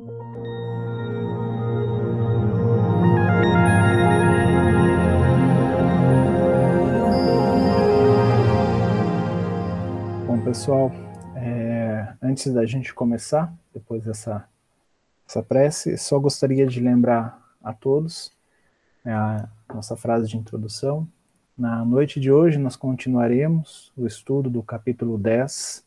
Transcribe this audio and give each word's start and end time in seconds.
Bom, 0.00 0.06
pessoal, 10.44 10.92
é, 11.34 12.14
antes 12.22 12.52
da 12.52 12.64
gente 12.64 12.94
começar, 12.94 13.52
depois 13.74 14.04
dessa 14.04 14.48
essa 15.28 15.42
prece, 15.42 15.98
só 15.98 16.16
gostaria 16.20 16.64
de 16.64 16.78
lembrar 16.78 17.42
a 17.60 17.72
todos 17.72 18.30
é 19.04 19.12
a 19.12 19.48
nossa 19.74 19.96
frase 19.96 20.28
de 20.28 20.36
introdução. 20.36 21.08
Na 21.56 21.84
noite 21.84 22.20
de 22.20 22.30
hoje, 22.30 22.56
nós 22.56 22.76
continuaremos 22.76 23.92
o 23.96 24.06
estudo 24.06 24.48
do 24.48 24.62
capítulo 24.62 25.18
10, 25.18 25.84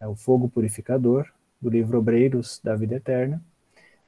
é 0.00 0.08
o 0.08 0.16
Fogo 0.16 0.48
Purificador, 0.48 1.30
do 1.60 1.68
livro 1.68 1.98
Obreiros 1.98 2.58
da 2.64 2.74
Vida 2.74 2.94
Eterna. 2.94 3.42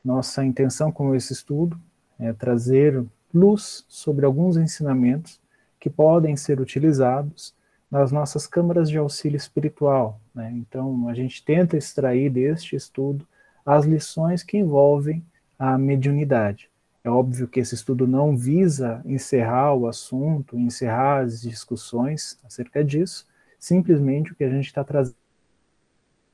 Nossa 0.05 0.45
intenção 0.45 0.91
com 0.91 1.14
esse 1.14 1.32
estudo 1.32 1.79
é 2.19 2.33
trazer 2.33 3.05
luz 3.33 3.84
sobre 3.88 4.27
alguns 4.27 4.56
ensinamentos 4.56 5.41
que 5.79 5.88
podem 5.88 6.37
ser 6.37 6.60
utilizados 6.60 7.55
nas 7.91 8.10
nossas 8.10 8.46
câmaras 8.46 8.88
de 8.88 8.98
auxílio 8.98 9.37
espiritual. 9.37 10.20
Né? 10.34 10.52
Então, 10.57 11.09
a 11.09 11.15
gente 11.15 11.45
tenta 11.45 11.77
extrair 11.77 12.30
deste 12.30 12.74
estudo 12.74 13.27
as 13.65 13.84
lições 13.84 14.43
que 14.43 14.59
envolvem 14.59 15.24
a 15.59 15.79
mediunidade. 15.79 16.69
É 17.05 17.10
óbvio 17.10 17.48
que 17.48 17.60
esse 17.60 17.74
estudo 17.74 18.07
não 18.07 18.37
visa 18.37 19.02
encerrar 19.05 19.74
o 19.74 19.87
assunto, 19.87 20.59
encerrar 20.59 21.21
as 21.21 21.41
discussões 21.41 22.38
acerca 22.45 22.84
disso, 22.84 23.27
simplesmente 23.59 24.32
o 24.32 24.34
que 24.34 24.45
a 24.45 24.51
gente 24.51 24.66
está 24.66 24.84
trazendo 24.84 25.16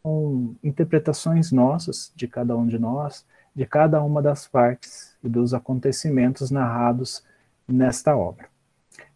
são 0.02 0.56
interpretações 0.62 1.52
nossas, 1.52 2.12
de 2.14 2.26
cada 2.26 2.56
um 2.56 2.66
de 2.66 2.78
nós, 2.78 3.26
de 3.58 3.66
cada 3.66 4.00
uma 4.00 4.22
das 4.22 4.46
partes 4.46 5.16
e 5.20 5.28
dos 5.28 5.52
acontecimentos 5.52 6.48
narrados 6.48 7.24
nesta 7.66 8.16
obra. 8.16 8.46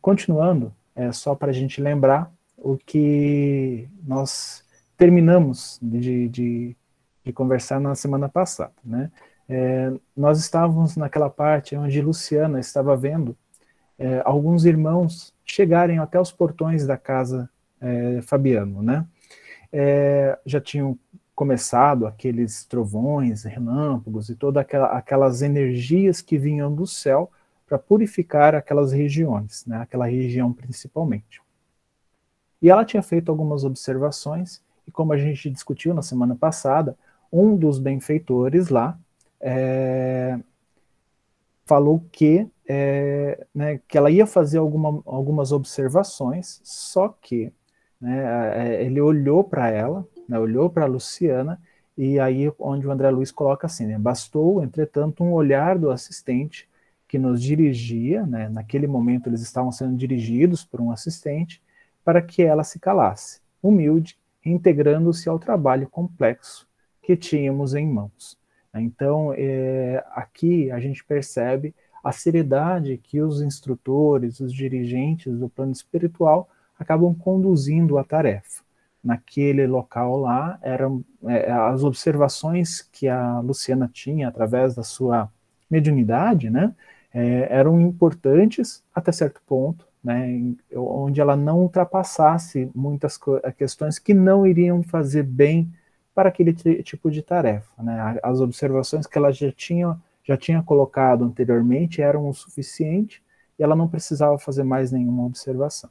Continuando, 0.01 0.75
é 0.97 1.12
só 1.12 1.33
para 1.37 1.51
a 1.51 1.55
gente 1.55 1.81
lembrar 1.81 2.29
o 2.59 2.77
que 2.77 3.89
nós 4.05 4.65
terminamos 4.97 5.79
de, 5.81 6.29
de, 6.29 6.77
de 7.25 7.33
conversar 7.33 7.79
na 7.79 7.95
semana 7.95 8.29
passada. 8.29 8.73
Né? 8.85 9.13
É, 9.48 9.93
nós 10.17 10.41
estávamos 10.41 10.97
naquela 10.97 11.31
parte 11.31 11.77
onde 11.77 12.03
Luciana 12.03 12.59
estava 12.59 12.97
vendo 12.97 13.37
é, 13.97 14.23
alguns 14.25 14.65
irmãos 14.65 15.33
chegarem 15.45 16.01
até 16.01 16.20
os 16.20 16.33
portões 16.33 16.85
da 16.85 16.97
casa 16.97 17.48
é, 17.81 18.20
Fabiano. 18.23 18.83
Né? 18.83 19.07
É, 19.73 20.37
já 20.45 20.61
tinham 20.61 20.98
começado 21.43 22.07
aqueles 22.07 22.65
trovões, 22.65 23.43
relâmpagos 23.43 24.29
e 24.29 24.37
todas 24.37 24.61
aquela, 24.61 24.87
aquelas 24.97 25.43
energias 25.43 26.23
que 26.23 26.39
vinham 26.39 26.73
do 26.73 26.87
céu 26.87 27.33
para 27.67 27.77
purificar 27.77 28.55
aquelas 28.55 28.93
regiões, 28.93 29.67
né, 29.67 29.79
aquela 29.79 30.07
região 30.07 30.53
principalmente. 30.53 31.43
E 32.63 32.70
ela 32.70 32.85
tinha 32.85 33.03
feito 33.03 33.29
algumas 33.29 33.65
observações, 33.65 34.63
e 34.87 34.93
como 34.93 35.13
a 35.13 35.19
gente 35.19 35.51
discutiu 35.51 35.93
na 35.93 36.01
semana 36.01 36.37
passada, 36.37 36.97
um 37.33 37.57
dos 37.57 37.81
benfeitores 37.81 38.69
lá 38.69 38.97
é, 39.41 40.39
falou 41.67 42.05
que, 42.13 42.48
é, 42.69 43.45
né, 43.53 43.81
que 43.89 43.98
ela 43.98 44.13
ia 44.13 44.29
fazer 44.29 44.59
alguma, 44.59 45.03
algumas 45.05 45.51
observações, 45.51 46.61
só 46.63 47.09
que 47.09 47.53
né, 48.01 48.79
é, 48.79 48.85
ele 48.85 49.01
olhou 49.01 49.43
para 49.43 49.69
ela, 49.69 50.07
né, 50.33 50.39
olhou 50.39 50.71
para 50.71 50.87
Luciana, 50.87 51.61
e 51.97 52.19
aí 52.19 52.51
onde 52.59 52.87
o 52.87 52.91
André 52.91 53.11
Luiz 53.11 53.31
coloca 53.31 53.67
assim, 53.67 53.87
né, 53.87 53.99
bastou, 53.99 54.65
entretanto, 54.65 55.23
um 55.23 55.33
olhar 55.33 55.79
do 55.79 55.91
assistente 55.91 56.67
que 57.07 57.19
nos 57.19 57.43
dirigia, 57.43 58.25
né, 58.25 58.49
naquele 58.49 58.87
momento 58.87 59.29
eles 59.29 59.43
estavam 59.43 59.71
sendo 59.71 59.95
dirigidos 59.95 60.65
por 60.65 60.81
um 60.81 60.91
assistente, 60.91 61.63
para 62.03 62.23
que 62.23 62.42
ela 62.42 62.65
se 62.65 62.79
calasse, 62.79 63.41
humilde, 63.63 64.19
reintegrando-se 64.41 65.29
ao 65.29 65.39
trabalho 65.39 65.87
complexo 65.89 66.67
que 67.03 67.15
tínhamos 67.15 67.75
em 67.75 67.87
mãos. 67.87 68.39
Então, 68.75 69.35
é, 69.37 70.03
aqui 70.13 70.71
a 70.71 70.81
gente 70.81 71.05
percebe 71.05 71.75
a 72.03 72.11
seriedade 72.11 72.97
que 72.97 73.21
os 73.21 73.42
instrutores, 73.42 74.41
os 74.41 74.53
dirigentes 74.53 75.39
do 75.39 75.48
plano 75.48 75.73
espiritual 75.73 76.48
acabam 76.79 77.15
conduzindo 77.15 77.98
a 77.98 78.05
tarefa. 78.05 78.63
Naquele 79.02 79.67
local 79.67 80.17
lá, 80.20 80.58
eram 80.63 81.05
é, 81.24 81.51
as 81.51 81.83
observações 81.83 82.83
que 82.83 83.08
a 83.08 83.40
Luciana 83.40 83.90
tinha 83.92 84.29
através 84.29 84.74
da 84.74 84.85
sua 84.85 85.29
mediunidade, 85.68 86.51
né, 86.51 86.74
é, 87.12 87.48
eram 87.51 87.80
importantes 87.80 88.83
até 88.95 89.11
certo 89.11 89.41
ponto, 89.46 89.86
né, 90.02 90.55
onde 90.74 91.20
ela 91.20 91.36
não 91.36 91.61
ultrapassasse 91.61 92.70
muitas 92.74 93.18
questões 93.57 93.98
que 93.98 94.14
não 94.14 94.46
iriam 94.46 94.83
fazer 94.83 95.23
bem 95.23 95.73
para 96.14 96.29
aquele 96.29 96.52
tipo 96.83 97.11
de 97.11 97.23
tarefa. 97.23 97.83
Né? 97.83 98.18
As 98.23 98.41
observações 98.41 99.07
que 99.07 99.17
ela 99.17 99.33
já 99.33 99.51
tinha, 99.52 99.96
já 100.24 100.36
tinha 100.36 100.62
colocado 100.62 101.24
anteriormente 101.24 102.02
eram 102.02 102.29
o 102.29 102.35
suficiente 102.35 103.23
e 103.58 103.62
ela 103.62 103.77
não 103.77 103.89
precisava 103.89 104.39
fazer 104.39 104.64
mais 104.64 104.92
nenhuma 104.92 105.24
observação. 105.24 105.91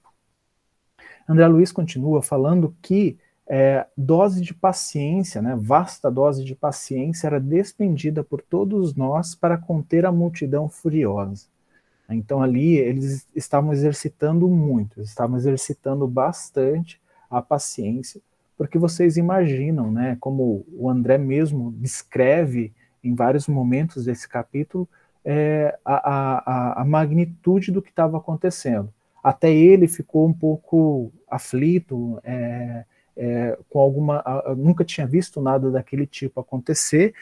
André 1.28 1.48
Luiz 1.48 1.72
continua 1.72 2.22
falando 2.22 2.76
que 2.82 3.18
é, 3.48 3.86
dose 3.98 4.42
de 4.42 4.54
paciência, 4.54 5.42
né, 5.42 5.58
vasta 5.60 6.10
dose 6.10 6.44
de 6.44 6.56
paciência 6.56 7.28
era 7.28 7.40
despendida 7.40 8.24
por 8.24 8.42
todos 8.42 8.96
nós 8.96 9.36
para 9.36 9.58
conter 9.58 10.06
a 10.06 10.12
multidão 10.12 10.70
furiosa. 10.70 11.48
Então 12.10 12.42
ali 12.42 12.78
eles 12.78 13.28
estavam 13.36 13.74
exercitando 13.74 14.48
muito, 14.48 15.02
estavam 15.02 15.38
exercitando 15.38 16.08
bastante 16.08 17.02
a 17.30 17.42
paciência, 17.42 18.22
porque 18.58 18.78
vocês 18.78 19.18
imaginam, 19.18 19.92
né, 19.92 20.18
como 20.20 20.66
o 20.74 20.90
André 20.90 21.18
mesmo 21.18 21.72
descreve 21.74 22.74
em 23.04 23.16
vários 23.16 23.48
momentos 23.48 24.06
desse 24.06 24.28
capítulo, 24.28 24.88
é, 25.26 25.78
a, 25.84 25.96
a, 25.96 26.82
a 26.82 26.86
magnitude 26.86 27.72
do 27.72 27.82
que 27.82 27.90
estava 27.90 28.18
acontecendo. 28.18 28.94
Até 29.24 29.54
ele 29.54 29.88
ficou 29.88 30.28
um 30.28 30.34
pouco 30.34 31.12
aflito, 31.30 32.20
é, 32.24 32.86
é, 33.16 33.58
com 33.70 33.80
alguma. 33.80 34.24
nunca 34.58 34.84
tinha 34.84 35.06
visto 35.06 35.42
nada 35.42 35.70
daquele 35.70 36.08
tipo 36.08 36.40
acontecer, 36.40 37.14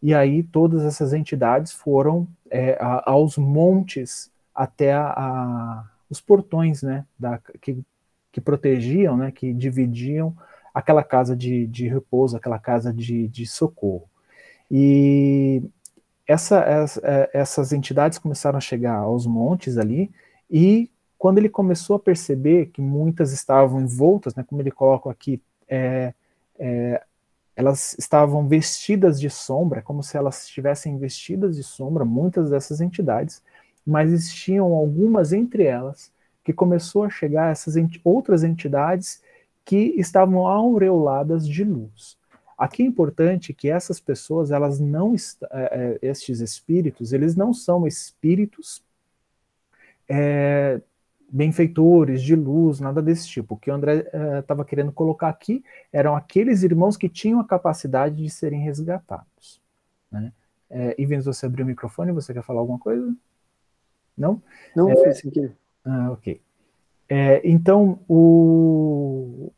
e 0.00 0.14
aí 0.14 0.42
todas 0.42 0.84
essas 0.84 1.12
entidades 1.12 1.72
foram 1.72 2.28
é, 2.50 2.78
a, 2.80 3.10
aos 3.10 3.36
montes 3.36 4.30
até 4.54 4.92
a, 4.92 5.06
a, 5.08 5.84
os 6.08 6.20
portões, 6.20 6.82
né, 6.82 7.04
da, 7.18 7.40
que, 7.60 7.78
que 8.32 8.40
protegiam, 8.40 9.16
né, 9.16 9.30
que 9.30 9.52
dividiam 9.52 10.36
aquela 10.72 11.02
casa 11.02 11.36
de, 11.36 11.66
de 11.66 11.88
repouso, 11.88 12.36
aquela 12.36 12.58
casa 12.58 12.92
de, 12.92 13.28
de 13.28 13.46
socorro. 13.46 14.08
E 14.70 15.62
essa, 16.26 16.60
essa, 16.60 17.00
é, 17.02 17.30
essas 17.32 17.72
entidades 17.72 18.18
começaram 18.18 18.58
a 18.58 18.60
chegar 18.60 18.96
aos 18.96 19.26
montes 19.26 19.78
ali, 19.78 20.10
e 20.50 20.90
quando 21.18 21.38
ele 21.38 21.48
começou 21.48 21.96
a 21.96 21.98
perceber 21.98 22.66
que 22.66 22.80
muitas 22.80 23.32
estavam 23.32 23.80
envoltas, 23.80 24.34
né, 24.34 24.44
como 24.48 24.62
ele 24.62 24.70
coloca 24.70 25.10
aqui, 25.10 25.42
é, 25.68 26.14
é, 26.58 27.02
elas 27.56 27.96
estavam 27.98 28.46
vestidas 28.46 29.20
de 29.20 29.28
sombra, 29.28 29.82
como 29.82 30.00
se 30.00 30.16
elas 30.16 30.44
estivessem 30.44 30.96
vestidas 30.96 31.56
de 31.56 31.64
sombra, 31.64 32.04
muitas 32.04 32.50
dessas 32.50 32.80
entidades, 32.80 33.42
mas 33.84 34.12
existiam 34.12 34.72
algumas 34.74 35.32
entre 35.32 35.64
elas 35.64 36.12
que 36.44 36.52
começou 36.52 37.02
a 37.02 37.10
chegar 37.10 37.50
essas 37.50 37.76
ent 37.76 38.00
outras 38.04 38.44
entidades 38.44 39.20
que 39.64 39.94
estavam 39.98 40.46
aureoladas 40.46 41.46
de 41.46 41.64
luz. 41.64 42.16
Aqui 42.56 42.82
é 42.82 42.86
importante 42.86 43.52
que 43.52 43.68
essas 43.68 44.00
pessoas, 44.00 44.50
elas 44.50 44.78
não, 44.78 45.14
é, 45.50 45.98
estes 46.00 46.40
espíritos, 46.40 47.12
eles 47.12 47.34
não 47.34 47.52
são 47.52 47.86
espíritos 47.86 48.82
é, 50.08 50.80
benfeitores 51.30 52.22
de 52.22 52.34
luz, 52.34 52.80
nada 52.80 53.02
desse 53.02 53.28
tipo. 53.28 53.54
O 53.54 53.56
que 53.56 53.70
o 53.70 53.74
André 53.74 54.06
estava 54.40 54.62
uh, 54.62 54.64
querendo 54.64 54.90
colocar 54.90 55.28
aqui 55.28 55.62
eram 55.92 56.16
aqueles 56.16 56.62
irmãos 56.62 56.96
que 56.96 57.08
tinham 57.08 57.40
a 57.40 57.44
capacidade 57.44 58.16
de 58.16 58.30
serem 58.30 58.60
resgatados. 58.60 59.60
Né? 60.10 60.32
É, 60.70 60.94
Ivens, 60.98 61.24
você 61.24 61.46
abriu 61.46 61.64
o 61.64 61.68
microfone, 61.68 62.12
você 62.12 62.32
quer 62.32 62.42
falar 62.42 62.60
alguma 62.60 62.78
coisa? 62.78 63.14
Não? 64.16 64.42
Não, 64.74 64.90
é, 64.90 65.12
sem 65.12 65.30
querer. 65.30 65.56
Ah, 65.84 66.10
ok. 66.10 66.40
É, 67.08 67.40
então, 67.48 68.00
o, 68.08 69.50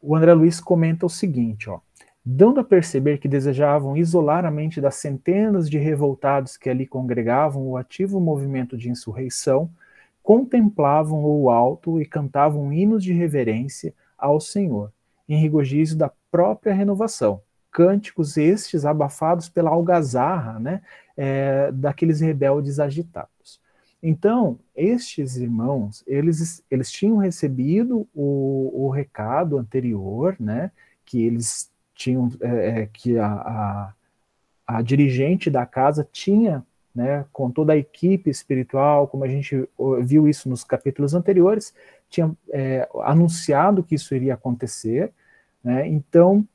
o 0.00 0.16
André 0.16 0.32
Luiz 0.32 0.60
comenta 0.60 1.06
o 1.06 1.10
seguinte, 1.10 1.68
ó. 1.70 1.80
Dando 2.28 2.58
a 2.58 2.64
perceber 2.64 3.18
que 3.18 3.28
desejavam 3.28 3.96
isolar 3.96 4.44
a 4.44 4.50
mente 4.50 4.80
das 4.80 4.96
centenas 4.96 5.70
de 5.70 5.78
revoltados 5.78 6.56
que 6.56 6.68
ali 6.68 6.84
congregavam 6.84 7.68
o 7.68 7.76
ativo 7.76 8.18
movimento 8.18 8.76
de 8.76 8.90
insurreição, 8.90 9.70
contemplavam 10.26 11.24
o 11.24 11.48
alto 11.48 12.00
e 12.02 12.04
cantavam 12.04 12.72
hinos 12.72 13.04
de 13.04 13.12
reverência 13.12 13.94
ao 14.18 14.40
Senhor, 14.40 14.92
em 15.28 15.38
regozijo 15.38 15.96
da 15.96 16.10
própria 16.32 16.74
renovação, 16.74 17.40
cânticos 17.70 18.36
estes 18.36 18.84
abafados 18.84 19.48
pela 19.48 19.70
algazarra, 19.70 20.58
né, 20.58 20.82
é, 21.16 21.70
daqueles 21.70 22.20
rebeldes 22.20 22.80
agitados. 22.80 23.60
Então, 24.02 24.58
estes 24.74 25.36
irmãos, 25.36 26.02
eles, 26.08 26.60
eles 26.68 26.90
tinham 26.90 27.18
recebido 27.18 28.08
o, 28.12 28.86
o 28.86 28.90
recado 28.90 29.56
anterior, 29.56 30.34
né, 30.40 30.72
que 31.04 31.24
eles 31.24 31.70
tinham, 31.94 32.32
é, 32.40 32.80
é 32.80 32.86
que 32.86 33.16
a, 33.16 33.28
a, 33.32 33.94
a 34.66 34.82
dirigente 34.82 35.48
da 35.48 35.64
casa 35.64 36.04
tinha 36.10 36.66
né, 36.96 37.26
com 37.30 37.50
toda 37.50 37.74
a 37.74 37.76
equipe 37.76 38.30
espiritual, 38.30 39.06
como 39.06 39.22
a 39.22 39.28
gente 39.28 39.68
viu 40.02 40.26
isso 40.26 40.48
nos 40.48 40.64
capítulos 40.64 41.12
anteriores, 41.12 41.74
tinha 42.08 42.34
é, 42.50 42.88
anunciado 43.02 43.82
que 43.82 43.94
isso 43.94 44.14
iria 44.14 44.32
acontecer, 44.32 45.12
né, 45.62 45.86
então, 45.86 46.46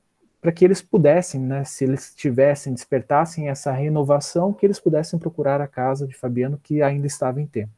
para 0.41 0.51
que 0.51 0.65
eles 0.65 0.81
pudessem, 0.81 1.39
né, 1.39 1.63
se 1.63 1.83
eles 1.83 2.15
tivessem, 2.15 2.73
despertassem 2.73 3.49
essa 3.49 3.71
renovação, 3.71 4.51
que 4.51 4.65
eles 4.65 4.79
pudessem 4.79 5.19
procurar 5.19 5.61
a 5.61 5.67
casa 5.67 6.07
de 6.07 6.15
Fabiano, 6.15 6.59
que 6.61 6.81
ainda 6.81 7.05
estava 7.05 7.39
em 7.39 7.45
tempo. 7.45 7.71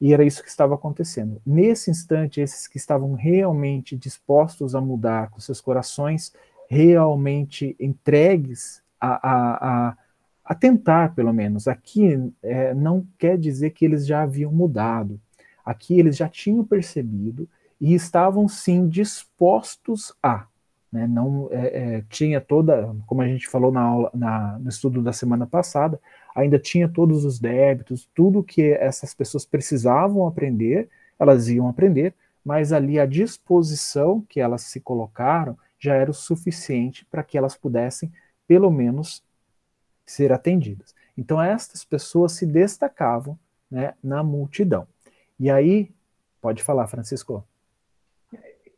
E 0.00 0.12
era 0.12 0.24
isso 0.24 0.42
que 0.42 0.48
estava 0.48 0.74
acontecendo. 0.74 1.40
Nesse 1.46 1.88
instante, 1.90 2.40
esses 2.40 2.66
que 2.66 2.76
estavam 2.76 3.14
realmente 3.14 3.96
dispostos 3.96 4.74
a 4.74 4.80
mudar, 4.80 5.30
com 5.30 5.40
seus 5.40 5.60
corações 5.60 6.34
realmente 6.68 7.76
entregues 7.78 8.82
a, 9.00 9.30
a, 9.30 9.88
a 9.88 9.96
a 10.46 10.54
tentar, 10.54 11.12
pelo 11.14 11.32
menos. 11.32 11.66
Aqui 11.66 12.32
é, 12.40 12.72
não 12.72 13.04
quer 13.18 13.36
dizer 13.36 13.70
que 13.70 13.84
eles 13.84 14.06
já 14.06 14.22
haviam 14.22 14.52
mudado. 14.52 15.20
Aqui 15.64 15.98
eles 15.98 16.16
já 16.16 16.28
tinham 16.28 16.64
percebido 16.64 17.48
e 17.80 17.92
estavam 17.94 18.46
sim 18.46 18.88
dispostos 18.88 20.14
a. 20.22 20.46
Né, 20.92 21.04
não 21.08 21.48
é, 21.50 21.96
é, 21.96 22.04
tinha 22.08 22.40
toda, 22.40 22.94
como 23.08 23.20
a 23.20 23.26
gente 23.26 23.48
falou 23.48 23.72
na 23.72 23.80
aula, 23.80 24.10
na, 24.14 24.56
no 24.60 24.68
estudo 24.68 25.02
da 25.02 25.12
semana 25.12 25.44
passada, 25.44 26.00
ainda 26.34 26.60
tinha 26.60 26.88
todos 26.88 27.24
os 27.24 27.40
débitos, 27.40 28.08
tudo 28.14 28.42
que 28.42 28.70
essas 28.72 29.12
pessoas 29.12 29.44
precisavam 29.44 30.28
aprender, 30.28 30.88
elas 31.18 31.48
iam 31.48 31.68
aprender, 31.68 32.14
mas 32.44 32.72
ali 32.72 33.00
a 33.00 33.04
disposição 33.04 34.24
que 34.28 34.40
elas 34.40 34.62
se 34.62 34.78
colocaram 34.78 35.58
já 35.76 35.94
era 35.94 36.10
o 36.10 36.14
suficiente 36.14 37.04
para 37.10 37.24
que 37.24 37.36
elas 37.36 37.56
pudessem, 37.56 38.12
pelo 38.46 38.70
menos, 38.70 39.24
ser 40.06 40.32
atendidas. 40.32 40.94
Então, 41.16 41.42
estas 41.42 41.84
pessoas 41.84 42.32
se 42.32 42.46
destacavam 42.46 43.38
né, 43.70 43.94
na 44.02 44.22
multidão. 44.22 44.86
E 45.38 45.50
aí, 45.50 45.92
pode 46.40 46.62
falar, 46.62 46.86
Francisco. 46.86 47.46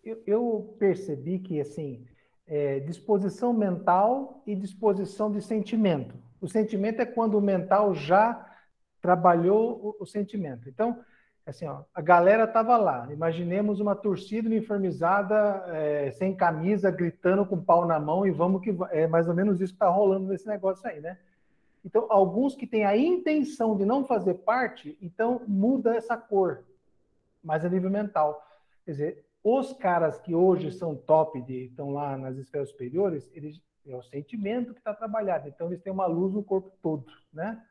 Eu, 0.04 0.22
eu 0.26 0.76
percebi 0.78 1.38
que, 1.38 1.60
assim, 1.60 2.06
é, 2.46 2.80
disposição 2.80 3.52
mental 3.52 4.42
e 4.46 4.56
disposição 4.56 5.30
de 5.30 5.42
sentimento. 5.42 6.16
O 6.40 6.48
sentimento 6.48 7.00
é 7.02 7.06
quando 7.06 7.36
o 7.36 7.42
mental 7.42 7.94
já 7.94 8.46
trabalhou 9.02 9.96
o, 9.98 10.02
o 10.02 10.06
sentimento. 10.06 10.68
Então, 10.68 10.98
assim, 11.50 11.66
ó, 11.66 11.82
a 11.94 12.00
galera 12.00 12.44
estava 12.44 12.76
lá. 12.76 13.08
Imaginemos 13.12 13.80
uma 13.80 13.94
torcida 13.94 14.48
uniformizada, 14.48 15.64
é, 15.68 16.10
sem 16.12 16.34
camisa, 16.34 16.90
gritando 16.90 17.46
com 17.46 17.56
o 17.56 17.62
pau 17.62 17.86
na 17.86 17.98
mão 17.98 18.26
e 18.26 18.30
vamos 18.30 18.62
que 18.62 18.76
é 18.90 19.06
mais 19.06 19.28
ou 19.28 19.34
menos 19.34 19.60
isso 19.60 19.72
que 19.72 19.76
está 19.76 19.88
rolando 19.88 20.28
nesse 20.28 20.46
negócio 20.46 20.86
aí, 20.88 21.00
né? 21.00 21.18
Então, 21.84 22.06
alguns 22.10 22.54
que 22.54 22.66
têm 22.66 22.84
a 22.84 22.96
intenção 22.96 23.76
de 23.76 23.84
não 23.84 24.04
fazer 24.04 24.34
parte, 24.34 24.98
então 25.00 25.40
muda 25.46 25.94
essa 25.96 26.16
cor, 26.16 26.64
mas 27.42 27.64
a 27.64 27.68
nível 27.68 27.90
mental. 27.90 28.44
Quer 28.84 28.90
dizer, 28.90 29.26
os 29.42 29.72
caras 29.72 30.18
que 30.18 30.34
hoje 30.34 30.72
são 30.72 30.94
top, 30.94 31.40
de, 31.42 31.66
estão 31.66 31.90
lá 31.90 32.16
nas 32.16 32.36
esferas 32.36 32.68
superiores, 32.70 33.30
eles 33.32 33.62
é 33.86 33.96
o 33.96 34.02
sentimento 34.02 34.74
que 34.74 34.80
está 34.80 34.92
trabalhado. 34.92 35.48
Então, 35.48 35.68
eles 35.68 35.80
têm 35.80 35.92
uma 35.92 36.06
luz 36.06 36.34
no 36.34 36.42
corpo 36.42 36.70
todo, 36.82 37.06
né? 37.32 37.62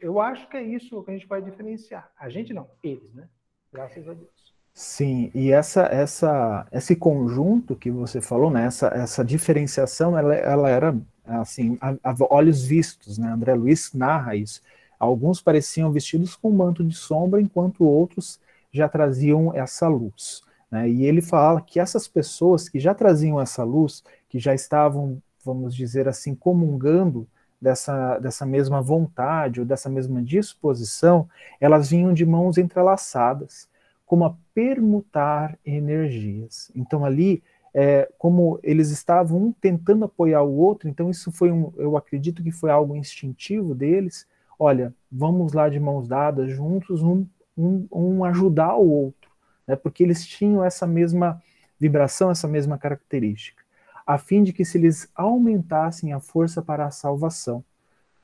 Eu 0.00 0.20
acho 0.20 0.48
que 0.48 0.56
é 0.56 0.62
isso 0.62 1.02
que 1.02 1.10
a 1.10 1.14
gente 1.14 1.26
vai 1.26 1.40
diferenciar. 1.40 2.10
A 2.18 2.28
gente 2.28 2.52
não, 2.52 2.68
eles, 2.82 3.12
né? 3.14 3.28
Graças 3.72 4.08
a 4.08 4.14
Deus. 4.14 4.52
Sim, 4.74 5.30
e 5.34 5.52
essa, 5.52 5.82
essa, 5.82 6.66
esse 6.72 6.96
conjunto 6.96 7.76
que 7.76 7.90
você 7.90 8.20
falou, 8.22 8.50
né, 8.50 8.64
essa, 8.64 8.88
essa 8.88 9.22
diferenciação, 9.22 10.18
ela, 10.18 10.34
ela 10.34 10.70
era 10.70 10.96
assim, 11.24 11.76
a, 11.80 11.94
a 12.02 12.14
olhos 12.30 12.64
vistos, 12.64 13.18
né? 13.18 13.28
André 13.28 13.54
Luiz 13.54 13.92
narra 13.92 14.34
isso. 14.34 14.62
Alguns 14.98 15.42
pareciam 15.42 15.92
vestidos 15.92 16.36
com 16.36 16.50
manto 16.50 16.82
de 16.84 16.94
sombra, 16.94 17.40
enquanto 17.40 17.84
outros 17.84 18.40
já 18.72 18.88
traziam 18.88 19.52
essa 19.54 19.88
luz. 19.88 20.42
Né? 20.70 20.88
E 20.88 21.04
ele 21.04 21.20
fala 21.20 21.60
que 21.60 21.78
essas 21.78 22.08
pessoas 22.08 22.68
que 22.68 22.80
já 22.80 22.94
traziam 22.94 23.40
essa 23.40 23.62
luz, 23.62 24.02
que 24.28 24.38
já 24.38 24.54
estavam, 24.54 25.20
vamos 25.44 25.74
dizer 25.74 26.08
assim, 26.08 26.34
comungando 26.34 27.26
dessa, 27.62 28.18
dessa 28.18 28.44
mesma 28.44 28.82
vontade 28.82 29.60
ou 29.60 29.66
dessa 29.66 29.88
mesma 29.88 30.20
disposição, 30.20 31.28
elas 31.60 31.88
vinham 31.90 32.12
de 32.12 32.26
mãos 32.26 32.58
entrelaçadas, 32.58 33.68
como 34.04 34.24
a 34.24 34.34
permutar 34.52 35.56
energias. 35.64 36.72
Então 36.74 37.04
ali, 37.04 37.40
é, 37.72 38.10
como 38.18 38.58
eles 38.64 38.90
estavam 38.90 39.38
um 39.44 39.52
tentando 39.52 40.04
apoiar 40.04 40.42
o 40.42 40.56
outro, 40.56 40.88
então 40.88 41.08
isso 41.08 41.30
foi 41.30 41.52
um, 41.52 41.72
eu 41.76 41.96
acredito 41.96 42.42
que 42.42 42.50
foi 42.50 42.70
algo 42.70 42.96
instintivo 42.96 43.76
deles. 43.76 44.26
Olha, 44.58 44.92
vamos 45.10 45.52
lá 45.52 45.68
de 45.68 45.78
mãos 45.78 46.08
dadas, 46.08 46.50
juntos, 46.50 47.00
um, 47.00 47.24
um, 47.56 47.86
um 47.92 48.24
ajudar 48.24 48.74
o 48.74 48.90
outro, 48.90 49.30
né? 49.66 49.76
Porque 49.76 50.02
eles 50.02 50.26
tinham 50.26 50.64
essa 50.64 50.86
mesma 50.86 51.40
vibração, 51.78 52.28
essa 52.28 52.48
mesma 52.48 52.76
característica 52.76 53.61
a 54.06 54.18
fim 54.18 54.42
de 54.42 54.52
que 54.52 54.64
se 54.64 54.78
lhes 54.78 55.08
aumentassem 55.14 56.12
a 56.12 56.20
força 56.20 56.60
para 56.60 56.86
a 56.86 56.90
salvação, 56.90 57.64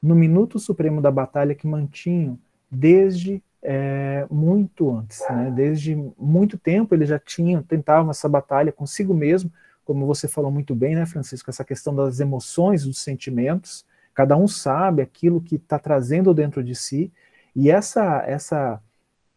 no 0.03 0.15
minuto 0.15 0.59
supremo 0.59 1.01
da 1.01 1.11
batalha 1.11 1.55
que 1.55 1.67
mantinham 1.67 2.39
desde 2.71 3.43
é, 3.63 4.27
muito 4.31 4.91
antes, 4.91 5.21
né? 5.29 5.51
desde 5.51 5.97
muito 6.17 6.57
tempo 6.57 6.95
eles 6.95 7.09
já 7.09 7.19
tinham, 7.19 7.63
tentavam 7.63 8.11
essa 8.11 8.29
batalha 8.29 8.71
consigo 8.71 9.13
mesmo, 9.13 9.51
como 9.85 10.07
você 10.07 10.29
falou 10.29 10.51
muito 10.51 10.75
bem, 10.75 10.95
né, 10.95 11.07
Francisco, 11.07 11.49
essa 11.49 11.65
questão 11.65 11.95
das 11.95 12.21
emoções, 12.21 12.85
dos 12.85 12.99
sentimentos, 12.99 13.87
cada 14.15 14.37
um 14.37 14.47
sabe 14.47 15.01
aquilo 15.01 15.41
que 15.41 15.55
está 15.55 15.79
trazendo 15.79 16.35
dentro 16.35 16.63
de 16.63 16.75
si, 16.75 17.11
e 17.57 17.71
essa, 17.71 18.23
essa, 18.27 18.83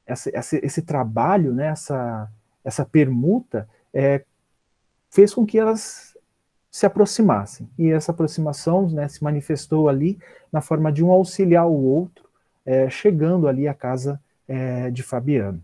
essa 0.06 0.30
esse, 0.34 0.60
esse 0.62 0.82
trabalho, 0.82 1.54
né, 1.54 1.68
essa, 1.68 2.30
essa 2.66 2.84
permuta, 2.84 3.68
é, 3.94 4.26
fez 5.10 5.34
com 5.34 5.46
que 5.46 5.58
elas 5.58 6.11
se 6.72 6.86
aproximassem. 6.86 7.70
E 7.78 7.92
essa 7.92 8.12
aproximação 8.12 8.90
né, 8.90 9.08
se 9.10 9.22
manifestou 9.22 9.90
ali 9.90 10.18
na 10.52 10.62
forma 10.62 10.92
de 10.92 11.04
um 11.04 11.12
auxiliar 11.12 11.68
o 11.68 11.74
outro, 11.74 12.30
é, 12.66 12.90
chegando 12.90 13.48
ali 13.48 13.68
à 13.68 13.74
casa 13.74 14.20
é, 14.48 14.90
de 14.90 15.04
Fabiano. 15.04 15.62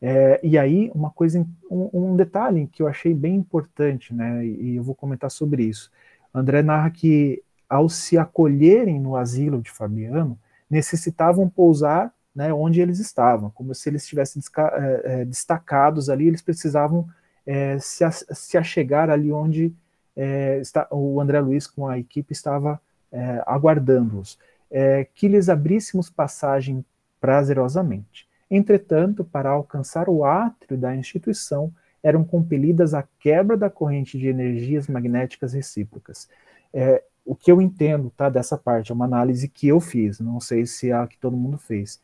É, 0.00 0.40
e 0.42 0.56
aí, 0.56 0.90
uma 0.94 1.10
coisa, 1.10 1.44
um, 1.70 1.90
um, 1.92 2.16
detalhe 2.16 2.68
que 2.68 2.82
eu 2.82 2.88
achei 2.88 3.12
bem 3.12 3.34
importante, 3.34 4.14
né, 4.14 4.46
e 4.46 4.76
eu 4.76 4.82
vou 4.82 4.94
comentar 4.94 5.30
sobre 5.30 5.64
isso. 5.64 5.90
André 6.32 6.62
narra 6.62 6.90
que, 6.90 7.42
ao 7.68 7.88
se 7.88 8.16
acolherem 8.16 8.98
no 9.00 9.16
asilo 9.16 9.60
de 9.60 9.70
Fabiano, 9.70 10.38
necessitavam 10.70 11.48
pousar 11.48 12.12
né, 12.34 12.52
onde 12.54 12.80
eles 12.80 13.00
estavam, 13.00 13.50
como 13.50 13.74
se 13.74 13.88
eles 13.88 14.02
estivessem 14.02 14.40
é, 14.56 15.02
é, 15.04 15.24
destacados 15.24 16.08
ali, 16.08 16.28
eles 16.28 16.40
precisavam 16.40 17.08
é, 17.44 17.78
se, 17.80 18.04
se 18.30 18.56
achegar 18.56 19.10
ali 19.10 19.32
onde 19.32 19.74
é, 20.18 20.58
está, 20.58 20.88
o 20.90 21.20
André 21.20 21.40
Luiz 21.40 21.68
com 21.68 21.86
a 21.86 21.96
equipe 21.96 22.32
estava 22.32 22.80
é, 23.12 23.40
aguardando-os, 23.46 24.36
é, 24.68 25.06
que 25.14 25.28
lhes 25.28 25.48
abríssemos 25.48 26.10
passagem 26.10 26.84
prazerosamente. 27.20 28.28
Entretanto, 28.50 29.24
para 29.24 29.50
alcançar 29.50 30.08
o 30.08 30.24
átrio 30.24 30.76
da 30.76 30.94
instituição, 30.96 31.72
eram 32.02 32.24
compelidas 32.24 32.94
à 32.94 33.04
quebra 33.20 33.56
da 33.56 33.70
corrente 33.70 34.18
de 34.18 34.26
energias 34.26 34.88
magnéticas 34.88 35.52
recíprocas. 35.52 36.28
É, 36.74 37.02
o 37.24 37.36
que 37.36 37.52
eu 37.52 37.62
entendo 37.62 38.10
tá, 38.16 38.28
dessa 38.28 38.58
parte 38.58 38.90
é 38.90 38.94
uma 38.94 39.04
análise 39.04 39.48
que 39.48 39.68
eu 39.68 39.78
fiz, 39.78 40.18
não 40.18 40.40
sei 40.40 40.66
se 40.66 40.90
é 40.90 40.94
a 40.94 41.06
que 41.06 41.18
todo 41.18 41.36
mundo 41.36 41.58
fez. 41.58 42.00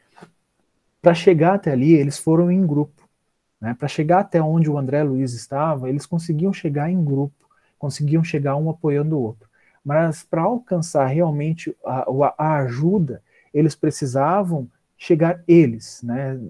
Para 1.02 1.14
chegar 1.14 1.54
até 1.54 1.72
ali, 1.72 1.94
eles 1.94 2.18
foram 2.18 2.50
em 2.50 2.64
grupo. 2.64 3.08
Né? 3.60 3.74
Para 3.76 3.88
chegar 3.88 4.20
até 4.20 4.40
onde 4.40 4.70
o 4.70 4.78
André 4.78 5.02
Luiz 5.02 5.32
estava, 5.32 5.88
eles 5.88 6.06
conseguiam 6.06 6.52
chegar 6.52 6.88
em 6.90 7.02
grupo 7.02 7.43
conseguiam 7.84 8.24
chegar 8.24 8.56
um 8.56 8.70
apoiando 8.70 9.14
o 9.14 9.20
outro. 9.20 9.46
Mas 9.84 10.22
para 10.22 10.40
alcançar 10.40 11.04
realmente 11.04 11.76
a, 11.84 12.06
a, 12.38 12.56
ajuda, 12.60 13.22
eles 13.52 13.74
precisavam 13.74 14.70
chegar 14.96 15.44
eles, 15.46 16.02
né, 16.02 16.40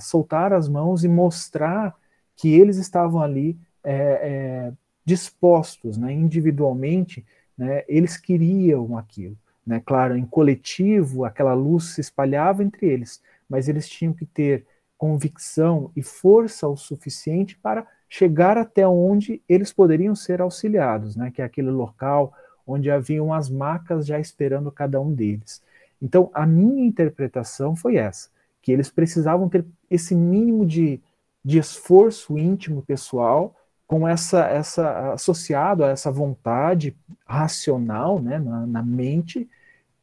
soltar 0.00 0.52
as 0.52 0.68
mãos 0.68 1.02
e 1.02 1.08
mostrar 1.08 1.96
que 2.36 2.54
eles 2.54 2.76
estavam 2.76 3.20
ali 3.20 3.58
é, 3.82 3.92
é, 3.92 4.72
dispostos, 5.04 5.98
né, 5.98 6.12
individualmente, 6.12 7.26
né, 7.56 7.82
eles 7.88 8.16
queriam 8.16 8.96
aquilo. 8.96 9.36
Né, 9.66 9.82
claro, 9.84 10.16
em 10.16 10.24
coletivo, 10.24 11.24
aquela 11.24 11.54
luz 11.54 11.94
se 11.94 12.00
espalhava 12.00 12.62
entre 12.62 12.86
eles, 12.86 13.20
mas 13.48 13.68
eles 13.68 13.88
tinham 13.88 14.12
que 14.12 14.24
ter 14.24 14.64
convicção 14.96 15.90
e 15.96 16.04
força 16.04 16.68
o 16.68 16.76
suficiente 16.76 17.58
para 17.58 17.84
chegar 18.08 18.56
até 18.56 18.86
onde 18.86 19.42
eles 19.48 19.72
poderiam 19.72 20.14
ser 20.14 20.40
auxiliados, 20.40 21.14
né, 21.14 21.30
que 21.30 21.42
é 21.42 21.44
aquele 21.44 21.70
local 21.70 22.32
onde 22.66 22.90
haviam 22.90 23.32
as 23.32 23.48
macas 23.48 24.06
já 24.06 24.18
esperando 24.18 24.70
cada 24.70 25.00
um 25.00 25.12
deles. 25.12 25.62
Então, 26.00 26.30
a 26.32 26.46
minha 26.46 26.84
interpretação 26.84 27.74
foi 27.74 27.96
essa, 27.96 28.28
que 28.62 28.70
eles 28.70 28.90
precisavam 28.90 29.48
ter 29.48 29.64
esse 29.90 30.14
mínimo 30.14 30.64
de, 30.64 31.00
de 31.44 31.58
esforço 31.58 32.38
íntimo 32.38 32.82
pessoal 32.82 33.54
com 33.86 34.06
essa, 34.06 34.46
essa 34.46 35.12
associado 35.14 35.82
a 35.82 35.88
essa 35.88 36.10
vontade 36.10 36.94
racional 37.26 38.20
né, 38.20 38.38
na, 38.38 38.66
na 38.66 38.82
mente 38.82 39.48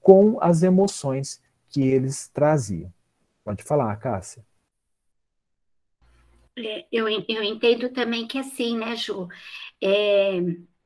com 0.01 0.37
as 0.41 0.63
emoções 0.63 1.41
que 1.69 1.81
eles 1.81 2.27
traziam. 2.29 2.91
Pode 3.43 3.63
falar, 3.63 3.95
Cássia. 3.97 4.43
É, 6.57 6.87
eu, 6.91 7.07
eu 7.27 7.43
entendo 7.43 7.89
também 7.91 8.27
que 8.27 8.37
assim, 8.37 8.77
né, 8.77 8.95
Ju? 8.95 9.27
É, 9.81 10.39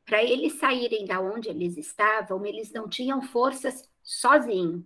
Para 0.05 0.23
eles 0.23 0.53
saírem 0.59 1.05
da 1.05 1.21
onde 1.21 1.49
eles 1.49 1.77
estavam, 1.77 2.45
eles 2.45 2.71
não 2.73 2.89
tinham 2.89 3.21
forças 3.21 3.89
sozinhos. 4.03 4.83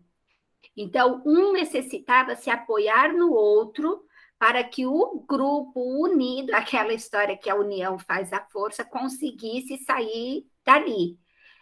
Então, 0.78 1.22
um 1.26 1.54
necessitava 1.54 2.36
se 2.36 2.50
apoiar 2.50 3.14
no 3.14 3.32
outro 3.34 4.06
para 4.40 4.64
que 4.64 4.86
o 4.88 5.26
grupo 5.28 5.82
unido, 6.04 6.54
aquela 6.56 6.94
história 6.94 7.38
que 7.38 7.50
a 7.50 7.56
união 7.56 8.00
faz 8.00 8.34
a 8.34 8.42
força, 8.52 8.86
conseguisse 8.86 9.78
sair 9.80 10.46
dali. 10.66 11.20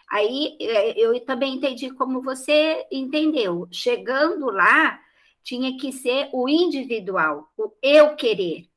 Aí 0.10 0.58
é, 0.62 1.00
eu 1.00 1.20
também 1.26 1.56
entendi 1.56 1.92
como 1.92 2.22
você 2.22 2.86
entendeu. 2.92 3.68
Chegando 3.72 4.48
lá, 4.52 5.00
tinha 5.44 5.78
que 5.78 5.92
ser 5.94 6.30
o 6.34 6.50
individual, 6.50 7.50
o 7.58 7.72
eu 7.82 8.16
querer 8.16 8.71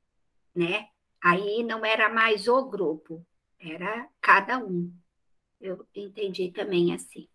né? 0.54 0.87
Aí 1.23 1.62
não 1.62 1.84
era 1.84 2.08
mais 2.08 2.49
o 2.49 2.68
grupo, 2.68 3.25
era 3.61 4.06
cada 4.20 4.58
um. 4.58 4.92
Eu 5.61 5.87
entendi 5.94 6.50
também 6.50 6.92
assim. 6.94 7.26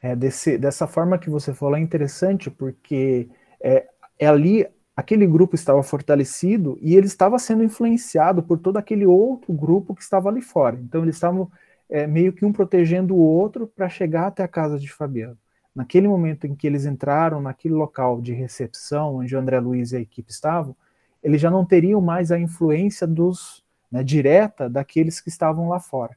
É, 0.00 0.16
desse, 0.16 0.58
dessa 0.58 0.86
forma 0.86 1.18
que 1.18 1.30
você 1.30 1.52
falou 1.54 1.76
é 1.76 1.80
interessante, 1.80 2.50
porque 2.50 3.28
é, 3.60 3.88
é 4.18 4.26
ali 4.26 4.66
aquele 4.94 5.26
grupo 5.26 5.54
estava 5.54 5.82
fortalecido 5.82 6.78
e 6.80 6.94
ele 6.94 7.06
estava 7.06 7.38
sendo 7.38 7.64
influenciado 7.64 8.42
por 8.42 8.58
todo 8.58 8.76
aquele 8.76 9.06
outro 9.06 9.52
grupo 9.52 9.94
que 9.94 10.02
estava 10.02 10.28
ali 10.28 10.40
fora. 10.40 10.76
Então 10.76 11.02
eles 11.02 11.16
estavam 11.16 11.50
é, 11.88 12.06
meio 12.06 12.32
que 12.32 12.44
um 12.44 12.52
protegendo 12.52 13.14
o 13.14 13.18
outro 13.18 13.66
para 13.66 13.88
chegar 13.88 14.28
até 14.28 14.42
a 14.42 14.48
casa 14.48 14.78
de 14.78 14.90
Fabiano. 14.92 15.38
Naquele 15.74 16.06
momento 16.06 16.46
em 16.46 16.54
que 16.54 16.66
eles 16.66 16.84
entraram 16.84 17.40
naquele 17.40 17.74
local 17.74 18.20
de 18.20 18.32
recepção 18.32 19.16
onde 19.16 19.34
o 19.34 19.38
André 19.38 19.58
Luiz 19.58 19.92
e 19.92 19.96
a 19.96 20.00
equipe 20.00 20.30
estavam, 20.30 20.76
eles 21.22 21.40
já 21.40 21.50
não 21.50 21.64
teriam 21.64 22.00
mais 22.00 22.32
a 22.32 22.38
influência 22.38 23.06
dos 23.06 23.62
né, 23.90 24.02
direta 24.02 24.68
daqueles 24.68 25.20
que 25.20 25.28
estavam 25.28 25.68
lá 25.68 25.78
fora. 25.78 26.16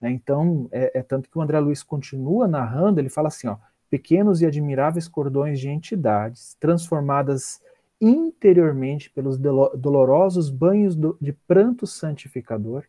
Né? 0.00 0.10
Então, 0.10 0.68
é, 0.70 0.98
é, 0.98 1.02
tanto 1.02 1.28
que 1.28 1.36
o 1.36 1.40
André 1.42 1.58
Luiz 1.58 1.82
continua 1.82 2.46
narrando, 2.46 3.00
ele 3.00 3.08
fala 3.08 3.28
assim, 3.28 3.48
ó, 3.48 3.56
pequenos 3.90 4.40
e 4.40 4.46
admiráveis 4.46 5.08
cordões 5.08 5.58
de 5.58 5.68
entidades, 5.68 6.56
transformadas 6.60 7.60
interiormente 8.00 9.10
pelos 9.10 9.36
dolorosos 9.38 10.50
banhos 10.50 10.94
do, 10.94 11.18
de 11.20 11.32
pranto 11.32 11.86
santificador. 11.86 12.84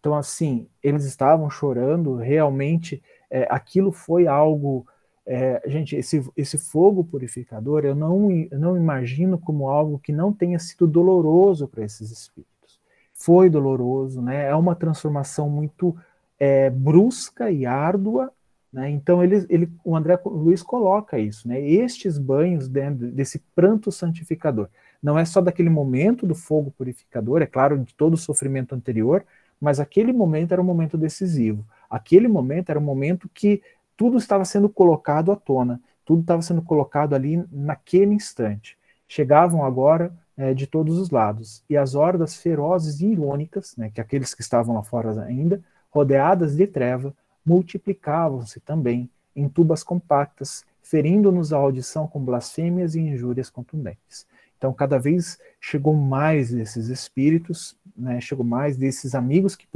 Então, 0.00 0.14
assim, 0.14 0.66
eles 0.82 1.04
estavam 1.04 1.50
chorando, 1.50 2.16
realmente 2.16 3.02
é, 3.30 3.46
aquilo 3.50 3.92
foi 3.92 4.26
algo 4.26 4.86
é, 5.26 5.62
gente, 5.66 5.96
esse, 5.96 6.22
esse 6.36 6.58
fogo 6.58 7.02
purificador, 7.02 7.84
eu 7.84 7.94
não, 7.94 8.30
eu 8.30 8.58
não 8.58 8.76
imagino 8.76 9.38
como 9.38 9.68
algo 9.68 9.98
que 9.98 10.12
não 10.12 10.32
tenha 10.32 10.58
sido 10.58 10.86
doloroso 10.86 11.66
para 11.66 11.84
esses 11.84 12.10
espíritos. 12.10 12.80
Foi 13.12 13.48
doloroso, 13.48 14.20
né? 14.20 14.46
É 14.46 14.54
uma 14.54 14.74
transformação 14.74 15.48
muito 15.48 15.96
é, 16.38 16.68
brusca 16.68 17.50
e 17.50 17.64
árdua, 17.64 18.30
né? 18.70 18.90
Então 18.90 19.22
ele, 19.22 19.46
ele, 19.48 19.72
o 19.84 19.96
André 19.96 20.18
Luiz 20.26 20.62
coloca 20.62 21.18
isso, 21.18 21.48
né? 21.48 21.60
Estes 21.60 22.18
banhos 22.18 22.68
dentro 22.68 23.10
desse 23.10 23.38
pranto 23.54 23.90
santificador, 23.90 24.68
não 25.02 25.18
é 25.18 25.24
só 25.24 25.40
daquele 25.40 25.70
momento 25.70 26.26
do 26.26 26.34
fogo 26.34 26.70
purificador, 26.70 27.40
é 27.40 27.46
claro, 27.46 27.78
de 27.78 27.94
todo 27.94 28.14
o 28.14 28.18
sofrimento 28.18 28.74
anterior, 28.74 29.24
mas 29.60 29.78
aquele 29.78 30.12
momento 30.12 30.52
era 30.52 30.60
um 30.60 30.64
momento 30.64 30.98
decisivo. 30.98 31.64
Aquele 31.88 32.26
momento 32.26 32.70
era 32.70 32.78
um 32.78 32.82
momento 32.82 33.30
que 33.32 33.62
tudo 33.96 34.16
estava 34.16 34.44
sendo 34.44 34.68
colocado 34.68 35.32
à 35.32 35.36
tona, 35.36 35.80
tudo 36.04 36.20
estava 36.20 36.42
sendo 36.42 36.62
colocado 36.62 37.14
ali 37.14 37.44
naquele 37.50 38.14
instante. 38.14 38.76
Chegavam 39.08 39.64
agora 39.64 40.12
é, 40.36 40.52
de 40.52 40.66
todos 40.66 40.98
os 40.98 41.10
lados, 41.10 41.62
e 41.68 41.76
as 41.76 41.94
hordas 41.94 42.36
ferozes 42.36 43.00
e 43.00 43.06
irônicas, 43.06 43.76
né, 43.76 43.90
que 43.92 44.00
aqueles 44.00 44.34
que 44.34 44.42
estavam 44.42 44.74
lá 44.74 44.82
fora 44.82 45.22
ainda, 45.22 45.62
rodeadas 45.90 46.56
de 46.56 46.66
treva, 46.66 47.14
multiplicavam-se 47.46 48.58
também 48.60 49.08
em 49.36 49.48
tubas 49.48 49.82
compactas, 49.82 50.64
ferindo-nos 50.82 51.52
a 51.52 51.56
audição 51.56 52.06
com 52.06 52.20
blasfêmias 52.20 52.94
e 52.94 53.00
injúrias 53.00 53.48
contundentes. 53.48 54.26
Então, 54.58 54.72
cada 54.72 54.98
vez 54.98 55.38
chegou 55.60 55.94
mais 55.94 56.50
desses 56.50 56.88
espíritos, 56.88 57.76
né, 57.96 58.20
chegou 58.20 58.44
mais 58.44 58.76
desses 58.76 59.14
amigos 59.14 59.54
que 59.54 59.68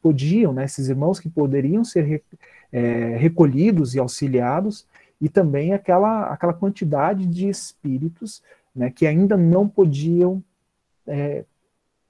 podiam, 0.00 0.52
né, 0.52 0.64
esses 0.64 0.88
irmãos 0.88 1.18
que 1.20 1.28
poderiam 1.28 1.84
ser 1.84 2.22
é, 2.72 3.16
recolhidos 3.16 3.94
e 3.94 3.98
auxiliados, 3.98 4.86
e 5.20 5.28
também 5.28 5.72
aquela, 5.72 6.26
aquela 6.32 6.52
quantidade 6.52 7.26
de 7.26 7.48
espíritos 7.48 8.42
né, 8.74 8.90
que 8.90 9.06
ainda 9.06 9.36
não 9.36 9.68
podiam 9.68 10.42
é, 11.06 11.44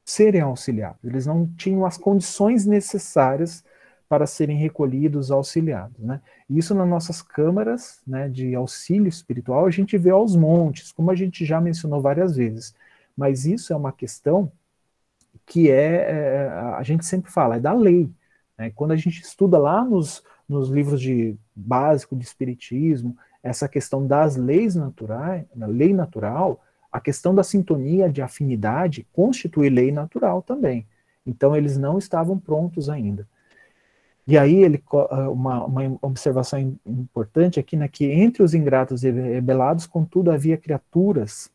serem 0.05 0.41
auxiliados, 0.41 1.03
eles 1.05 1.27
não 1.27 1.47
tinham 1.57 1.85
as 1.85 1.97
condições 1.97 2.67
necessárias 2.67 3.65
para 4.09 4.27
serem 4.27 4.57
recolhidos, 4.57 5.31
auxiliados. 5.31 5.99
Né? 5.99 6.21
Isso 6.49 6.75
nas 6.75 6.89
nossas 6.89 7.21
câmaras 7.21 8.01
né, 8.07 8.29
de 8.29 8.55
auxílio 8.55 9.09
espiritual 9.09 9.67
a 9.67 9.71
gente 9.71 9.99
vê 9.99 10.11
aos 10.11 10.35
montes, 10.35 10.93
como 10.93 11.11
a 11.11 11.15
gente 11.15 11.45
já 11.45 11.61
mencionou 11.61 12.01
várias 12.01 12.37
vezes, 12.37 12.75
mas 13.17 13.45
isso 13.45 13.73
é 13.73 13.77
uma 13.77 13.93
questão 13.93 14.51
que 15.45 15.71
é, 15.71 16.11
é 16.11 16.49
a 16.75 16.83
gente 16.83 17.05
sempre 17.05 17.31
fala, 17.31 17.57
é 17.57 17.61
da 17.61 17.73
lei. 17.73 18.11
Né? 18.57 18.71
Quando 18.75 18.93
a 18.93 18.97
gente 18.97 19.21
estuda 19.21 19.59
lá 19.59 19.85
nos, 19.85 20.23
nos 20.49 20.69
livros 20.71 21.01
de 21.01 21.37
básico 21.55 22.17
de 22.17 22.25
espiritismo, 22.25 23.17
essa 23.43 23.69
questão 23.69 24.07
das 24.07 24.37
leis 24.37 24.75
naturais, 24.75 25.45
na 25.55 25.67
lei 25.67 25.93
natural, 25.93 26.63
a 26.91 27.01
questão 27.01 27.35
da 27.35 27.43
sintonia 27.43 28.09
de 28.09 28.23
afinidade 28.23 29.07
constitui 29.13 29.69
lei 29.69 29.93
natural 29.93 30.43
também. 30.43 30.87
Então 31.27 31.55
eles 31.55 31.77
não 31.77 31.99
estavam 31.99 32.39
prontos 32.39 32.89
ainda. 32.89 33.29
E 34.27 34.37
aí 34.37 34.63
ele 34.63 34.83
ah, 34.93 35.31
uma, 35.31 35.65
uma 35.65 35.99
observação 36.03 36.77
importante 36.85 37.59
aqui, 37.59 37.77
né, 37.77 37.89
que 37.89 38.05
entre 38.07 38.43
os 38.43 38.55
ingratos 38.55 39.05
e 39.05 39.11
rebelados, 39.11 39.87
contudo, 39.87 40.31
havia 40.31 40.57
criaturas 40.57 41.51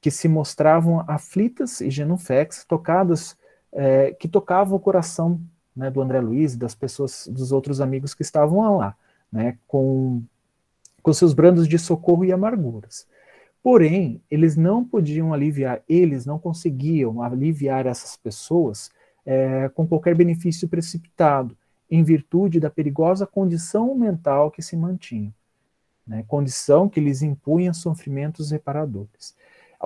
que 0.00 0.10
se 0.10 0.28
mostravam 0.28 1.04
aflitas 1.06 1.80
e 1.80 1.90
genuflexas, 1.90 2.64
tocadas, 2.64 3.36
é, 3.72 4.12
que 4.12 4.28
tocavam 4.28 4.76
o 4.76 4.80
coração 4.80 5.40
né, 5.74 5.90
do 5.90 6.00
André 6.00 6.20
Luiz 6.20 6.54
e 6.54 6.58
das 6.58 6.74
pessoas, 6.74 7.28
dos 7.30 7.52
outros 7.52 7.80
amigos 7.80 8.14
que 8.14 8.22
estavam 8.22 8.76
lá, 8.76 8.96
né, 9.30 9.58
com, 9.66 10.22
com 11.02 11.12
seus 11.12 11.34
brandos 11.34 11.66
de 11.66 11.78
socorro 11.78 12.24
e 12.24 12.32
amarguras. 12.32 13.06
Porém, 13.62 14.20
eles 14.30 14.56
não 14.56 14.84
podiam 14.84 15.32
aliviar, 15.32 15.82
eles 15.88 16.26
não 16.26 16.38
conseguiam 16.38 17.22
aliviar 17.22 17.86
essas 17.86 18.16
pessoas 18.16 18.90
é, 19.24 19.68
com 19.70 19.86
qualquer 19.86 20.14
benefício 20.14 20.68
precipitado, 20.68 21.56
em 21.90 22.02
virtude 22.02 22.60
da 22.60 22.70
perigosa 22.70 23.26
condição 23.26 23.94
mental 23.94 24.50
que 24.50 24.62
se 24.62 24.76
mantinha, 24.76 25.32
né, 26.06 26.24
condição 26.26 26.88
que 26.88 27.00
lhes 27.00 27.22
impunha 27.22 27.72
sofrimentos 27.72 28.50
reparadores 28.50 29.34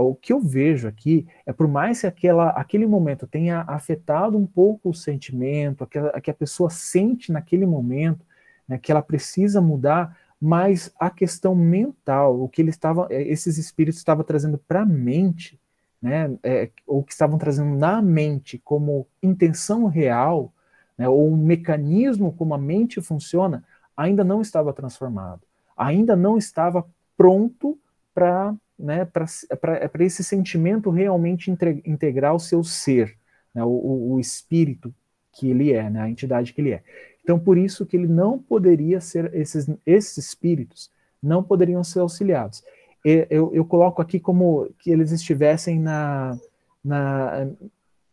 o 0.00 0.14
que 0.14 0.32
eu 0.32 0.40
vejo 0.40 0.86
aqui 0.88 1.26
é 1.44 1.52
por 1.52 1.66
mais 1.66 2.00
que 2.00 2.06
aquela, 2.06 2.50
aquele 2.50 2.86
momento 2.86 3.26
tenha 3.26 3.64
afetado 3.66 4.36
um 4.36 4.46
pouco 4.46 4.90
o 4.90 4.94
sentimento, 4.94 5.84
aquela, 5.84 6.20
que 6.20 6.30
a 6.30 6.34
pessoa 6.34 6.70
sente 6.70 7.32
naquele 7.32 7.66
momento, 7.66 8.24
né, 8.66 8.78
que 8.78 8.92
ela 8.92 9.02
precisa 9.02 9.60
mudar, 9.60 10.16
mas 10.40 10.92
a 11.00 11.10
questão 11.10 11.54
mental, 11.54 12.40
o 12.40 12.48
que 12.48 12.62
ele 12.62 12.70
estava, 12.70 13.08
é, 13.10 13.22
esses 13.22 13.58
espíritos 13.58 13.98
estavam 13.98 14.24
trazendo 14.24 14.58
para 14.58 14.82
a 14.82 14.86
mente, 14.86 15.60
né, 16.00 16.36
é, 16.42 16.70
ou 16.86 17.02
que 17.02 17.12
estavam 17.12 17.38
trazendo 17.38 17.76
na 17.76 18.00
mente 18.00 18.58
como 18.58 19.06
intenção 19.22 19.86
real, 19.86 20.52
né, 20.96 21.08
ou 21.08 21.28
um 21.28 21.36
mecanismo 21.36 22.32
como 22.32 22.54
a 22.54 22.58
mente 22.58 23.00
funciona, 23.00 23.64
ainda 23.96 24.22
não 24.22 24.40
estava 24.40 24.72
transformado, 24.72 25.42
ainda 25.76 26.14
não 26.14 26.38
estava 26.38 26.86
pronto 27.16 27.78
para 28.14 28.54
né, 28.78 29.04
para 29.04 30.04
esse 30.04 30.22
sentimento 30.22 30.90
realmente 30.90 31.50
integrar 31.84 32.34
o 32.34 32.38
seu 32.38 32.62
ser, 32.62 33.16
né, 33.54 33.64
o, 33.64 34.12
o, 34.12 34.20
espírito 34.20 34.94
que 35.32 35.50
ele 35.50 35.72
é, 35.72 35.90
né, 35.90 36.00
a 36.00 36.08
entidade 36.08 36.52
que 36.52 36.60
ele 36.60 36.72
é. 36.72 36.82
Então, 37.22 37.38
por 37.38 37.58
isso 37.58 37.84
que 37.84 37.96
ele 37.96 38.06
não 38.06 38.38
poderia 38.38 39.00
ser, 39.00 39.34
esses, 39.34 39.68
esses 39.84 40.16
espíritos 40.16 40.90
não 41.22 41.42
poderiam 41.42 41.82
ser 41.82 42.00
auxiliados. 42.00 42.62
Eu, 43.04 43.52
eu 43.54 43.64
coloco 43.64 44.02
aqui 44.02 44.20
como 44.20 44.70
que 44.80 44.90
eles 44.90 45.12
estivessem 45.12 45.80
na, 45.80 46.38
na, 46.84 47.48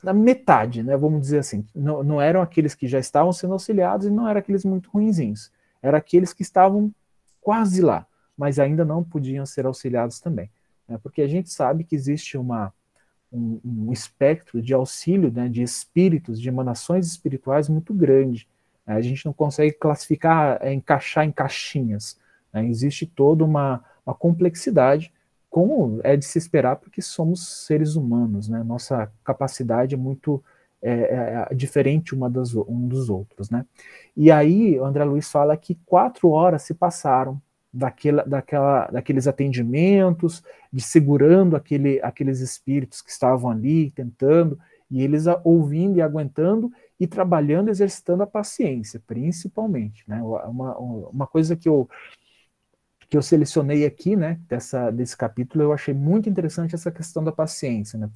na 0.02 0.14
metade, 0.14 0.84
né, 0.84 0.96
vamos 0.98 1.22
dizer 1.22 1.40
assim. 1.40 1.66
Não, 1.74 2.04
não 2.04 2.22
eram 2.22 2.42
aqueles 2.42 2.74
que 2.74 2.88
já 2.88 3.00
estavam 3.00 3.32
sendo 3.32 3.54
auxiliados 3.54 4.08
e 4.08 4.12
não 4.12 4.28
eram 4.28 4.40
aqueles 4.40 4.66
muito 4.66 4.90
ruinzinhos. 4.90 5.52
eram 5.82 5.98
aqueles 5.98 6.34
que 6.34 6.42
estavam 6.42 6.92
quase 7.42 7.82
lá, 7.82 8.08
mas 8.38 8.60
ainda 8.60 8.84
não 8.84 9.04
podiam 9.04 9.46
ser 9.46 9.66
auxiliados 9.66 10.20
também. 10.20 10.50
Né? 10.88 10.98
Porque 11.02 11.22
a 11.22 11.28
gente 11.28 11.50
sabe 11.50 11.84
que 11.84 11.96
existe 11.96 12.38
uma, 12.38 12.74
um, 13.32 13.60
um 13.64 13.94
espectro 13.94 14.62
de 14.62 14.74
auxílio 14.74 15.32
né, 15.32 15.48
de 15.48 15.62
espíritos, 15.62 16.40
de 16.40 16.50
emanações 16.50 17.08
espirituais 17.08 17.70
muito 17.70 17.94
grande. 17.94 18.48
Né? 18.86 18.96
A 18.96 19.02
gente 19.02 19.26
não 19.26 19.34
consegue 19.34 19.74
classificar, 19.74 20.60
é, 20.62 20.74
encaixar 20.74 21.26
em 21.26 21.32
caixinhas. 21.32 22.18
Né? 22.54 22.68
Existe 22.68 23.06
toda 23.06 23.44
uma, 23.44 23.84
uma 24.06 24.16
complexidade, 24.16 25.14
como 25.50 26.02
é 26.04 26.18
de 26.18 26.26
se 26.26 26.38
esperar, 26.38 26.76
porque 26.76 27.02
somos 27.02 27.66
seres 27.66 27.96
humanos, 27.96 28.50
né? 28.50 28.62
Nossa 28.62 29.10
capacidade 29.24 29.96
é 29.96 29.98
muito 29.98 30.44
é, 30.82 30.92
é, 30.92 31.48
é 31.50 31.56
diferente 31.56 32.14
uma 32.14 32.30
das, 32.30 32.54
um 32.54 32.88
dos 32.90 33.10
outros, 33.10 33.50
né? 33.50 33.66
E 34.18 34.30
aí, 34.30 34.78
o 34.78 34.84
André 34.84 35.06
Luiz 35.06 35.32
fala 35.32 35.56
que 35.56 35.76
quatro 35.86 36.30
horas 36.30 36.64
se 36.64 36.74
passaram 36.74 37.42
daquela, 37.76 38.24
daquela, 38.24 38.88
daqueles 38.88 39.28
atendimentos, 39.28 40.42
de 40.72 40.82
segurando 40.82 41.56
aquele, 41.58 42.00
aqueles 42.02 42.40
espíritos 42.40 43.02
que 43.02 43.12
estavam 43.12 43.52
ali, 43.52 43.92
tentando, 43.92 44.58
e 44.90 45.02
eles 45.02 45.26
ouvindo 45.44 45.98
e 45.98 46.02
aguentando 46.02 46.72
e 46.98 47.06
trabalhando, 47.06 47.70
exercitando 47.70 48.24
a 48.24 48.28
paciência, 48.28 49.02
principalmente. 49.06 50.06
Né? 50.08 50.22
Uma, 50.22 50.78
uma 50.78 51.28
coisa 51.28 51.56
que 51.56 51.68
eu, 51.68 51.90
que 53.10 53.18
eu 53.18 53.22
selecionei 53.22 53.86
aqui, 53.86 54.16
né, 54.16 54.40
dessa, 54.48 54.90
desse 54.90 55.18
capítulo, 55.18 55.66
eu 55.66 55.74
achei 55.74 55.94
muito 55.94 56.30
interessante 56.30 56.76
essa 56.76 56.92
questão 56.92 57.24
da 57.24 57.32
paciência, 57.32 58.00
né, 58.00 58.10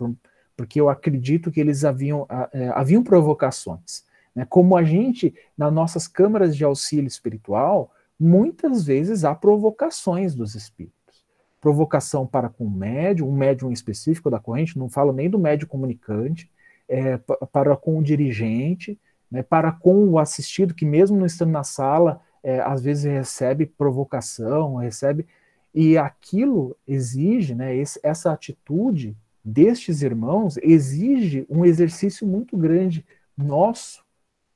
porque 0.56 0.80
eu 0.80 0.90
acredito 0.90 1.52
que 1.52 1.60
eles 1.60 1.84
haviam, 1.84 2.26
é, 2.54 2.70
haviam 2.70 3.04
provocações. 3.04 4.06
Né, 4.34 4.46
como 4.48 4.78
a 4.78 4.84
gente, 4.84 5.36
nas 5.58 5.74
nossas 5.74 6.08
câmaras 6.08 6.56
de 6.56 6.64
auxílio 6.64 7.08
espiritual, 7.08 7.92
muitas 8.20 8.84
vezes 8.84 9.24
há 9.24 9.34
provocações 9.34 10.36
dos 10.36 10.56
espíritos. 10.56 11.24
Provocação 11.62 12.28
para 12.28 12.50
com 12.50 12.66
o 12.66 12.70
médium, 12.70 13.30
um 13.30 13.36
médium 13.36 13.72
específico 13.72 14.30
da 14.30 14.40
corrente, 14.40 14.78
não 14.78 14.90
falo 14.90 15.14
nem 15.14 15.30
do 15.30 15.40
médium 15.40 15.68
comunicante, 15.68 16.52
é, 16.88 17.18
para 17.18 17.76
com 17.78 17.98
o 18.00 18.04
dirigente, 18.04 19.00
né, 19.30 19.44
para 19.44 19.72
com 19.72 20.10
o 20.10 20.20
assistido, 20.20 20.74
que 20.74 20.86
mesmo 20.86 21.18
não 21.18 21.26
estando 21.26 21.52
na 21.52 21.64
sala, 21.64 22.22
é, 22.44 22.60
às 22.62 22.82
vezes 22.82 23.04
recebe 23.04 23.66
provocação, 23.66 24.76
recebe. 24.76 25.28
E 25.74 25.98
aquilo 25.98 26.76
exige, 26.88 27.54
né, 27.54 27.76
esse, 27.76 28.00
essa 28.02 28.32
atitude 28.32 29.16
destes 29.44 30.02
irmãos 30.02 30.58
exige 30.58 31.46
um 31.50 31.64
exercício 31.64 32.28
muito 32.28 32.58
grande 32.58 33.06
nosso 33.38 34.04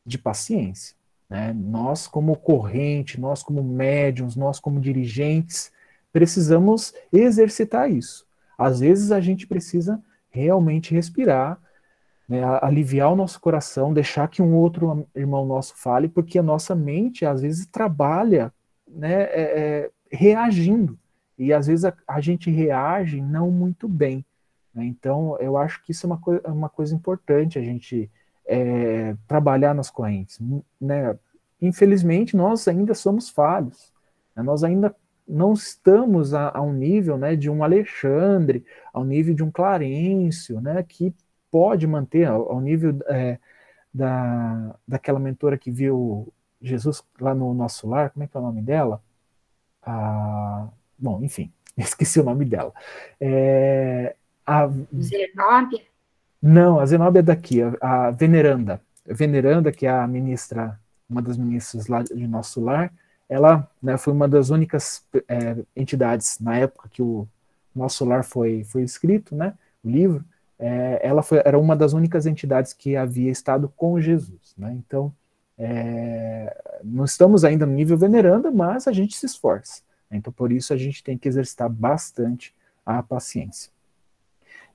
de 0.05 0.17
paciência. 0.17 0.96
Né? 1.34 1.52
Nós, 1.52 2.06
como 2.06 2.36
corrente, 2.36 3.20
nós, 3.20 3.42
como 3.42 3.63
médiums, 3.63 4.36
nós, 4.36 4.60
como 4.60 4.80
dirigentes, 4.80 5.72
precisamos 6.12 6.94
exercitar 7.12 7.90
isso. 7.90 8.28
Às 8.56 8.82
vezes 8.82 9.12
a 9.12 9.20
gente 9.20 9.48
precisa 9.48 10.00
realmente 10.30 10.94
respirar, 10.94 11.60
né, 12.30 12.44
aliviar 12.62 13.12
o 13.12 13.16
nosso 13.16 13.42
coração, 13.42 13.92
deixar 13.92 14.28
que 14.28 14.44
um 14.44 14.54
outro 14.54 15.08
irmão 15.16 15.44
nosso 15.44 15.75
fale, 15.75 16.08
porque 16.08 16.38
a 16.38 16.44
nossa 16.44 16.75
mente 16.75 17.25
às 17.25 17.42
vezes 17.42 17.66
trabalha 17.66 18.54
né, 18.88 19.24
é, 19.24 19.42
é, 19.42 19.92
reagindo, 20.12 21.00
e 21.36 21.52
às 21.52 21.66
vezes 21.66 21.84
a, 21.84 21.96
a, 22.08 22.22
gente 22.22 22.52
reage 22.52 23.20
não 23.20 23.50
muito 23.50 23.88
bem. 23.88 24.24
Né? 24.72 24.86
Então, 24.86 25.36
eu 25.40 25.58
acho 25.58 25.84
que 25.84 25.94
isso 25.94 26.06
é 26.06 26.08
uma, 26.08 26.20
coi 26.20 26.40
uma 26.46 26.70
coisa 26.70 26.94
importante 26.94 27.58
a 27.58 27.63
gente 27.63 28.08
é, 28.46 29.16
trabalhar 29.28 29.74
nas 29.74 29.90
correntes. 29.90 30.40
Né? 30.80 31.18
Infelizmente, 31.62 32.36
nós 32.36 32.68
ainda 32.68 32.94
somos 32.94 33.30
falhos. 33.30 33.92
Né? 34.36 34.44
Nós 34.44 34.64
ainda 34.64 34.96
não 35.28 35.54
estamos 35.54 36.34
a, 36.34 36.52
a, 36.54 36.62
um 36.62 36.74
nível 36.74 37.18
né, 37.18 37.36
de 37.36 37.50
um 37.50 37.64
Alexandre, 37.64 38.66
ao 38.94 39.04
nível 39.04 39.34
de 39.34 39.44
um 39.44 39.52
Clarencio, 39.52 40.60
né, 40.60 40.84
que 40.84 41.14
pode 41.50 41.88
manter 41.88 42.25
ao, 42.25 42.51
ao 42.51 42.62
nível 42.62 43.00
é, 43.08 43.40
da, 43.94 44.75
daquela 44.88 45.20
mentora 45.20 45.58
que 45.58 45.72
viu 45.72 46.32
Jesus 46.62 47.03
lá 47.20 47.34
no 47.34 47.53
nosso 47.53 47.88
lar, 47.88 48.10
como 48.10 48.24
é 48.24 48.27
que 48.27 48.36
é 48.36 48.40
o 48.40 48.44
nome 48.44 48.62
dela? 48.62 49.01
Ah, 49.82 50.68
bom, 50.98 51.22
enfim, 51.24 51.51
esqueci 51.77 52.20
o 52.20 52.24
nome 52.24 52.46
dela. 52.46 52.74
É, 53.20 54.16
a, 54.46 54.68
Zenóbia? 55.00 55.82
Não, 56.46 56.77
a 56.77 56.86
Zenóbia 56.86 57.20
é 57.22 57.24
daqui, 57.24 57.62
a, 57.62 57.77
a 57.79 58.12
Veneranda. 58.12 58.82
Veneranda, 59.06 59.72
que 59.72 59.86
é 59.86 59.90
a 59.90 60.06
ministra, 60.06 60.77
uma 61.10 61.22
das 61.22 61.38
ministras 61.38 61.88
lá 61.88 62.03
de 62.03 62.27
nosso 62.27 62.60
lar, 62.60 62.92
ela 63.29 63.66
né, 63.82 63.96
foi 63.96 64.12
uma 64.12 64.27
das 64.27 64.50
únicas 64.50 65.06
é, 65.29 65.64
entidades 65.74 66.40
na 66.42 66.58
época 66.58 66.90
que 66.92 67.01
o 67.01 67.25
nosso 67.74 68.03
lar 68.03 68.25
foi, 68.25 68.66
foi 68.66 68.84
escrito, 68.84 69.34
né, 69.34 69.53
o 69.82 69.90
livro, 69.90 70.22
é, 70.60 71.00
ela 71.01 71.24
foi, 71.24 71.42
era 71.46 71.58
uma 71.58 71.77
das 71.77 71.94
únicas 71.94 72.25
entidades 72.25 72.74
que 72.74 72.98
havia 72.98 73.32
estado 73.32 73.72
com 73.77 73.98
Jesus. 74.01 74.53
Né, 74.58 74.74
então, 74.77 75.14
é, 75.58 76.62
não 76.84 77.06
estamos 77.06 77.46
ainda 77.46 77.66
no 77.66 77.72
nível 77.72 77.98
veneranda, 77.98 78.51
mas 78.51 78.86
a 78.86 78.92
gente 78.92 79.16
se 79.16 79.25
esforça. 79.25 79.82
Né, 80.12 80.18
então, 80.18 80.34
por 80.34 80.51
isso, 80.51 80.74
a 80.74 80.77
gente 80.77 81.01
tem 81.01 81.18
que 81.18 81.29
exercitar 81.29 81.70
bastante 81.70 82.53
a 82.86 83.01
paciência. 83.01 83.72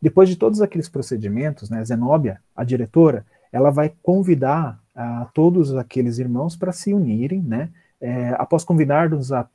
Depois 0.01 0.29
de 0.29 0.37
todos 0.37 0.61
aqueles 0.61 0.89
procedimentos, 0.89 1.69
né, 1.69 1.85
Zenóbia, 1.85 2.41
a 2.55 2.65
diretora, 2.65 3.27
ela 3.53 3.71
vai 3.71 3.93
convidar 4.03 4.81
a 4.95 5.27
todos 5.35 5.75
aqueles 5.75 6.19
irmãos 6.19 6.57
para 6.57 6.73
se 6.73 6.93
unirem, 6.95 7.43
né, 7.43 7.71
é, 8.01 8.31
após 8.39 8.65
convidar-nos 8.65 9.33
a 9.33 9.49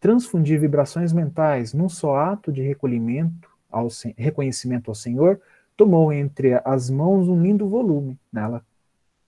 transfundir 0.00 0.60
vibrações 0.60 1.12
mentais 1.12 1.72
num 1.72 1.88
só 1.88 2.16
ato 2.16 2.52
de 2.52 2.62
recolhimento 2.62 3.48
ao 3.70 3.88
reconhecimento 4.16 4.90
ao 4.90 4.94
Senhor, 4.94 5.40
tomou 5.76 6.12
entre 6.12 6.60
as 6.64 6.90
mãos 6.90 7.28
um 7.28 7.40
lindo 7.40 7.68
volume. 7.68 8.18
Né, 8.32 8.42
ela 8.42 8.64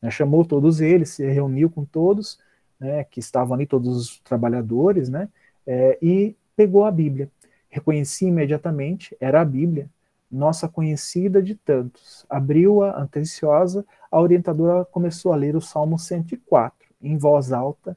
né, 0.03 0.11
chamou 0.11 0.45
todos 0.45 0.81
eles, 0.81 1.11
se 1.11 1.27
reuniu 1.27 1.71
com 1.71 1.85
todos, 1.85 2.39
né, 2.79 3.05
que 3.05 3.21
estavam 3.21 3.55
ali, 3.55 3.67
todos 3.67 3.97
os 3.97 4.21
trabalhadores, 4.21 5.09
né, 5.09 5.29
é, 5.67 5.99
e 6.03 6.37
pegou 6.57 6.85
a 6.85 6.91
Bíblia. 6.91 7.31
Reconheci 7.69 8.27
imediatamente, 8.27 9.17
era 9.21 9.41
a 9.41 9.45
Bíblia, 9.45 9.89
nossa 10.37 10.69
conhecida 10.69 11.43
de 11.43 11.55
tantos. 11.55 12.25
Abriu-a, 12.29 13.01
antenciosa, 13.01 13.85
a 14.11 14.21
orientadora 14.21 14.85
começou 14.85 15.33
a 15.33 15.37
ler 15.37 15.57
o 15.57 15.61
Salmo 15.61 15.99
104, 15.99 16.77
em 17.03 17.17
voz 17.17 17.53
alta, 17.53 17.97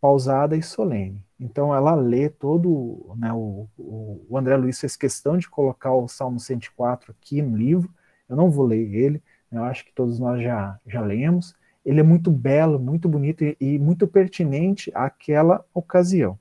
pausada 0.00 0.56
e 0.56 0.62
solene. 0.62 1.22
Então 1.38 1.74
ela 1.74 1.94
lê 1.94 2.28
todo, 2.28 3.14
né, 3.16 3.32
o, 3.32 3.68
o, 3.76 4.38
André 4.38 4.56
Luiz 4.56 4.80
fez 4.80 4.96
questão 4.96 5.36
de 5.36 5.48
colocar 5.48 5.92
o 5.92 6.08
Salmo 6.08 6.40
104 6.40 7.12
aqui 7.12 7.42
no 7.42 7.56
livro, 7.56 7.90
eu 8.28 8.36
não 8.36 8.50
vou 8.50 8.66
ler 8.66 8.92
ele, 8.94 9.22
eu 9.52 9.62
acho 9.62 9.84
que 9.84 9.92
todos 9.92 10.18
nós 10.18 10.42
já, 10.42 10.78
já 10.86 11.00
lemos, 11.00 11.54
ele 11.84 12.00
é 12.00 12.02
muito 12.02 12.30
belo, 12.30 12.78
muito 12.78 13.08
bonito 13.08 13.44
e, 13.44 13.56
e 13.60 13.78
muito 13.78 14.06
pertinente 14.06 14.90
àquela 14.94 15.64
ocasião. 15.72 16.38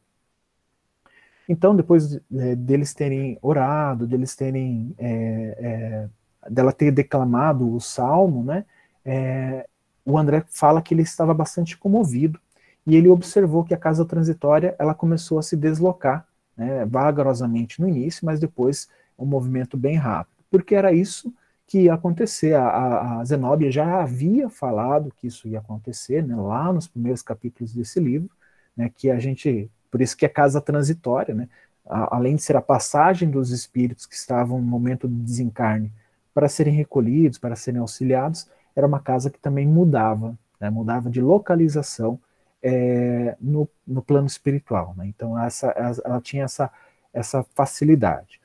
Então, 1.47 1.75
depois 1.75 2.15
é, 2.15 2.55
deles 2.55 2.93
terem 2.93 3.38
orado, 3.41 4.08
deles 4.08 4.36
terem, 4.36 4.95
é, 4.97 6.08
é, 6.45 6.49
dela 6.49 6.71
ter 6.71 6.91
declamado 6.91 7.73
o 7.73 7.79
salmo, 7.79 8.43
né, 8.43 8.65
é, 9.03 9.67
o 10.03 10.17
André 10.17 10.43
fala 10.47 10.81
que 10.81 10.93
ele 10.93 11.03
estava 11.03 11.34
bastante 11.34 11.77
comovido 11.77 12.39
e 12.86 12.95
ele 12.95 13.08
observou 13.08 13.63
que 13.63 13.73
a 13.73 13.77
casa 13.77 14.05
transitória 14.05 14.75
ela 14.77 14.93
começou 14.93 15.39
a 15.39 15.43
se 15.43 15.55
deslocar, 15.55 16.27
né, 16.55 16.86
vagarosamente 16.86 17.81
no 17.81 17.88
início, 17.88 18.25
mas 18.25 18.39
depois 18.39 18.88
um 19.17 19.25
movimento 19.25 19.77
bem 19.77 19.95
rápido, 19.95 20.43
porque 20.49 20.75
era 20.75 20.91
isso 20.91 21.34
que 21.67 21.81
ia 21.81 21.93
acontecer. 21.93 22.53
A, 22.53 23.19
a, 23.19 23.25
Zenóbia 23.25 23.71
já 23.71 24.01
havia 24.01 24.49
falado 24.49 25.12
que 25.17 25.27
isso 25.27 25.47
ia 25.47 25.60
acontecer, 25.60 26.23
né, 26.23 26.36
lá 26.36 26.71
nos 26.71 26.88
primeiros 26.88 27.21
capítulos 27.21 27.73
desse 27.73 27.99
livro, 27.99 28.29
né, 28.77 28.91
que 28.95 29.10
a 29.10 29.19
gente 29.19 29.69
por 29.89 30.02
isso 30.02 30.15
que 30.15 30.26
é 30.26 30.30
casa 30.30 30.60
transitória, 30.62 31.34
né? 31.34 31.50
além 31.86 32.36
de 32.36 32.41
ser 32.41 32.56
a 32.56 32.62
passagem 32.62 33.30
dos 33.30 33.52
espíritos 33.52 34.06
que 34.06 34.15
estavam 34.15 34.60
no 34.60 34.65
momento 34.65 35.08
do 35.08 35.24
desencarne 35.24 35.91
para 36.34 36.50
serem 36.50 36.74
recolhidos, 36.74 37.38
para 37.38 37.56
serem 37.56 37.80
auxiliados, 37.80 38.50
era 38.76 38.86
uma 38.86 39.00
casa 39.00 39.30
que 39.30 39.39
também 39.39 39.67
mudava, 39.67 40.38
né? 40.60 40.69
mudava 40.69 41.10
de 41.10 41.21
localização 41.21 42.19
é, 42.62 43.38
no, 43.39 43.69
no, 43.86 44.02
plano 44.02 44.28
espiritual. 44.28 44.93
Né? 44.98 45.08
Então 45.08 45.39
essa, 45.39 45.67
ela 46.04 46.19
tinha 46.19 46.43
essa, 46.43 46.71
essa 47.13 47.43
facilidade. 47.54 48.41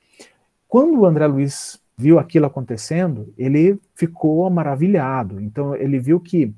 Quando 0.68 1.00
o 1.00 1.06
André 1.06 1.26
Luiz 1.26 1.80
viu 1.96 2.18
aquilo 2.18 2.46
acontecendo, 2.46 3.32
ele 3.36 3.80
ficou 3.94 4.48
maravilhado. 4.50 5.40
Então 5.40 5.74
ele 5.74 5.98
viu 5.98 6.20
que, 6.20 6.54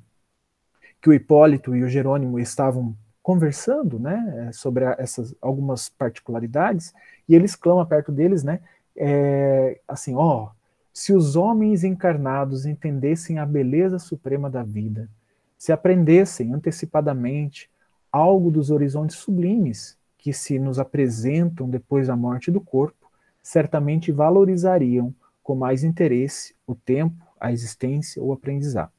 que 1.01 1.09
o 1.09 1.13
Hipólito 1.13 1.75
e 1.75 1.83
o 1.83 1.89
Jerônimo 1.89 2.37
estavam 2.37 2.95
conversando, 3.23 3.97
né, 3.97 4.51
sobre 4.53 4.83
essas 4.97 5.33
algumas 5.41 5.89
particularidades, 5.89 6.93
e 7.27 7.33
eles 7.33 7.55
clamam 7.55 7.85
perto 7.85 8.11
deles, 8.11 8.43
né, 8.43 8.59
é, 8.95 9.79
assim, 9.87 10.13
ó, 10.15 10.49
se 10.93 11.13
os 11.13 11.35
homens 11.35 11.83
encarnados 11.83 12.65
entendessem 12.65 13.39
a 13.39 13.45
beleza 13.45 13.97
suprema 13.97 14.49
da 14.49 14.61
vida, 14.61 15.09
se 15.57 15.71
aprendessem 15.71 16.53
antecipadamente 16.53 17.69
algo 18.11 18.51
dos 18.51 18.69
horizontes 18.69 19.15
sublimes 19.15 19.97
que 20.17 20.31
se 20.31 20.59
nos 20.59 20.77
apresentam 20.77 21.69
depois 21.69 22.07
da 22.07 22.15
morte 22.15 22.51
do 22.51 22.61
corpo, 22.61 23.09
certamente 23.41 24.11
valorizariam 24.11 25.13
com 25.41 25.55
mais 25.55 25.83
interesse 25.83 26.53
o 26.67 26.75
tempo, 26.75 27.15
a 27.39 27.51
existência, 27.51 28.21
o 28.21 28.31
aprendizado. 28.31 28.91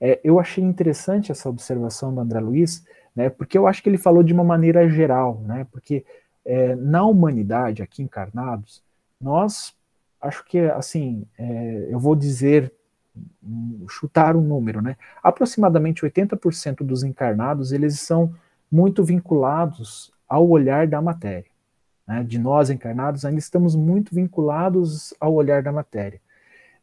É, 0.00 0.18
eu 0.24 0.40
achei 0.40 0.64
interessante 0.64 1.30
essa 1.30 1.48
observação 1.48 2.14
do 2.14 2.20
André 2.20 2.40
Luiz, 2.40 2.84
né, 3.14 3.28
porque 3.28 3.56
eu 3.56 3.66
acho 3.66 3.82
que 3.82 3.88
ele 3.88 3.98
falou 3.98 4.22
de 4.22 4.32
uma 4.32 4.44
maneira 4.44 4.88
geral, 4.88 5.40
né, 5.46 5.66
porque 5.70 6.04
é, 6.44 6.74
na 6.76 7.04
humanidade, 7.04 7.82
aqui 7.82 8.02
encarnados, 8.02 8.82
nós, 9.20 9.74
acho 10.20 10.44
que, 10.44 10.58
assim, 10.58 11.24
é, 11.38 11.88
eu 11.90 11.98
vou 11.98 12.16
dizer, 12.16 12.72
chutar 13.88 14.36
um 14.36 14.40
número, 14.40 14.80
né, 14.80 14.96
aproximadamente 15.22 16.02
80% 16.02 16.84
dos 16.84 17.02
encarnados, 17.02 17.72
eles 17.72 18.00
são 18.00 18.34
muito 18.70 19.02
vinculados 19.02 20.12
ao 20.28 20.48
olhar 20.48 20.86
da 20.86 21.02
matéria. 21.02 21.50
Né? 22.06 22.24
De 22.24 22.38
nós 22.38 22.70
encarnados, 22.70 23.24
ainda 23.24 23.38
estamos 23.38 23.74
muito 23.74 24.14
vinculados 24.14 25.14
ao 25.20 25.34
olhar 25.34 25.62
da 25.62 25.72
matéria. 25.72 26.20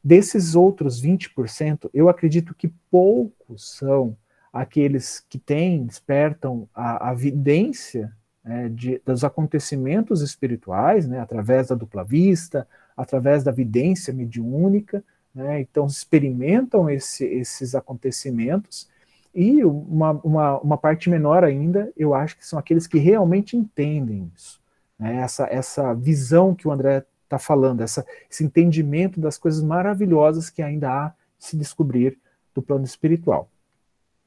Desses 0.03 0.55
outros 0.55 1.01
20%, 1.01 1.89
eu 1.93 2.07
acredito 2.07 2.53
que 2.53 2.69
poucos 2.91 3.77
são 3.77 4.15
aqueles 4.61 5.23
que 5.29 5.37
têm, 5.37 5.85
despertam 5.85 6.67
a, 6.73 7.09
a 7.09 7.13
vidência 7.13 8.11
né, 8.43 8.69
de, 8.69 9.01
dos 9.05 9.23
acontecimentos 9.23 10.21
espirituais, 10.21 11.07
né, 11.07 11.19
através 11.19 11.67
da 11.67 11.75
dupla 11.75 12.03
vista, 12.03 12.67
através 12.95 13.43
da 13.43 13.51
vidência 13.51 14.13
mediúnica, 14.13 15.03
né, 15.33 15.61
então 15.61 15.85
experimentam 15.85 16.89
esse, 16.89 17.23
esses 17.25 17.75
acontecimentos 17.75 18.89
e 19.33 19.63
uma, 19.63 20.11
uma, 20.23 20.59
uma, 20.59 20.77
parte 20.77 21.09
menor 21.09 21.43
ainda, 21.43 21.91
eu 21.95 22.15
acho 22.15 22.35
que 22.37 22.47
são 22.47 22.57
aqueles 22.57 22.87
que 22.87 22.97
realmente 22.97 23.55
entendem 23.55 24.31
isso. 24.35 24.59
Né? 24.97 25.17
Essa, 25.17 25.45
essa 25.51 25.93
visão 25.93 26.55
que 26.55 26.67
o 26.67 26.71
André 26.71 27.05
está 27.23 27.37
falando, 27.37 27.81
essa, 27.81 28.03
esse 28.31 28.43
entendimento 28.43 29.19
das 29.19 29.37
coisas 29.37 29.61
maravilhosas 29.61 30.49
que 30.49 30.63
ainda 30.63 30.89
há 30.89 31.09
de 31.37 31.45
se 31.45 31.55
descobrir 31.55 32.17
do 32.55 32.61
plano 32.63 32.85
espiritual. 32.85 33.47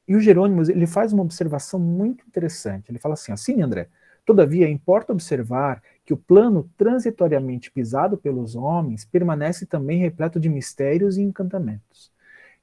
E 0.07 0.15
o 0.15 0.19
Jerônimo 0.19 0.61
ele 0.69 0.87
faz 0.87 1.13
uma 1.13 1.23
observação 1.23 1.79
muito 1.79 2.25
interessante. 2.27 2.89
Ele 2.89 2.99
fala 2.99 3.13
assim: 3.13 3.31
assim, 3.31 3.61
André, 3.61 3.87
todavia 4.25 4.69
importa 4.69 5.13
observar 5.13 5.81
que 6.05 6.13
o 6.13 6.17
plano 6.17 6.69
transitoriamente 6.77 7.71
pisado 7.71 8.17
pelos 8.17 8.55
homens 8.55 9.05
permanece 9.05 9.65
também 9.65 9.99
repleto 9.99 10.39
de 10.39 10.49
mistérios 10.49 11.17
e 11.17 11.21
encantamentos. 11.21 12.11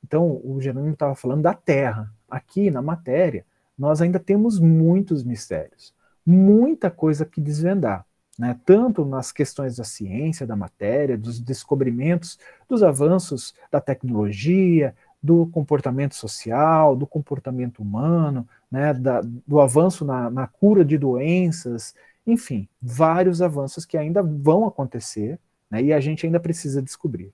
Então, 0.04 0.40
o 0.44 0.60
Jerônimo 0.60 0.92
estava 0.92 1.14
falando 1.14 1.42
da 1.42 1.54
Terra. 1.54 2.12
Aqui, 2.30 2.70
na 2.70 2.82
matéria, 2.82 3.44
nós 3.76 4.02
ainda 4.02 4.18
temos 4.18 4.58
muitos 4.60 5.22
mistérios, 5.24 5.94
muita 6.24 6.90
coisa 6.90 7.24
que 7.24 7.40
desvendar. 7.40 8.04
Né? 8.38 8.58
Tanto 8.64 9.04
nas 9.04 9.32
questões 9.32 9.76
da 9.76 9.84
ciência, 9.84 10.46
da 10.46 10.54
matéria, 10.54 11.18
dos 11.18 11.40
descobrimentos, 11.40 12.38
dos 12.68 12.82
avanços 12.82 13.52
da 13.70 13.80
tecnologia, 13.80 14.94
do 15.22 15.46
comportamento 15.46 16.14
social, 16.14 16.94
do 16.94 17.06
comportamento 17.06 17.80
humano, 17.80 18.48
né? 18.70 18.94
da, 18.94 19.20
do 19.46 19.60
avanço 19.60 20.04
na, 20.04 20.30
na 20.30 20.46
cura 20.46 20.84
de 20.84 20.96
doenças, 20.96 21.94
enfim, 22.26 22.68
vários 22.80 23.42
avanços 23.42 23.84
que 23.84 23.96
ainda 23.96 24.22
vão 24.22 24.66
acontecer 24.66 25.38
né? 25.70 25.82
e 25.82 25.92
a 25.92 26.00
gente 26.00 26.24
ainda 26.24 26.38
precisa 26.38 26.82
descobrir. 26.82 27.32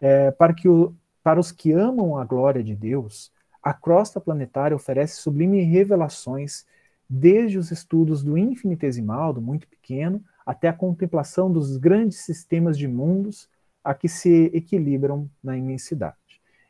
É, 0.00 0.30
para 0.30 0.54
que 0.54 0.68
o, 0.68 0.94
para 1.22 1.40
os 1.40 1.50
que 1.50 1.72
amam 1.72 2.18
a 2.18 2.24
glória 2.24 2.62
de 2.62 2.74
Deus, 2.74 3.32
a 3.62 3.72
crosta 3.72 4.20
planetária 4.20 4.76
oferece 4.76 5.16
sublimes 5.16 5.66
revelações, 5.66 6.66
desde 7.08 7.58
os 7.58 7.70
estudos 7.70 8.22
do 8.22 8.36
infinitesimal, 8.36 9.32
do 9.32 9.40
muito 9.40 9.66
pequeno, 9.66 10.22
até 10.44 10.68
a 10.68 10.72
contemplação 10.72 11.50
dos 11.50 11.76
grandes 11.76 12.18
sistemas 12.18 12.76
de 12.76 12.86
mundos 12.86 13.48
a 13.82 13.94
que 13.94 14.08
se 14.08 14.50
equilibram 14.54 15.30
na 15.42 15.56
imensidade. 15.56 16.16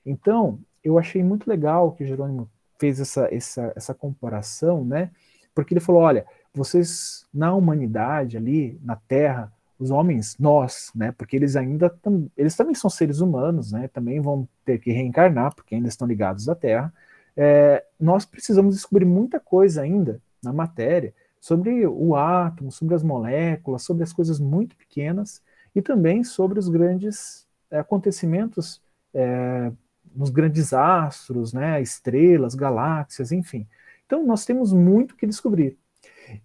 Então, 0.05 0.59
eu 0.83 0.99
achei 0.99 1.23
muito 1.23 1.49
legal 1.49 1.93
que 1.93 2.05
o 2.05 2.07
Jerônimo 2.07 2.51
fez 2.79 3.01
essa, 3.01 3.29
essa, 3.35 3.73
essa 3.75 3.95
comparação, 3.95 4.85
né? 4.85 5.11
Porque 5.55 5.73
ele 5.73 5.81
falou: 5.81 6.03
olha, 6.03 6.27
vocês 6.53 7.27
na 7.33 7.55
humanidade 7.55 8.37
ali, 8.37 8.79
na 8.83 8.97
Terra, 8.97 9.53
os 9.79 9.91
homens, 9.91 10.37
nós, 10.39 10.91
né? 10.95 11.13
Porque 11.13 11.37
eles 11.37 11.57
ainda 11.57 11.89
tam, 11.89 12.31
eles 12.37 12.55
também 12.57 12.75
são 12.75 12.91
seres 12.91 13.21
humanos, 13.21 13.73
né? 13.73 13.89
Também 13.89 14.21
vão 14.21 14.49
ter 14.65 14.79
que 14.79 14.93
reencarnar, 14.93 15.55
porque 15.55 15.75
ainda 15.75 15.89
estão 15.89 16.07
ligados 16.07 16.49
à 16.49 16.55
Terra. 16.55 16.93
É, 17.37 17.85
nós 17.99 18.25
precisamos 18.25 18.75
descobrir 18.77 19.05
muita 19.05 19.41
coisa 19.41 19.83
ainda 19.83 20.21
na 20.43 20.53
matéria 20.53 21.13
sobre 21.41 21.87
o 21.87 22.15
átomo, 22.15 22.71
sobre 22.71 22.95
as 22.95 23.03
moléculas, 23.03 23.83
sobre 23.83 24.03
as 24.03 24.13
coisas 24.13 24.39
muito 24.39 24.77
pequenas 24.77 25.43
e 25.75 25.83
também 25.83 26.23
sobre 26.23 26.59
os 26.59 26.69
grandes 26.69 27.47
é, 27.71 27.79
acontecimentos 27.81 28.81
é, 29.13 29.73
nos 30.15 30.31
grandes 30.31 30.73
astros, 30.73 31.53
né? 31.53 31.81
Estrelas, 31.81 32.55
galáxias, 32.55 33.33
enfim. 33.33 33.67
Então 34.07 34.25
nós 34.27 34.45
temos 34.45 34.73
muito 34.73 35.17
que 35.17 35.27
descobrir. 35.27 35.77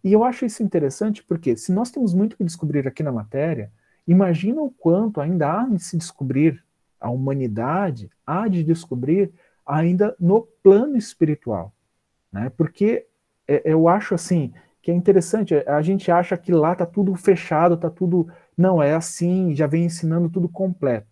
E 0.03 0.12
eu 0.12 0.23
acho 0.23 0.45
isso 0.45 0.63
interessante 0.63 1.23
porque, 1.23 1.55
se 1.55 1.71
nós 1.71 1.91
temos 1.91 2.13
muito 2.13 2.36
que 2.38 2.43
descobrir 2.43 2.88
aqui 2.88 3.03
na 3.03 3.12
matéria, 3.12 3.71
imagina 4.08 4.62
o 4.62 4.71
quanto 4.71 5.21
ainda 5.21 5.62
há 5.62 5.67
de 5.67 5.84
se 5.84 5.97
descobrir, 5.97 6.63
a 6.99 7.10
humanidade 7.10 8.12
há 8.25 8.47
de 8.47 8.63
descobrir 8.63 9.32
ainda 9.65 10.15
no 10.19 10.41
plano 10.62 10.97
espiritual. 10.97 11.73
Né? 12.32 12.51
Porque 12.58 13.05
é, 13.47 13.62
eu 13.65 13.88
acho 13.88 14.13
assim 14.13 14.53
que 14.82 14.91
é 14.91 14.93
interessante, 14.93 15.55
a 15.67 15.82
gente 15.82 16.12
acha 16.12 16.38
que 16.38 16.51
lá 16.51 16.73
está 16.73 16.86
tudo 16.86 17.13
fechado, 17.15 17.75
está 17.75 17.89
tudo. 17.89 18.29
Não, 18.58 18.82
é 18.82 18.93
assim, 18.93 19.53
já 19.53 19.67
vem 19.67 19.86
ensinando 19.86 20.29
tudo 20.29 20.47
completo. 20.47 21.09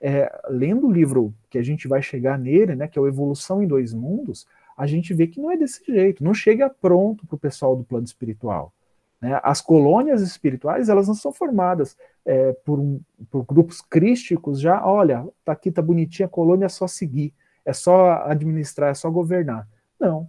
É, 0.00 0.30
lendo 0.48 0.86
o 0.86 0.92
livro 0.92 1.34
que 1.50 1.58
a 1.58 1.62
gente 1.62 1.88
vai 1.88 2.00
chegar 2.00 2.38
nele, 2.38 2.76
né, 2.76 2.86
que 2.86 2.98
é 2.98 3.02
o 3.02 3.08
Evolução 3.08 3.62
em 3.62 3.66
Dois 3.66 3.92
Mundos, 3.92 4.46
a 4.76 4.86
gente 4.86 5.12
vê 5.12 5.26
que 5.26 5.40
não 5.40 5.50
é 5.50 5.56
desse 5.56 5.84
jeito, 5.84 6.22
não 6.22 6.32
chega 6.32 6.70
pronto 6.70 7.26
para 7.26 7.34
o 7.34 7.38
pessoal 7.38 7.74
do 7.74 7.82
plano 7.82 8.04
espiritual. 8.04 8.72
Né? 9.20 9.38
As 9.42 9.60
colônias 9.60 10.22
espirituais 10.22 10.88
elas 10.88 11.08
não 11.08 11.14
são 11.14 11.32
formadas 11.32 11.96
é, 12.24 12.52
por, 12.64 12.78
um, 12.78 13.00
por, 13.30 13.44
grupos 13.44 13.80
crísticos 13.80 14.60
já, 14.60 14.86
olha, 14.86 15.26
tá 15.44 15.52
aqui, 15.52 15.72
tá 15.72 15.82
bonitinha 15.82 16.26
a 16.26 16.30
colônia, 16.30 16.66
é 16.66 16.68
só 16.68 16.86
seguir, 16.86 17.34
é 17.64 17.72
só 17.72 18.22
administrar, 18.24 18.90
é 18.90 18.94
só 18.94 19.10
governar. 19.10 19.66
Não. 19.98 20.28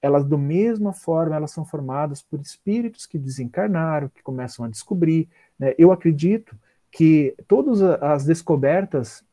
Elas, 0.00 0.24
da 0.24 0.38
mesma 0.38 0.92
forma, 0.92 1.36
elas 1.36 1.50
são 1.50 1.64
formadas 1.64 2.22
por 2.22 2.40
espíritos 2.40 3.04
que 3.04 3.18
desencarnaram, 3.18 4.08
que 4.08 4.22
começam 4.22 4.64
a 4.64 4.68
descobrir. 4.68 5.28
Né? 5.58 5.74
Eu 5.76 5.92
acredito 5.92 6.56
que 6.90 7.34
todas 7.46 7.82
as 7.82 8.24
descobertas 8.24 9.24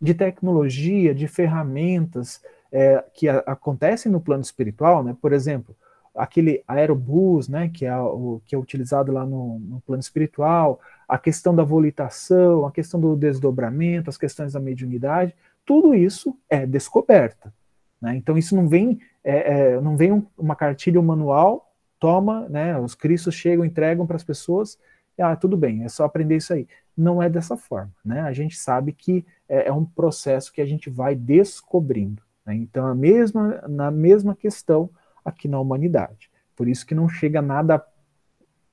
de 0.00 0.14
tecnologia, 0.14 1.14
de 1.14 1.28
ferramentas, 1.28 2.42
é, 2.72 3.04
que 3.14 3.28
a, 3.28 3.38
acontecem 3.40 4.10
no 4.10 4.20
plano 4.20 4.42
espiritual, 4.42 5.02
né? 5.02 5.16
Por 5.20 5.32
exemplo, 5.32 5.76
aquele 6.14 6.62
aerobus, 6.66 7.48
né, 7.48 7.70
que 7.72 7.86
é, 7.86 7.96
o, 7.96 8.40
que 8.44 8.54
é 8.54 8.58
utilizado 8.58 9.12
lá 9.12 9.24
no, 9.24 9.58
no, 9.58 9.80
plano 9.80 10.00
espiritual, 10.00 10.80
a 11.08 11.18
questão 11.18 11.54
da 11.54 11.62
volitação, 11.62 12.66
a 12.66 12.72
questão 12.72 13.00
do 13.00 13.16
desdobramento, 13.16 14.10
as 14.10 14.18
questões 14.18 14.52
da 14.52 14.60
mediunidade, 14.60 15.34
tudo 15.64 15.94
isso 15.94 16.36
é 16.48 16.66
descoberta. 16.66 17.52
Né? 18.00 18.16
Então 18.16 18.36
isso 18.36 18.56
não 18.56 18.68
vem, 18.68 19.00
é, 19.22 19.74
é, 19.74 19.80
não 19.80 19.96
vem 19.96 20.12
um, 20.12 20.26
uma 20.36 20.56
cartilha, 20.56 21.00
um 21.00 21.04
manual, 21.04 21.72
toma, 21.98 22.48
né, 22.48 22.78
os 22.78 22.94
cristos 22.94 23.34
chegam, 23.34 23.64
entregam 23.64 24.06
para 24.06 24.16
as 24.16 24.24
pessoas, 24.24 24.78
ah, 25.20 25.36
tudo 25.36 25.56
bem, 25.56 25.84
é 25.84 25.88
só 25.88 26.04
aprender 26.04 26.36
isso 26.36 26.52
aí. 26.52 26.66
Não 26.96 27.22
é 27.22 27.28
dessa 27.28 27.56
forma. 27.56 27.92
Né? 28.04 28.20
A 28.20 28.32
gente 28.32 28.56
sabe 28.56 28.92
que 28.92 29.24
é, 29.48 29.68
é 29.68 29.72
um 29.72 29.84
processo 29.84 30.52
que 30.52 30.60
a 30.60 30.66
gente 30.66 30.88
vai 30.90 31.14
descobrindo. 31.14 32.22
Né? 32.44 32.54
Então, 32.56 32.86
a 32.86 32.94
mesma, 32.94 33.62
na 33.68 33.90
mesma 33.90 34.34
questão 34.34 34.90
aqui 35.24 35.48
na 35.48 35.60
humanidade. 35.60 36.30
Por 36.56 36.68
isso 36.68 36.86
que 36.86 36.94
não 36.94 37.08
chega 37.08 37.40
nada. 37.40 37.84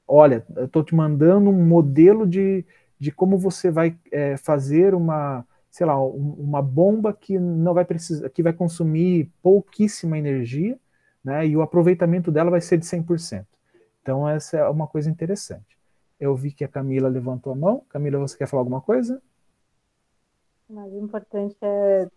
Olha, 0.08 0.46
eu 0.56 0.66
estou 0.66 0.84
te 0.84 0.96
mandando 0.96 1.50
um 1.50 1.66
modelo 1.66 2.26
de, 2.28 2.66
de 3.00 3.12
como 3.12 3.38
você 3.38 3.70
vai 3.70 3.98
é, 4.12 4.38
fazer 4.38 4.94
uma, 4.94 5.46
sei 5.70 5.86
lá, 5.86 6.02
uma 6.04 6.62
bomba 6.62 7.14
que 7.14 7.38
não 7.38 7.74
vai 7.74 7.86
precisar, 7.86 8.30
que 8.30 8.44
vai 8.44 8.54
consumir 8.54 9.32
pouquíssima 9.42 10.18
energia, 10.18 10.78
né? 11.24 11.46
E 11.46 11.56
o 11.56 11.62
aproveitamento 11.62 12.32
dela 12.32 12.50
vai 12.50 12.62
ser 12.62 12.78
de 12.78 12.86
100%. 12.86 13.46
Então 14.02 14.28
essa 14.28 14.58
é 14.58 14.70
uma 14.70 14.88
coisa 14.88 15.10
interessante. 15.10 15.77
Eu 16.20 16.36
vi 16.36 16.52
que 16.52 16.64
a 16.64 16.68
Camila 16.68 17.08
levantou 17.08 17.54
a 17.54 17.56
mão. 17.56 17.86
Camila, 17.90 18.20
você 18.20 18.38
quer 18.38 18.48
falar 18.48 18.62
alguma 18.62 18.82
coisa? 18.82 19.22
O 20.70 20.74
mais 20.74 20.94
importante 20.94 21.56
é 21.62 22.10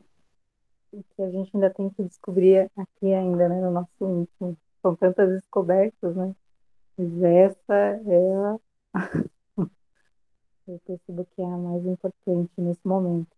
que 0.91 1.23
a 1.23 1.31
gente 1.31 1.51
ainda 1.55 1.71
tem 1.71 1.89
que 1.91 2.03
descobrir 2.03 2.71
aqui 2.77 3.13
ainda, 3.13 3.49
né, 3.49 3.61
no 3.61 3.71
nosso 3.71 3.91
íntimo. 4.01 4.57
São 4.83 4.97
tantas 4.97 5.29
descobertas, 5.29 6.17
né? 6.17 6.35
Mas 6.97 7.23
essa 7.23 7.75
é 7.75 8.35
a... 8.35 8.59
eu 10.67 10.81
percebo 10.87 11.27
que 11.35 11.43
é 11.43 11.45
a 11.45 11.57
mais 11.57 11.85
importante 11.85 12.51
nesse 12.59 12.87
momento. 12.87 13.31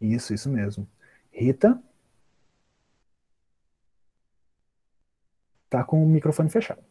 Isso, 0.00 0.34
isso 0.34 0.50
mesmo. 0.50 0.88
Rita? 1.30 1.80
está 5.66 5.84
com 5.84 6.02
o 6.02 6.08
microfone 6.08 6.48
fechado. 6.48 6.82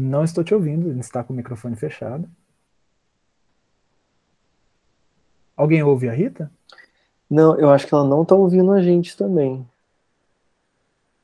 Não 0.00 0.24
estou 0.24 0.42
te 0.42 0.54
ouvindo, 0.54 0.88
ele 0.88 1.00
está 1.00 1.22
com 1.22 1.34
o 1.34 1.36
microfone 1.36 1.76
fechado. 1.76 2.26
Alguém 5.54 5.82
ouve 5.82 6.08
a 6.08 6.12
Rita? 6.12 6.50
Não, 7.28 7.58
eu 7.58 7.70
acho 7.70 7.86
que 7.86 7.94
ela 7.94 8.04
não 8.04 8.22
está 8.22 8.34
ouvindo 8.34 8.72
a 8.72 8.82
gente 8.82 9.16
também. 9.16 9.68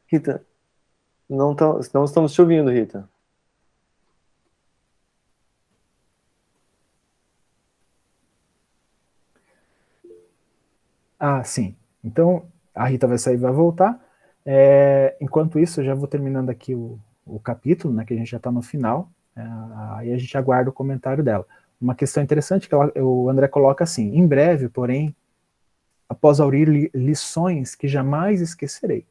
Rita, 0.09 0.45
não, 1.29 1.55
tá, 1.55 1.67
não 1.95 2.05
estamos 2.05 2.33
te 2.35 2.43
ouvindo, 2.43 2.71
Rita. 2.71 3.09
Ah, 11.19 11.43
sim. 11.45 11.75
Então, 12.05 12.47
a 12.75 12.87
Rita 12.87 13.07
vai 13.07 13.19
sair 13.19 13.35
e 13.35 13.39
vai 13.39 13.53
voltar. 13.53 13.99
É, 14.45 15.17
enquanto 15.21 15.59
isso, 15.59 15.81
eu 15.81 15.85
já 15.85 15.95
vou 15.95 16.07
terminando 16.07 16.51
aqui 16.51 16.75
o, 16.75 16.99
o 17.27 17.41
capítulo, 17.41 17.93
né, 17.93 18.05
que 18.05 18.15
a 18.15 18.17
gente 18.17 18.31
já 18.31 18.37
está 18.37 18.51
no 18.53 18.63
final, 18.63 19.11
é, 19.35 19.43
aí 19.97 20.13
a 20.13 20.19
gente 20.19 20.39
aguarda 20.39 20.71
o 20.71 20.73
comentário 20.73 21.23
dela. 21.25 21.45
Uma 21.81 21.95
questão 21.95 22.23
interessante 22.23 22.69
que 22.69 22.75
ela, 22.75 22.91
o 22.97 23.29
André 23.29 23.49
coloca 23.49 23.85
assim, 23.85 24.17
em 24.17 24.27
breve, 24.27 24.69
porém, 24.69 25.15
após 26.09 26.41
aurir 26.41 26.69
li, 26.69 26.91
lições 26.95 27.75
que 27.75 27.89
jamais 27.89 28.41
esquecerei, 28.41 29.05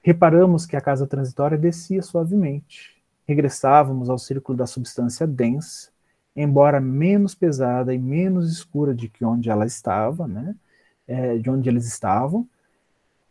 reparamos 0.00 0.64
que 0.64 0.76
a 0.76 0.80
casa 0.80 1.06
transitória 1.06 1.58
descia 1.58 2.02
suavemente, 2.02 2.96
regressávamos 3.26 4.08
ao 4.08 4.18
círculo 4.18 4.56
da 4.56 4.66
substância 4.66 5.26
densa, 5.26 5.90
embora 6.34 6.80
menos 6.80 7.34
pesada 7.34 7.92
e 7.92 7.98
menos 7.98 8.50
escura 8.50 8.94
de 8.94 9.08
que 9.08 9.24
onde 9.24 9.50
ela 9.50 9.66
estava, 9.66 10.26
né, 10.26 10.54
é, 11.06 11.36
de 11.36 11.50
onde 11.50 11.68
eles 11.68 11.86
estavam. 11.86 12.48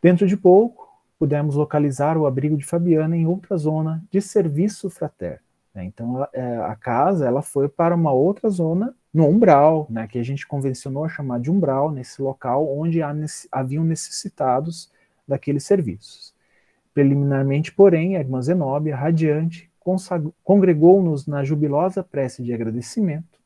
Dentro 0.01 0.27
de 0.27 0.37
pouco, 0.37 0.88
pudemos 1.19 1.55
localizar 1.55 2.17
o 2.17 2.25
abrigo 2.25 2.55
de 2.55 2.65
Fabiana 2.65 3.15
em 3.15 3.27
outra 3.27 3.57
zona 3.57 4.01
de 4.09 4.21
serviço 4.21 4.89
fraterno. 4.89 5.43
Né? 5.75 5.83
Então, 5.83 6.25
é, 6.31 6.57
a 6.57 6.75
casa 6.75 7.27
ela 7.27 7.41
foi 7.41 7.67
para 7.67 7.93
uma 7.93 8.13
outra 8.13 8.49
zona 8.49 8.95
no 9.13 9.27
umbral, 9.27 9.87
né, 9.89 10.07
que 10.07 10.19
a 10.19 10.23
gente 10.23 10.47
convencionou 10.47 11.03
a 11.03 11.09
chamar 11.09 11.39
de 11.39 11.51
umbral, 11.51 11.91
nesse 11.91 12.21
local 12.21 12.67
onde 12.77 13.01
haviam 13.51 13.83
necessitados 13.83 14.91
daqueles 15.27 15.63
serviços. 15.63 16.33
Preliminarmente, 16.93 17.71
porém, 17.71 18.15
a 18.15 18.19
irmã 18.19 18.41
Zenóbia, 18.41 18.95
radiante, 18.95 19.69
congregou-nos 20.43 21.25
na 21.25 21.43
jubilosa 21.43 22.03
prece 22.03 22.43
de 22.43 22.53
agradecimento, 22.53 23.39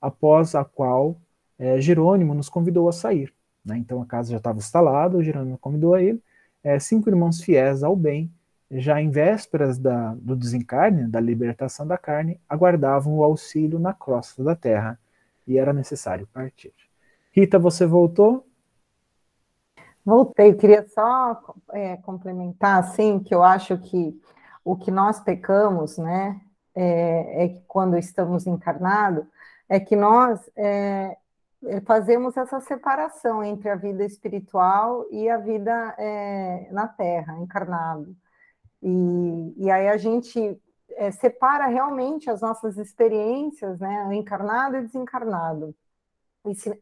após 0.00 0.54
a 0.54 0.64
qual 0.64 1.16
é, 1.58 1.78
Jerônimo 1.80 2.32
nos 2.34 2.48
convidou 2.48 2.88
a 2.88 2.92
sair. 2.92 3.32
Né? 3.64 3.76
Então 3.76 4.00
a 4.00 4.06
casa 4.06 4.30
já 4.30 4.38
estava 4.38 4.58
instalada, 4.58 5.22
Jerônimo 5.22 5.58
convidou 5.58 5.94
a 5.94 6.02
ele, 6.02 6.22
é, 6.62 6.78
cinco 6.78 7.08
irmãos 7.08 7.42
fiéis 7.42 7.82
ao 7.82 7.96
bem, 7.96 8.30
já 8.70 9.00
em 9.00 9.10
vésperas 9.10 9.78
da, 9.78 10.14
do 10.14 10.36
desencarne, 10.36 11.08
da 11.08 11.18
libertação 11.18 11.86
da 11.86 11.98
carne, 11.98 12.40
aguardavam 12.48 13.14
o 13.14 13.24
auxílio 13.24 13.78
na 13.78 13.92
crosta 13.92 14.44
da 14.44 14.54
terra 14.54 14.98
e 15.46 15.58
era 15.58 15.72
necessário 15.72 16.28
partir. 16.32 16.72
Rita, 17.32 17.58
você 17.58 17.84
voltou? 17.84 18.46
Voltei, 20.04 20.54
queria 20.54 20.86
só 20.88 21.54
é, 21.72 21.96
complementar, 21.98 22.78
assim, 22.78 23.18
que 23.18 23.34
eu 23.34 23.42
acho 23.42 23.76
que 23.78 24.18
o 24.64 24.76
que 24.76 24.90
nós 24.90 25.20
pecamos, 25.20 25.98
né, 25.98 26.40
é, 26.74 27.44
é 27.44 27.48
que 27.48 27.62
quando 27.66 27.96
estamos 27.96 28.46
encarnados, 28.46 29.24
é 29.68 29.78
que 29.78 29.94
nós 29.96 30.40
é, 30.56 31.16
fazemos 31.84 32.36
essa 32.36 32.60
separação 32.60 33.44
entre 33.44 33.68
a 33.68 33.74
vida 33.74 34.04
espiritual 34.04 35.06
e 35.10 35.28
a 35.28 35.36
vida 35.36 35.94
é, 35.98 36.68
na 36.72 36.88
Terra, 36.88 37.38
encarnado. 37.38 38.16
E, 38.82 39.54
e 39.56 39.70
aí 39.70 39.88
a 39.88 39.96
gente 39.96 40.58
é, 40.92 41.10
separa 41.10 41.66
realmente 41.66 42.30
as 42.30 42.40
nossas 42.40 42.78
experiências, 42.78 43.78
né, 43.78 44.08
encarnado 44.14 44.76
e 44.76 44.82
desencarnado. 44.82 45.74
E, 46.46 46.54
se, 46.54 46.78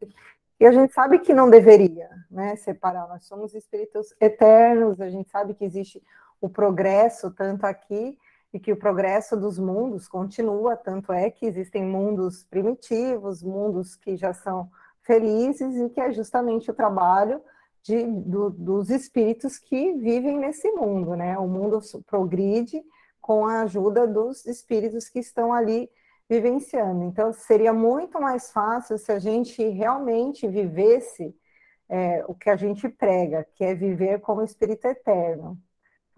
e, 0.61 0.67
a 0.67 0.71
gente 0.71 0.93
sabe 0.93 1.19
que 1.19 1.35
não 1.35 1.51
deveria 1.51 2.09
né, 2.31 2.55
separar, 2.57 3.09
nós 3.09 3.25
somos 3.27 3.55
espíritos 3.55 4.15
eternos, 4.21 5.01
a 5.01 5.11
gente 5.11 5.29
sabe 5.31 5.55
que 5.55 5.65
existe 5.65 6.03
o 6.41 6.49
progresso 6.49 7.33
tanto 7.33 7.65
aqui 7.65 8.17
e 8.53 8.59
que 8.59 8.73
o 8.73 8.77
progresso 8.77 9.37
dos 9.37 9.59
mundos 9.59 10.09
continua, 10.09 10.77
tanto 10.77 11.13
é 11.13 11.31
que 11.31 11.47
existem 11.47 11.85
mundos 11.85 12.45
primitivos, 12.45 13.43
mundos 13.43 13.95
que 13.95 14.17
já 14.17 14.33
são 14.33 14.71
felizes, 15.03 15.77
e 15.77 15.91
que 15.91 16.01
é 16.01 16.13
justamente 16.13 16.71
o 16.71 16.75
trabalho 16.75 17.43
de, 17.83 18.05
do, 18.05 18.51
dos 18.51 18.91
espíritos 18.91 19.59
que 19.59 19.93
vivem 19.95 20.39
nesse 20.39 20.71
mundo, 20.73 21.15
né? 21.15 21.39
O 21.39 21.47
mundo 21.47 21.81
progride 22.07 22.83
com 23.21 23.47
a 23.47 23.63
ajuda 23.63 24.07
dos 24.07 24.47
espíritos 24.47 25.09
que 25.09 25.19
estão 25.19 25.53
ali 25.53 25.91
vivenciando. 26.29 27.05
Então, 27.05 27.33
seria 27.33 27.73
muito 27.73 28.21
mais 28.21 28.51
fácil 28.51 28.99
se 28.99 29.13
a 29.13 29.19
gente 29.19 29.67
realmente 29.69 30.47
vivesse 30.47 31.35
é, 31.89 32.25
o 32.27 32.35
que 32.35 32.51
a 32.51 32.57
gente 32.57 32.89
prega, 32.89 33.47
que 33.55 33.65
é 33.65 33.75
viver 33.75 34.21
como 34.21 34.43
espírito 34.43 34.87
eterno 34.87 35.59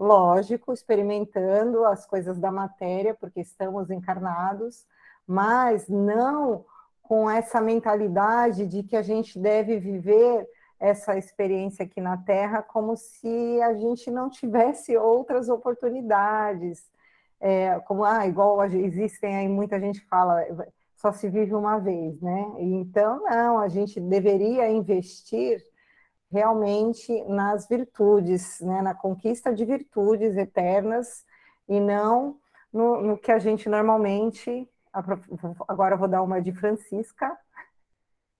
lógico, 0.00 0.72
experimentando 0.72 1.84
as 1.84 2.06
coisas 2.06 2.38
da 2.38 2.50
matéria, 2.50 3.14
porque 3.14 3.40
estamos 3.40 3.90
encarnados, 3.90 4.86
mas 5.26 5.86
não 5.88 6.64
com 7.02 7.30
essa 7.30 7.60
mentalidade 7.60 8.66
de 8.66 8.82
que 8.82 8.96
a 8.96 9.02
gente 9.02 9.38
deve 9.38 9.78
viver 9.78 10.48
essa 10.78 11.18
experiência 11.18 11.84
aqui 11.84 12.00
na 12.00 12.16
Terra 12.16 12.62
como 12.62 12.96
se 12.96 13.60
a 13.60 13.74
gente 13.74 14.10
não 14.10 14.30
tivesse 14.30 14.96
outras 14.96 15.50
oportunidades. 15.50 16.90
É, 17.38 17.78
como, 17.80 18.02
ah, 18.02 18.26
igual 18.26 18.64
existem 18.64 19.36
aí, 19.36 19.48
muita 19.48 19.78
gente 19.78 20.00
fala, 20.06 20.42
só 20.96 21.12
se 21.12 21.28
vive 21.28 21.54
uma 21.54 21.78
vez, 21.78 22.18
né? 22.22 22.52
Então, 22.58 23.22
não, 23.24 23.58
a 23.58 23.68
gente 23.68 24.00
deveria 24.00 24.70
investir 24.70 25.62
realmente 26.30 27.24
nas 27.24 27.66
virtudes, 27.68 28.60
né, 28.60 28.82
na 28.82 28.94
conquista 28.94 29.52
de 29.52 29.64
virtudes 29.64 30.36
eternas 30.36 31.24
e 31.68 31.80
não 31.80 32.38
no, 32.72 33.00
no 33.02 33.18
que 33.18 33.32
a 33.32 33.38
gente 33.38 33.68
normalmente. 33.68 34.68
Agora 35.68 35.96
vou 35.96 36.08
dar 36.08 36.22
uma 36.22 36.40
de 36.40 36.52
Francisca. 36.52 37.36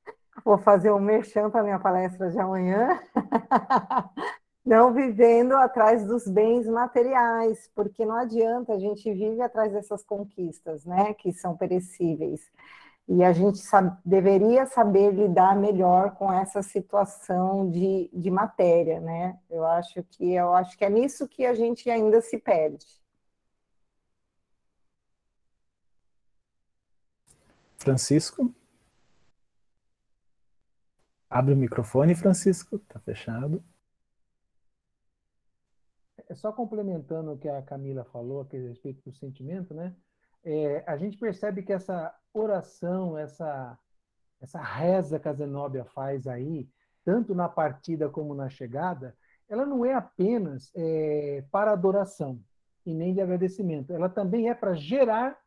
Vou 0.44 0.56
fazer 0.56 0.90
um 0.90 0.98
merchan 0.98 1.50
para 1.50 1.62
minha 1.62 1.78
palestra 1.78 2.30
de 2.30 2.38
amanhã. 2.38 2.98
não 4.64 4.92
vivendo 4.92 5.52
atrás 5.52 6.06
dos 6.06 6.26
bens 6.26 6.66
materiais, 6.66 7.70
porque 7.74 8.04
não 8.04 8.14
adianta, 8.14 8.72
a 8.72 8.78
gente 8.78 9.12
vive 9.12 9.40
atrás 9.42 9.72
dessas 9.72 10.04
conquistas, 10.04 10.84
né, 10.84 11.12
que 11.14 11.32
são 11.32 11.56
perecíveis. 11.56 12.40
E 13.12 13.24
a 13.24 13.32
gente 13.32 13.58
sabe, 13.58 14.00
deveria 14.04 14.66
saber 14.66 15.10
lidar 15.12 15.56
melhor 15.56 16.14
com 16.14 16.32
essa 16.32 16.62
situação 16.62 17.68
de, 17.68 18.08
de 18.12 18.30
matéria, 18.30 19.00
né? 19.00 19.36
Eu 19.50 19.66
acho 19.66 20.00
que 20.04 20.32
eu 20.32 20.54
acho 20.54 20.78
que 20.78 20.84
é 20.84 20.88
nisso 20.88 21.26
que 21.26 21.44
a 21.44 21.52
gente 21.52 21.90
ainda 21.90 22.20
se 22.20 22.38
perde. 22.38 22.86
Francisco? 27.78 28.54
Abre 31.28 31.54
o 31.54 31.56
microfone, 31.56 32.14
Francisco. 32.14 32.78
Tá 32.78 33.00
fechado. 33.00 33.60
É 36.28 36.34
só 36.36 36.52
complementando 36.52 37.32
o 37.32 37.38
que 37.38 37.48
a 37.48 37.60
Camila 37.60 38.04
falou 38.04 38.42
a 38.42 38.56
respeito 38.56 39.02
do 39.10 39.12
sentimento, 39.12 39.74
né? 39.74 39.96
É, 40.44 40.82
a 40.86 40.96
gente 40.96 41.18
percebe 41.18 41.62
que 41.62 41.72
essa 41.72 42.14
oração, 42.32 43.18
essa, 43.18 43.78
essa 44.40 44.60
reza 44.60 45.18
que 45.18 45.28
a 45.28 45.32
Zenóbia 45.32 45.84
faz 45.84 46.26
aí, 46.26 46.68
tanto 47.04 47.34
na 47.34 47.48
partida 47.48 48.08
como 48.08 48.34
na 48.34 48.48
chegada, 48.48 49.16
ela 49.48 49.66
não 49.66 49.84
é 49.84 49.94
apenas 49.94 50.70
é, 50.74 51.44
para 51.50 51.72
adoração 51.72 52.40
e 52.86 52.94
nem 52.94 53.12
de 53.12 53.20
agradecimento, 53.20 53.92
ela 53.92 54.08
também 54.08 54.48
é 54.48 54.54
para 54.54 54.74
gerar 54.74 55.38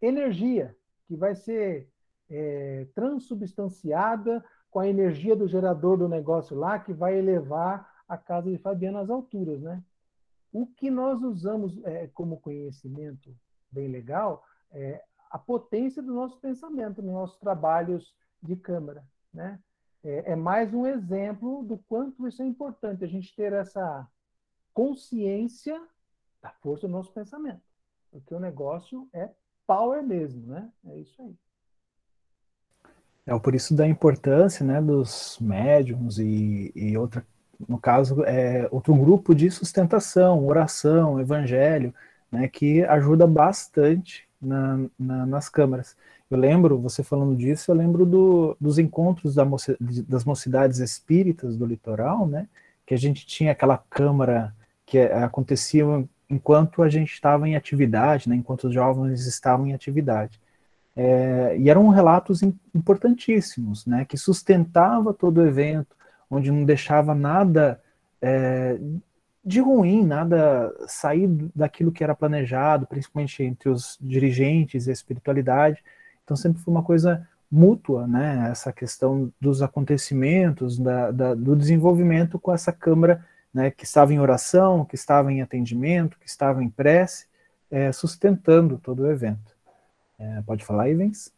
energia, 0.00 0.76
que 1.06 1.16
vai 1.16 1.34
ser 1.34 1.88
é, 2.28 2.86
transubstanciada 2.94 4.44
com 4.70 4.80
a 4.80 4.88
energia 4.88 5.34
do 5.34 5.48
gerador 5.48 5.96
do 5.96 6.08
negócio 6.08 6.56
lá, 6.56 6.78
que 6.78 6.92
vai 6.92 7.16
elevar 7.16 8.02
a 8.08 8.16
casa 8.16 8.50
de 8.50 8.58
Fabiana 8.58 9.00
às 9.00 9.10
alturas, 9.10 9.60
né? 9.60 9.82
O 10.52 10.66
que 10.66 10.90
nós 10.90 11.22
usamos 11.22 11.78
é, 11.84 12.06
como 12.08 12.40
conhecimento 12.40 13.34
bem 13.70 13.88
legal 13.88 14.44
é 14.72 15.02
a 15.30 15.38
potência 15.38 16.02
do 16.02 16.14
nosso 16.14 16.38
pensamento 16.38 17.02
nos 17.02 17.12
nossos 17.12 17.38
trabalhos 17.38 18.14
de 18.42 18.56
câmara. 18.56 19.04
Né? 19.32 19.58
É, 20.02 20.32
é 20.32 20.36
mais 20.36 20.72
um 20.72 20.86
exemplo 20.86 21.62
do 21.62 21.78
quanto 21.88 22.26
isso 22.26 22.42
é 22.42 22.46
importante, 22.46 23.04
a 23.04 23.08
gente 23.08 23.34
ter 23.34 23.52
essa 23.52 24.06
consciência 24.72 25.80
da 26.40 26.50
força 26.50 26.86
do 26.86 26.92
nosso 26.92 27.12
pensamento. 27.12 27.60
Porque 28.10 28.34
o 28.34 28.40
negócio 28.40 29.08
é 29.12 29.30
power 29.66 30.02
mesmo, 30.02 30.46
né? 30.46 30.70
É 30.86 30.96
isso 30.96 31.20
aí. 31.20 31.36
É 33.26 33.38
por 33.38 33.54
isso 33.54 33.74
da 33.74 33.86
importância 33.86 34.64
né, 34.64 34.80
dos 34.80 35.38
médiums 35.38 36.18
e, 36.18 36.72
e 36.74 36.96
outra, 36.96 37.26
no 37.68 37.78
caso, 37.78 38.24
é 38.24 38.66
outro 38.70 38.94
grupo 38.94 39.34
de 39.34 39.50
sustentação, 39.50 40.46
oração, 40.46 41.20
evangelho, 41.20 41.94
né, 42.30 42.48
que 42.48 42.82
ajuda 42.84 43.26
bastante 43.26 44.28
na, 44.40 44.78
na, 44.98 45.26
nas 45.26 45.48
câmaras. 45.48 45.96
Eu 46.30 46.38
lembro, 46.38 46.78
você 46.78 47.02
falando 47.02 47.36
disso, 47.36 47.70
eu 47.70 47.74
lembro 47.74 48.04
do, 48.04 48.56
dos 48.60 48.78
encontros 48.78 49.34
da 49.34 49.44
moci, 49.44 49.76
das 50.06 50.24
mocidades 50.24 50.78
espíritas 50.78 51.56
do 51.56 51.64
litoral, 51.64 52.26
né, 52.26 52.46
que 52.86 52.94
a 52.94 52.98
gente 52.98 53.26
tinha 53.26 53.52
aquela 53.52 53.78
câmara 53.90 54.54
que 54.84 54.98
acontecia 54.98 55.84
enquanto 56.28 56.82
a 56.82 56.88
gente 56.88 57.12
estava 57.12 57.48
em 57.48 57.56
atividade, 57.56 58.28
né, 58.28 58.36
enquanto 58.36 58.64
os 58.64 58.74
jovens 58.74 59.26
estavam 59.26 59.66
em 59.66 59.74
atividade. 59.74 60.40
É, 60.94 61.56
e 61.58 61.70
eram 61.70 61.88
relatos 61.88 62.42
importantíssimos, 62.74 63.86
né, 63.86 64.04
que 64.04 64.16
sustentava 64.16 65.14
todo 65.14 65.38
o 65.38 65.46
evento, 65.46 65.96
onde 66.30 66.50
não 66.50 66.64
deixava 66.64 67.14
nada 67.14 67.80
é, 68.20 68.78
de 69.44 69.60
ruim, 69.60 70.04
nada 70.04 70.74
sair 70.86 71.28
daquilo 71.54 71.92
que 71.92 72.04
era 72.04 72.14
planejado, 72.14 72.86
principalmente 72.86 73.42
entre 73.42 73.68
os 73.68 73.96
dirigentes 74.00 74.86
e 74.86 74.90
a 74.90 74.92
espiritualidade. 74.92 75.82
Então 76.24 76.36
sempre 76.36 76.60
foi 76.62 76.72
uma 76.72 76.82
coisa 76.82 77.26
mútua, 77.50 78.06
né, 78.06 78.48
essa 78.50 78.72
questão 78.72 79.32
dos 79.40 79.62
acontecimentos, 79.62 80.78
da, 80.78 81.10
da, 81.10 81.34
do 81.34 81.56
desenvolvimento 81.56 82.38
com 82.38 82.52
essa 82.52 82.72
câmara 82.72 83.24
né, 83.52 83.70
que 83.70 83.84
estava 83.84 84.12
em 84.12 84.20
oração, 84.20 84.84
que 84.84 84.94
estava 84.94 85.32
em 85.32 85.40
atendimento, 85.40 86.18
que 86.18 86.28
estava 86.28 86.62
em 86.62 86.68
prece, 86.68 87.26
é, 87.70 87.90
sustentando 87.90 88.78
todo 88.78 89.02
o 89.02 89.10
evento. 89.10 89.56
É, 90.18 90.42
pode 90.42 90.64
falar, 90.64 90.90
Ivens? 90.90 91.32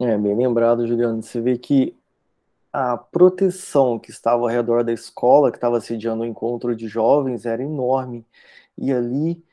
É, 0.00 0.16
bem 0.18 0.36
lembrado, 0.36 0.86
Juliano. 0.86 1.22
Você 1.22 1.40
vê 1.40 1.56
que 1.56 1.96
a 2.74 2.96
proteção 2.96 4.00
que 4.00 4.10
estava 4.10 4.42
ao 4.42 4.48
redor 4.48 4.82
da 4.82 4.92
escola, 4.92 5.52
que 5.52 5.56
estava 5.58 5.80
sediando 5.80 6.24
o 6.24 6.26
encontro 6.26 6.74
de 6.74 6.88
jovens, 6.88 7.46
era 7.46 7.62
enorme. 7.62 8.26
E 8.76 8.92
ali, 8.92 9.44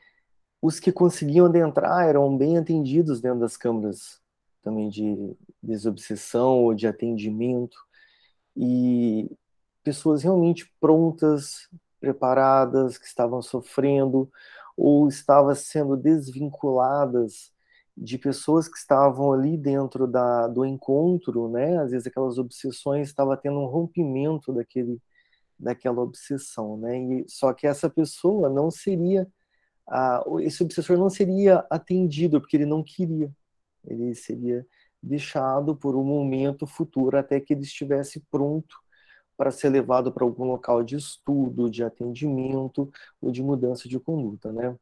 os 0.60 0.80
que 0.80 0.90
conseguiam 0.90 1.46
adentrar 1.46 2.08
eram 2.08 2.36
bem 2.36 2.58
atendidos 2.58 3.20
dentro 3.20 3.38
das 3.38 3.56
câmaras 3.56 4.20
também 4.60 4.88
de 4.88 5.36
desobsessão 5.62 6.64
ou 6.64 6.74
de 6.74 6.88
atendimento. 6.88 7.76
E 8.56 9.30
pessoas 9.84 10.24
realmente 10.24 10.68
prontas, 10.80 11.68
preparadas, 12.00 12.98
que 12.98 13.06
estavam 13.06 13.40
sofrendo 13.40 14.28
ou 14.76 15.06
estavam 15.08 15.54
sendo 15.54 15.96
desvinculadas 15.96 17.51
de 17.96 18.18
pessoas 18.18 18.68
que 18.68 18.78
estavam 18.78 19.32
ali 19.32 19.56
dentro 19.56 20.06
da, 20.06 20.48
do 20.48 20.64
encontro, 20.64 21.48
né? 21.50 21.78
Às 21.78 21.90
vezes 21.92 22.06
aquelas 22.06 22.38
obsessões 22.38 23.08
estava 23.08 23.36
tendo 23.36 23.58
um 23.60 23.66
rompimento 23.66 24.52
daquele 24.52 25.00
daquela 25.58 26.02
obsessão, 26.02 26.76
né? 26.76 26.98
E, 26.98 27.24
só 27.28 27.52
que 27.52 27.66
essa 27.66 27.88
pessoa 27.90 28.50
não 28.50 28.70
seria 28.70 29.28
a, 29.88 30.22
esse 30.40 30.62
obsessor 30.62 30.98
não 30.98 31.10
seria 31.10 31.66
atendido 31.70 32.40
porque 32.40 32.56
ele 32.56 32.66
não 32.66 32.82
queria. 32.82 33.32
Ele 33.86 34.14
seria 34.14 34.66
deixado 35.02 35.76
por 35.76 35.96
um 35.96 36.04
momento 36.04 36.66
futuro 36.66 37.18
até 37.18 37.40
que 37.40 37.52
ele 37.54 37.62
estivesse 37.62 38.20
pronto 38.30 38.76
para 39.36 39.50
ser 39.50 39.70
levado 39.70 40.12
para 40.12 40.24
algum 40.24 40.44
local 40.44 40.84
de 40.84 40.96
estudo, 40.96 41.70
de 41.70 41.82
atendimento 41.82 42.90
ou 43.20 43.32
de 43.32 43.42
mudança 43.42 43.88
de 43.88 43.98
conduta, 43.98 44.52
né? 44.52 44.76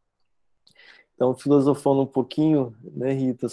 Então, 1.21 1.35
filosofando 1.35 2.01
um 2.01 2.07
pouquinho, 2.07 2.75
né, 2.83 3.13
Rita, 3.13 3.47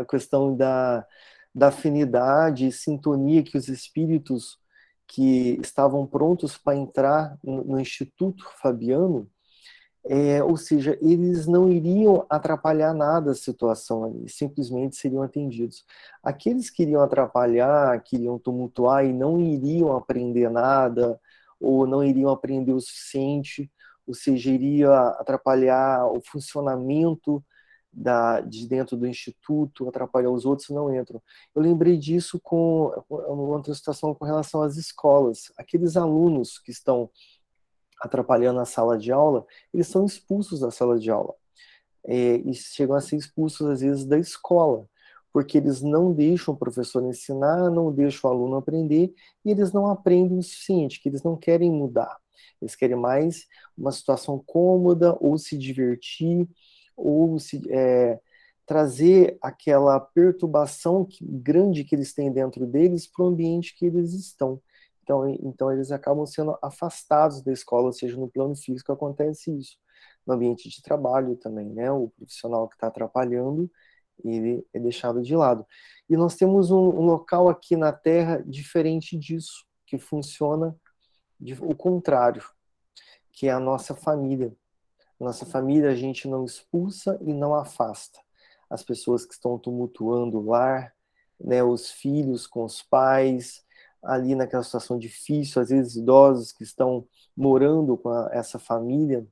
a 0.00 0.04
questão 0.04 0.54
da, 0.54 1.06
da 1.54 1.68
afinidade 1.68 2.66
e 2.66 2.72
sintonia 2.72 3.42
que 3.42 3.56
os 3.56 3.68
espíritos 3.68 4.58
que 5.06 5.58
estavam 5.62 6.06
prontos 6.06 6.58
para 6.58 6.76
entrar 6.76 7.38
no, 7.42 7.64
no 7.64 7.80
Instituto 7.80 8.44
Fabiano, 8.60 9.26
é, 10.04 10.44
ou 10.44 10.58
seja, 10.58 10.98
eles 11.00 11.46
não 11.46 11.72
iriam 11.72 12.26
atrapalhar 12.28 12.92
nada 12.92 13.30
a 13.30 13.34
situação 13.34 14.04
ali, 14.04 14.28
simplesmente 14.28 14.96
seriam 14.96 15.22
atendidos. 15.22 15.86
Aqueles 16.22 16.68
que 16.68 16.82
iriam 16.82 17.00
atrapalhar, 17.00 17.98
que 18.02 18.16
iriam 18.16 18.38
tumultuar 18.38 19.06
e 19.06 19.12
não 19.14 19.40
iriam 19.40 19.96
aprender 19.96 20.50
nada, 20.50 21.18
ou 21.58 21.86
não 21.86 22.04
iriam 22.04 22.30
aprender 22.30 22.74
o 22.74 22.80
suficiente, 22.80 23.70
ou 24.10 24.14
seja, 24.14 24.50
iria 24.50 24.90
atrapalhar 25.20 26.04
o 26.06 26.20
funcionamento 26.20 27.42
da, 27.92 28.40
de 28.40 28.66
dentro 28.66 28.96
do 28.96 29.06
instituto, 29.06 29.88
atrapalhar 29.88 30.30
os 30.30 30.44
outros, 30.44 30.68
não 30.70 30.92
entram. 30.92 31.22
Eu 31.54 31.62
lembrei 31.62 31.96
disso 31.96 32.40
com 32.40 32.92
outra 33.08 33.72
situação 33.72 34.12
com 34.12 34.24
relação 34.24 34.62
às 34.62 34.76
escolas. 34.76 35.52
Aqueles 35.56 35.96
alunos 35.96 36.58
que 36.58 36.72
estão 36.72 37.08
atrapalhando 38.00 38.58
a 38.58 38.64
sala 38.64 38.98
de 38.98 39.12
aula, 39.12 39.46
eles 39.72 39.86
são 39.86 40.04
expulsos 40.04 40.58
da 40.58 40.72
sala 40.72 40.98
de 40.98 41.08
aula. 41.08 41.34
É, 42.04 42.36
e 42.38 42.52
chegam 42.52 42.96
a 42.96 43.00
ser 43.00 43.14
expulsos, 43.14 43.64
às 43.68 43.80
vezes, 43.80 44.04
da 44.04 44.18
escola, 44.18 44.88
porque 45.32 45.56
eles 45.56 45.82
não 45.82 46.12
deixam 46.12 46.52
o 46.52 46.56
professor 46.56 47.04
ensinar, 47.04 47.70
não 47.70 47.92
deixam 47.92 48.28
o 48.28 48.32
aluno 48.32 48.56
aprender, 48.56 49.14
e 49.44 49.52
eles 49.52 49.72
não 49.72 49.86
aprendem 49.86 50.36
o 50.36 50.42
suficiente, 50.42 51.00
que 51.00 51.08
eles 51.08 51.22
não 51.22 51.36
querem 51.36 51.70
mudar. 51.70 52.18
Eles 52.60 52.76
querem 52.76 52.96
mais 52.96 53.46
uma 53.76 53.92
situação 53.92 54.42
cômoda, 54.44 55.16
ou 55.20 55.38
se 55.38 55.56
divertir, 55.56 56.48
ou 56.96 57.38
se 57.38 57.62
é, 57.70 58.20
trazer 58.66 59.36
aquela 59.42 59.98
perturbação 59.98 61.08
grande 61.20 61.84
que 61.84 61.94
eles 61.94 62.14
têm 62.14 62.30
dentro 62.30 62.66
deles 62.66 63.06
para 63.06 63.24
o 63.24 63.28
ambiente 63.28 63.74
que 63.76 63.86
eles 63.86 64.12
estão. 64.12 64.60
Então, 65.02 65.28
então 65.42 65.72
eles 65.72 65.90
acabam 65.90 66.24
sendo 66.24 66.56
afastados 66.62 67.42
da 67.42 67.52
escola, 67.52 67.86
ou 67.86 67.92
seja, 67.92 68.16
no 68.16 68.30
plano 68.30 68.54
físico 68.54 68.92
acontece 68.92 69.50
isso. 69.50 69.76
No 70.24 70.34
ambiente 70.34 70.68
de 70.68 70.80
trabalho 70.82 71.34
também, 71.36 71.66
né? 71.66 71.90
O 71.90 72.10
profissional 72.10 72.68
que 72.68 72.76
está 72.76 72.86
atrapalhando, 72.86 73.68
ele 74.22 74.64
é 74.72 74.78
deixado 74.78 75.20
de 75.20 75.34
lado. 75.34 75.66
E 76.08 76.16
nós 76.16 76.36
temos 76.36 76.70
um, 76.70 76.90
um 76.90 77.04
local 77.06 77.48
aqui 77.48 77.74
na 77.76 77.92
Terra 77.92 78.40
diferente 78.46 79.18
disso, 79.18 79.64
que 79.84 79.98
funciona 79.98 80.76
o 81.60 81.74
contrário, 81.74 82.42
que 83.32 83.48
é 83.48 83.52
a 83.52 83.60
nossa 83.60 83.94
família. 83.94 84.54
Nossa 85.18 85.44
família 85.44 85.90
a 85.90 85.94
gente 85.94 86.26
não 86.28 86.44
expulsa 86.44 87.18
e 87.20 87.32
não 87.32 87.54
afasta. 87.54 88.20
As 88.68 88.82
pessoas 88.82 89.26
que 89.26 89.34
estão 89.34 89.58
tumultuando 89.58 90.38
o 90.38 90.50
lar, 90.50 90.94
né, 91.38 91.62
os 91.62 91.90
filhos 91.90 92.46
com 92.46 92.64
os 92.64 92.82
pais, 92.82 93.64
ali 94.02 94.34
naquela 94.34 94.62
situação 94.62 94.98
difícil, 94.98 95.60
às 95.60 95.68
vezes 95.68 95.96
idosos 95.96 96.52
que 96.52 96.62
estão 96.62 97.06
morando 97.36 97.96
com 97.96 98.08
a, 98.08 98.30
essa 98.32 98.58
família. 98.58 99.26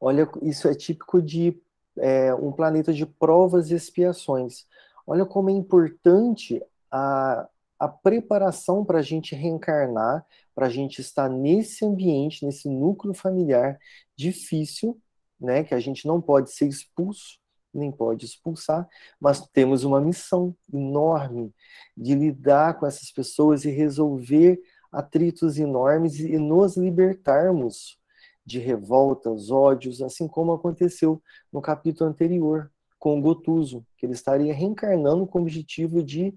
Olha, 0.00 0.28
isso 0.42 0.68
é 0.68 0.74
típico 0.74 1.22
de 1.22 1.58
é, 1.98 2.34
um 2.34 2.52
planeta 2.52 2.92
de 2.92 3.06
provas 3.06 3.70
e 3.70 3.74
expiações. 3.74 4.66
Olha 5.06 5.24
como 5.24 5.50
é 5.50 5.52
importante 5.52 6.62
a, 6.90 7.48
a 7.84 7.88
preparação 7.88 8.82
para 8.82 9.00
a 9.00 9.02
gente 9.02 9.34
reencarnar, 9.34 10.24
para 10.54 10.66
a 10.66 10.70
gente 10.70 11.00
estar 11.02 11.28
nesse 11.28 11.84
ambiente, 11.84 12.44
nesse 12.44 12.66
núcleo 12.66 13.12
familiar 13.12 13.78
difícil, 14.16 14.98
né, 15.38 15.62
que 15.62 15.74
a 15.74 15.80
gente 15.80 16.06
não 16.06 16.18
pode 16.18 16.50
ser 16.50 16.66
expulso, 16.66 17.38
nem 17.74 17.92
pode 17.92 18.24
expulsar, 18.24 18.88
mas 19.20 19.46
temos 19.48 19.84
uma 19.84 20.00
missão 20.00 20.56
enorme 20.72 21.52
de 21.94 22.14
lidar 22.14 22.78
com 22.78 22.86
essas 22.86 23.10
pessoas 23.10 23.66
e 23.66 23.70
resolver 23.70 24.58
atritos 24.90 25.58
enormes 25.58 26.18
e 26.18 26.38
nos 26.38 26.78
libertarmos 26.78 27.98
de 28.46 28.58
revoltas, 28.58 29.50
ódios, 29.50 30.00
assim 30.00 30.26
como 30.26 30.52
aconteceu 30.52 31.22
no 31.52 31.60
capítulo 31.60 32.08
anterior 32.08 32.70
com 32.98 33.18
o 33.18 33.20
Gotuso, 33.20 33.84
que 33.98 34.06
ele 34.06 34.14
estaria 34.14 34.54
reencarnando 34.54 35.26
com 35.26 35.40
o 35.40 35.42
objetivo 35.42 36.02
de 36.02 36.34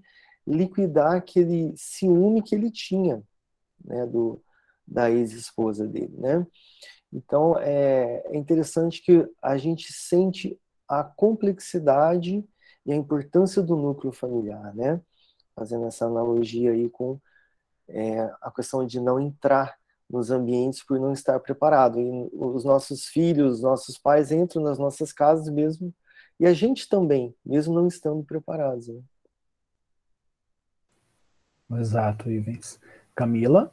liquidar 0.48 1.14
aquele 1.16 1.72
ciúme 1.76 2.42
que 2.42 2.54
ele 2.54 2.70
tinha, 2.70 3.22
né, 3.84 4.06
do, 4.06 4.42
da 4.86 5.10
ex-esposa 5.10 5.86
dele, 5.86 6.14
né? 6.16 6.46
Então, 7.12 7.58
é, 7.58 8.22
é 8.26 8.36
interessante 8.36 9.02
que 9.02 9.26
a 9.42 9.56
gente 9.56 9.92
sente 9.92 10.58
a 10.86 11.02
complexidade 11.02 12.44
e 12.84 12.92
a 12.92 12.96
importância 12.96 13.62
do 13.62 13.76
núcleo 13.76 14.12
familiar, 14.12 14.74
né? 14.74 15.00
Fazendo 15.54 15.86
essa 15.86 16.06
analogia 16.06 16.72
aí 16.72 16.88
com 16.88 17.20
é, 17.88 18.20
a 18.40 18.50
questão 18.50 18.86
de 18.86 19.00
não 19.00 19.18
entrar 19.20 19.76
nos 20.08 20.30
ambientes 20.30 20.82
por 20.82 20.98
não 20.98 21.12
estar 21.12 21.38
preparado. 21.40 22.00
E 22.00 22.30
os 22.32 22.64
nossos 22.64 23.06
filhos, 23.06 23.62
nossos 23.62 23.98
pais 23.98 24.32
entram 24.32 24.62
nas 24.62 24.78
nossas 24.78 25.12
casas 25.12 25.48
mesmo, 25.52 25.94
e 26.40 26.46
a 26.46 26.52
gente 26.52 26.88
também, 26.88 27.34
mesmo 27.44 27.74
não 27.74 27.86
estando 27.86 28.22
preparados. 28.24 28.88
Né? 28.88 29.00
Exato, 31.70 32.30
Ivens. 32.30 32.80
Camila? 33.14 33.72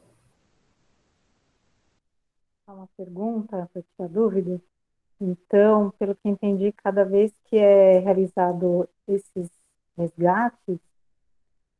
Uma 2.66 2.88
pergunta 2.96 3.68
para 3.72 3.82
tirar 3.82 4.08
dúvida. 4.08 4.60
Então, 5.20 5.90
pelo 5.98 6.14
que 6.14 6.28
entendi, 6.28 6.72
cada 6.72 7.04
vez 7.04 7.32
que 7.44 7.56
é 7.56 7.98
realizado 8.00 8.88
esses 9.08 9.50
resgates, 9.96 10.78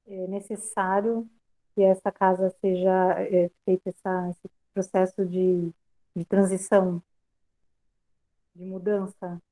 é 0.07 0.27
necessário 0.29 1.29
que 1.75 1.83
essa 1.83 2.11
casa 2.11 2.49
seja 2.61 3.21
é, 3.21 3.51
essa, 3.85 4.31
esse 4.31 4.51
processo 4.73 5.27
de, 5.27 5.71
de 6.15 6.25
transição, 6.25 7.03
de 8.55 8.65
mudança? 8.65 9.43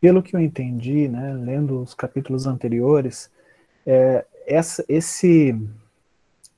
Pelo 0.00 0.22
que 0.22 0.36
eu 0.36 0.40
entendi, 0.40 1.08
né, 1.08 1.32
lendo 1.34 1.80
os 1.80 1.94
capítulos 1.94 2.46
anteriores, 2.46 3.30
é, 3.86 4.24
essa, 4.46 4.84
esse, 4.88 5.58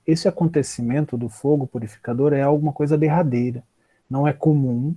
esse 0.06 0.28
acontecimento 0.28 1.16
do 1.16 1.28
fogo 1.28 1.66
purificador 1.66 2.32
é 2.32 2.42
alguma 2.42 2.72
coisa 2.72 2.98
derradeira, 2.98 3.62
não 4.08 4.26
é 4.26 4.32
comum, 4.32 4.94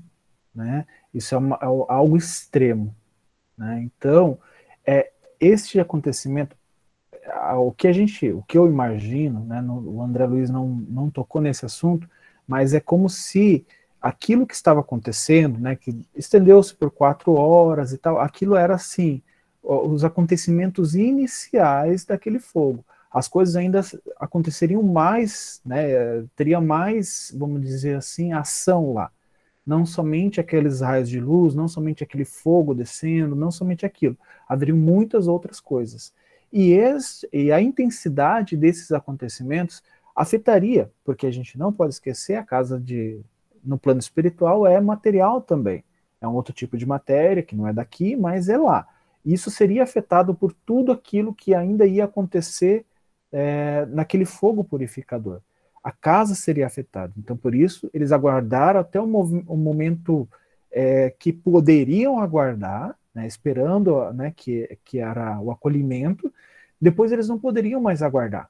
né? 0.53 0.85
Isso 1.13 1.35
é, 1.35 1.37
uma, 1.37 1.55
é 1.61 1.65
algo 1.65 2.17
extremo, 2.17 2.95
né? 3.57 3.81
Então, 3.83 4.37
é, 4.85 5.11
este 5.39 5.79
acontecimento, 5.79 6.55
o 7.55 7.71
que 7.71 7.87
a 7.87 7.93
gente, 7.93 8.31
o 8.31 8.41
que 8.43 8.57
eu 8.57 8.67
imagino, 8.67 9.41
né? 9.45 9.61
No, 9.61 9.97
o 9.97 10.01
André 10.01 10.25
Luiz 10.25 10.49
não, 10.49 10.67
não 10.67 11.09
tocou 11.09 11.41
nesse 11.41 11.65
assunto, 11.65 12.09
mas 12.47 12.73
é 12.73 12.79
como 12.79 13.09
se 13.09 13.65
aquilo 14.01 14.47
que 14.47 14.55
estava 14.55 14.79
acontecendo, 14.79 15.59
né, 15.59 15.75
que 15.75 16.05
estendeu-se 16.15 16.73
por 16.73 16.89
quatro 16.89 17.33
horas 17.33 17.93
e 17.93 17.97
tal, 17.97 18.19
aquilo 18.19 18.55
era 18.55 18.75
assim, 18.75 19.21
os 19.61 20.03
acontecimentos 20.03 20.95
iniciais 20.95 22.03
daquele 22.03 22.39
fogo. 22.39 22.83
As 23.11 23.27
coisas 23.27 23.55
ainda 23.55 23.81
aconteceriam 24.17 24.81
mais, 24.81 25.61
né, 25.63 26.23
teria 26.35 26.59
mais, 26.59 27.31
vamos 27.37 27.61
dizer 27.61 27.95
assim, 27.95 28.33
ação 28.33 28.93
lá. 28.93 29.11
Não 29.63 29.85
somente 29.85 30.39
aqueles 30.39 30.81
raios 30.81 31.07
de 31.07 31.19
luz, 31.19 31.53
não 31.53 31.67
somente 31.67 32.03
aquele 32.03 32.25
fogo 32.25 32.73
descendo, 32.73 33.35
não 33.35 33.51
somente 33.51 33.85
aquilo. 33.85 34.17
Haveriam 34.49 34.77
muitas 34.77 35.27
outras 35.27 35.59
coisas. 35.59 36.11
E, 36.51 36.71
esse, 36.71 37.27
e 37.31 37.51
a 37.51 37.61
intensidade 37.61 38.57
desses 38.57 38.91
acontecimentos 38.91 39.83
afetaria, 40.15 40.91
porque 41.03 41.27
a 41.27 41.31
gente 41.31 41.57
não 41.57 41.71
pode 41.71 41.93
esquecer 41.93 42.35
a 42.35 42.43
casa 42.43 42.79
de 42.79 43.21
no 43.63 43.77
plano 43.77 43.99
espiritual 43.99 44.65
é 44.65 44.79
material 44.79 45.41
também. 45.41 45.83
É 46.19 46.27
um 46.27 46.33
outro 46.33 46.53
tipo 46.53 46.77
de 46.77 46.85
matéria 46.85 47.41
que 47.41 47.55
não 47.55 47.67
é 47.67 47.73
daqui, 47.73 48.15
mas 48.15 48.47
é 48.49 48.57
lá. 48.57 48.87
Isso 49.25 49.49
seria 49.49 49.83
afetado 49.83 50.33
por 50.33 50.53
tudo 50.65 50.91
aquilo 50.91 51.33
que 51.33 51.53
ainda 51.53 51.85
ia 51.85 52.05
acontecer 52.05 52.85
é, 53.31 53.85
naquele 53.87 54.25
fogo 54.25 54.63
purificador. 54.63 55.41
A 55.83 55.91
casa 55.91 56.35
seria 56.35 56.67
afetada. 56.67 57.13
Então, 57.17 57.35
por 57.35 57.55
isso, 57.55 57.89
eles 57.93 58.11
aguardaram 58.11 58.79
até 58.79 58.99
o, 58.99 59.05
o 59.05 59.57
momento 59.57 60.27
é, 60.71 61.09
que 61.09 61.33
poderiam 61.33 62.19
aguardar, 62.19 62.95
né, 63.13 63.25
esperando 63.25 64.11
né, 64.13 64.31
que, 64.35 64.77
que 64.85 64.99
era 64.99 65.39
o 65.39 65.51
acolhimento. 65.51 66.31
Depois, 66.79 67.11
eles 67.11 67.27
não 67.27 67.39
poderiam 67.39 67.81
mais 67.81 68.01
aguardar. 68.03 68.49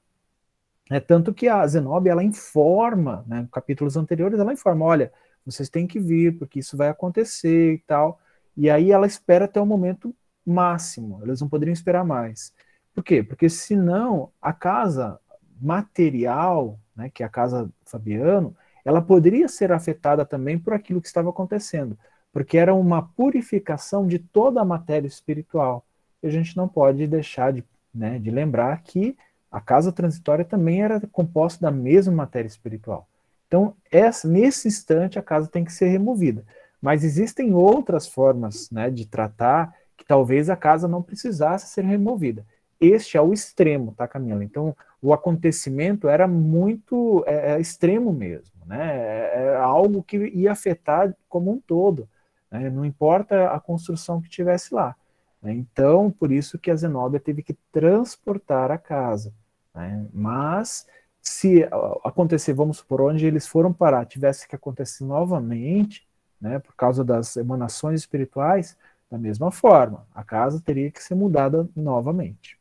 É, 0.91 0.99
tanto 0.99 1.33
que 1.33 1.47
a 1.47 1.65
Zenobia, 1.65 2.11
ela 2.11 2.21
informa, 2.21 3.23
né, 3.25 3.47
capítulos 3.49 3.95
anteriores, 3.95 4.37
ela 4.37 4.51
informa, 4.51 4.83
olha, 4.83 5.13
vocês 5.45 5.69
têm 5.69 5.87
que 5.87 5.97
vir, 5.97 6.37
porque 6.37 6.59
isso 6.59 6.75
vai 6.75 6.89
acontecer 6.89 7.75
e 7.75 7.77
tal. 7.87 8.19
E 8.57 8.69
aí 8.69 8.91
ela 8.91 9.07
espera 9.07 9.45
até 9.45 9.61
o 9.61 9.65
momento 9.65 10.13
máximo, 10.45 11.21
eles 11.23 11.39
não 11.39 11.47
poderiam 11.47 11.71
esperar 11.71 12.03
mais. 12.03 12.53
Por 12.93 13.05
quê? 13.05 13.23
Porque 13.23 13.47
senão 13.47 14.33
a 14.41 14.51
casa 14.51 15.17
material, 15.61 16.77
né, 16.93 17.09
que 17.09 17.23
é 17.23 17.25
a 17.25 17.29
casa 17.29 17.71
Fabiano, 17.85 18.53
ela 18.83 19.01
poderia 19.01 19.47
ser 19.47 19.71
afetada 19.71 20.25
também 20.25 20.59
por 20.59 20.73
aquilo 20.73 20.99
que 20.99 21.07
estava 21.07 21.29
acontecendo, 21.29 21.97
porque 22.33 22.57
era 22.57 22.73
uma 22.73 23.01
purificação 23.01 24.05
de 24.05 24.19
toda 24.19 24.59
a 24.59 24.65
matéria 24.65 25.07
espiritual. 25.07 25.85
E 26.21 26.27
a 26.27 26.29
gente 26.29 26.57
não 26.57 26.67
pode 26.67 27.07
deixar 27.07 27.53
de, 27.53 27.63
né, 27.95 28.19
de 28.19 28.29
lembrar 28.29 28.83
que 28.83 29.15
a 29.51 29.59
casa 29.59 29.91
transitória 29.91 30.45
também 30.45 30.81
era 30.81 31.01
composta 31.11 31.61
da 31.61 31.71
mesma 31.71 32.13
matéria 32.13 32.47
espiritual. 32.47 33.07
Então, 33.47 33.75
essa, 33.91 34.27
nesse 34.27 34.69
instante, 34.69 35.19
a 35.19 35.21
casa 35.21 35.49
tem 35.49 35.65
que 35.65 35.73
ser 35.73 35.87
removida. 35.87 36.45
Mas 36.81 37.03
existem 37.03 37.53
outras 37.53 38.07
formas 38.07 38.71
né, 38.71 38.89
de 38.89 39.05
tratar 39.05 39.75
que 39.97 40.05
talvez 40.05 40.49
a 40.49 40.55
casa 40.55 40.87
não 40.87 41.03
precisasse 41.03 41.67
ser 41.67 41.83
removida. 41.83 42.45
Este 42.79 43.17
é 43.17 43.21
o 43.21 43.33
extremo, 43.33 43.93
tá, 43.95 44.07
Camila? 44.07 44.43
Então, 44.43 44.75
o 45.01 45.13
acontecimento 45.13 46.07
era 46.07 46.27
muito 46.27 47.23
é, 47.27 47.51
é 47.51 47.59
extremo 47.59 48.11
mesmo, 48.11 48.65
né? 48.65 48.97
É, 48.97 49.31
é, 49.35 49.55
algo 49.57 50.01
que 50.01 50.17
ia 50.17 50.51
afetar 50.51 51.15
como 51.27 51.51
um 51.51 51.59
todo. 51.59 52.09
Né? 52.49 52.69
Não 52.69 52.83
importa 52.85 53.51
a 53.51 53.59
construção 53.59 54.21
que 54.21 54.29
tivesse 54.29 54.73
lá. 54.73 54.95
Né? 55.41 55.53
Então, 55.53 56.11
por 56.11 56.31
isso 56.31 56.59
que 56.59 56.69
a 56.69 56.75
Zenóbia 56.75 57.19
teve 57.19 57.41
que 57.41 57.53
transportar 57.71 58.71
a 58.71 58.77
casa. 58.77 59.33
Né? 59.73 60.07
Mas 60.13 60.85
se 61.21 61.63
acontecer, 62.03 62.53
vamos 62.53 62.77
supor, 62.77 63.01
onde 63.01 63.25
eles 63.25 63.47
foram 63.47 63.71
parar, 63.71 64.05
tivesse 64.05 64.47
que 64.47 64.55
acontecer 64.55 65.03
novamente, 65.03 66.07
né, 66.39 66.57
por 66.57 66.75
causa 66.75 67.03
das 67.03 67.37
emanações 67.37 68.01
espirituais, 68.01 68.75
da 69.09 69.17
mesma 69.17 69.51
forma, 69.51 70.07
a 70.15 70.23
casa 70.23 70.59
teria 70.59 70.89
que 70.89 71.03
ser 71.03 71.15
mudada 71.15 71.69
novamente. 71.75 72.57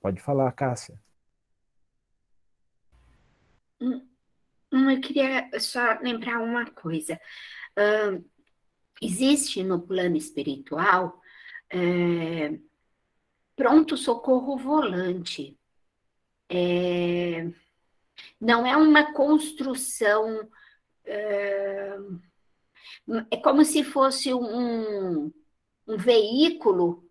Pode 0.00 0.20
falar, 0.20 0.50
Cássia. 0.52 0.98
Hum, 3.80 4.06
hum, 4.72 4.90
eu 4.90 5.00
queria 5.00 5.50
só 5.58 5.98
lembrar 6.00 6.38
uma 6.38 6.70
coisa. 6.70 7.20
Uh, 7.76 8.24
existe 9.02 9.62
no 9.62 9.80
plano 9.80 10.16
espiritual 10.16 11.19
é, 11.70 12.58
pronto 13.56 13.96
socorro 13.96 14.56
volante 14.56 15.58
é, 16.50 17.48
não 18.40 18.66
é 18.66 18.76
uma 18.76 19.12
construção. 19.12 20.48
É, 21.04 21.96
é 23.30 23.36
como 23.36 23.64
se 23.64 23.84
fosse 23.84 24.34
um, 24.34 25.32
um 25.86 25.96
veículo 25.96 27.08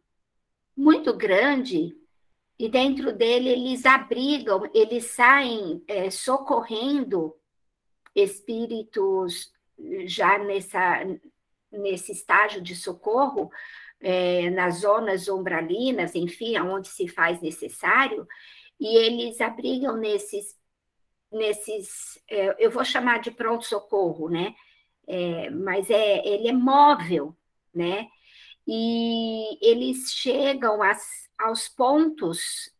muito 0.76 1.14
grande 1.14 1.97
e 2.57 2.68
dentro 2.68 3.14
dele 3.14 3.49
eles 3.49 3.86
abrigam, 3.86 4.70
eles 4.74 5.05
saem 5.05 5.82
é, 5.88 6.12
socorrendo 6.12 7.34
espíritos 8.14 9.51
já 10.05 10.38
nessa, 10.38 10.99
nesse 11.72 12.12
estágio 12.12 12.62
de 12.62 12.76
socorro, 12.76 13.49
é, 14.02 14.50
nas 14.50 14.80
zonas 14.82 15.28
umbralinas, 15.28 16.16
enfim, 16.16 16.56
aonde 16.56 16.88
se 16.88 17.08
faz 17.08 17.41
necessário, 17.41 18.28
e 18.80 18.97
eles 18.97 19.41
abrigam 19.41 19.97
nesses, 19.97 20.58
nesses 21.32 22.22
é, 22.30 22.56
eu 22.64 22.72
vou 22.72 22.86
chamar 22.86 23.20
de 23.20 23.32
pronto-socorro, 23.32 24.30
né? 24.30 24.56
É, 25.08 25.50
mas 25.50 25.89
é, 25.89 26.26
ele 26.26 26.47
é 26.47 26.54
móvel, 26.54 27.36
né? 27.74 28.08
E 28.68 29.58
eles 29.62 30.12
chegam 30.12 30.82
às, 30.82 31.04
aos 31.38 31.68
pontos 31.68 32.72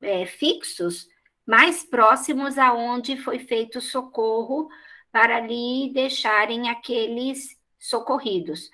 é, 0.00 0.26
fixos 0.26 1.08
mais 1.46 1.84
próximos 1.84 2.58
aonde 2.58 3.16
foi 3.16 3.38
feito 3.38 3.78
o 3.78 3.82
socorro 3.82 4.68
para 5.12 5.36
ali 5.36 5.92
deixarem 5.94 6.68
aqueles 6.68 7.56
socorridos 7.78 8.68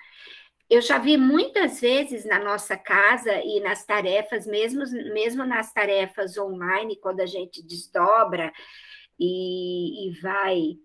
eu 0.73 0.81
já 0.81 0.97
vi 0.97 1.17
muitas 1.17 1.79
vezes 1.79 2.25
na 2.25 2.39
nossa 2.39 2.75
casa 2.75 3.31
e 3.43 3.59
nas 3.59 3.85
tarefas, 3.85 4.47
mesmo, 4.47 4.83
mesmo 5.13 5.45
nas 5.45 5.71
tarefas 5.71 6.35
online, 6.35 6.95
quando 6.95 7.19
a 7.19 7.27
gente 7.27 7.61
desdobra 7.61 8.51
e, 9.19 10.07
e 10.07 10.19
vai 10.19 10.79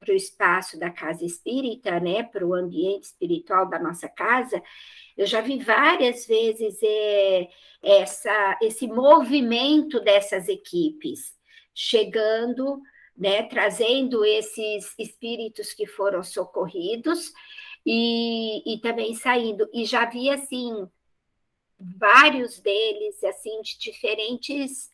para 0.00 0.12
o 0.12 0.16
espaço 0.16 0.76
da 0.76 0.90
casa 0.90 1.24
espírita, 1.24 2.00
né, 2.00 2.24
para 2.24 2.44
o 2.44 2.52
ambiente 2.52 3.04
espiritual 3.04 3.68
da 3.68 3.78
nossa 3.78 4.08
casa, 4.08 4.60
eu 5.16 5.24
já 5.24 5.40
vi 5.40 5.58
várias 5.58 6.26
vezes 6.26 6.76
é, 6.82 7.48
essa, 7.80 8.58
esse 8.60 8.88
movimento 8.88 10.00
dessas 10.00 10.48
equipes 10.48 11.38
chegando, 11.72 12.80
né, 13.16 13.44
trazendo 13.44 14.24
esses 14.24 14.92
espíritos 14.98 15.72
que 15.72 15.86
foram 15.86 16.24
socorridos 16.24 17.32
e, 17.92 18.74
e 18.74 18.78
também 18.78 19.16
saindo. 19.16 19.68
E 19.72 19.84
já 19.84 20.04
vi, 20.04 20.30
assim, 20.30 20.88
vários 21.76 22.60
deles, 22.60 23.22
assim, 23.24 23.60
de 23.62 23.76
diferentes 23.80 24.92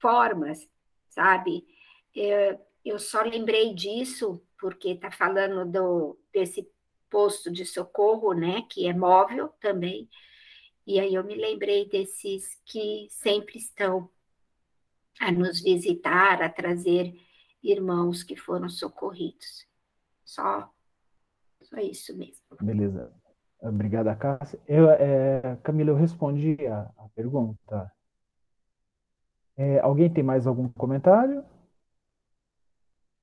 formas, 0.00 0.66
sabe? 1.10 1.66
Eu, 2.14 2.58
eu 2.82 2.98
só 2.98 3.20
lembrei 3.20 3.74
disso 3.74 4.42
porque 4.58 4.92
está 4.92 5.10
falando 5.10 5.70
do, 5.70 6.18
desse 6.32 6.66
posto 7.10 7.52
de 7.52 7.66
socorro, 7.66 8.32
né, 8.32 8.62
que 8.70 8.88
é 8.88 8.94
móvel 8.94 9.50
também, 9.60 10.08
e 10.86 10.98
aí 10.98 11.14
eu 11.14 11.22
me 11.22 11.34
lembrei 11.34 11.86
desses 11.86 12.58
que 12.64 13.06
sempre 13.10 13.58
estão 13.58 14.10
a 15.20 15.30
nos 15.30 15.60
visitar, 15.60 16.42
a 16.42 16.48
trazer 16.48 17.14
irmãos 17.62 18.22
que 18.22 18.34
foram 18.34 18.68
socorridos. 18.68 19.66
Só 20.24 20.73
só 21.74 21.80
isso 21.80 22.16
mesmo. 22.16 22.42
Beleza. 22.60 23.12
Obrigada, 23.60 24.14
Cássia. 24.14 24.60
Eu, 24.66 24.90
é, 24.90 25.56
Camila, 25.62 25.90
eu 25.90 25.96
respondi 25.96 26.56
a, 26.66 26.90
a 26.98 27.08
pergunta. 27.14 27.90
É, 29.56 29.80
alguém 29.80 30.12
tem 30.12 30.22
mais 30.22 30.46
algum 30.46 30.68
comentário? 30.68 31.44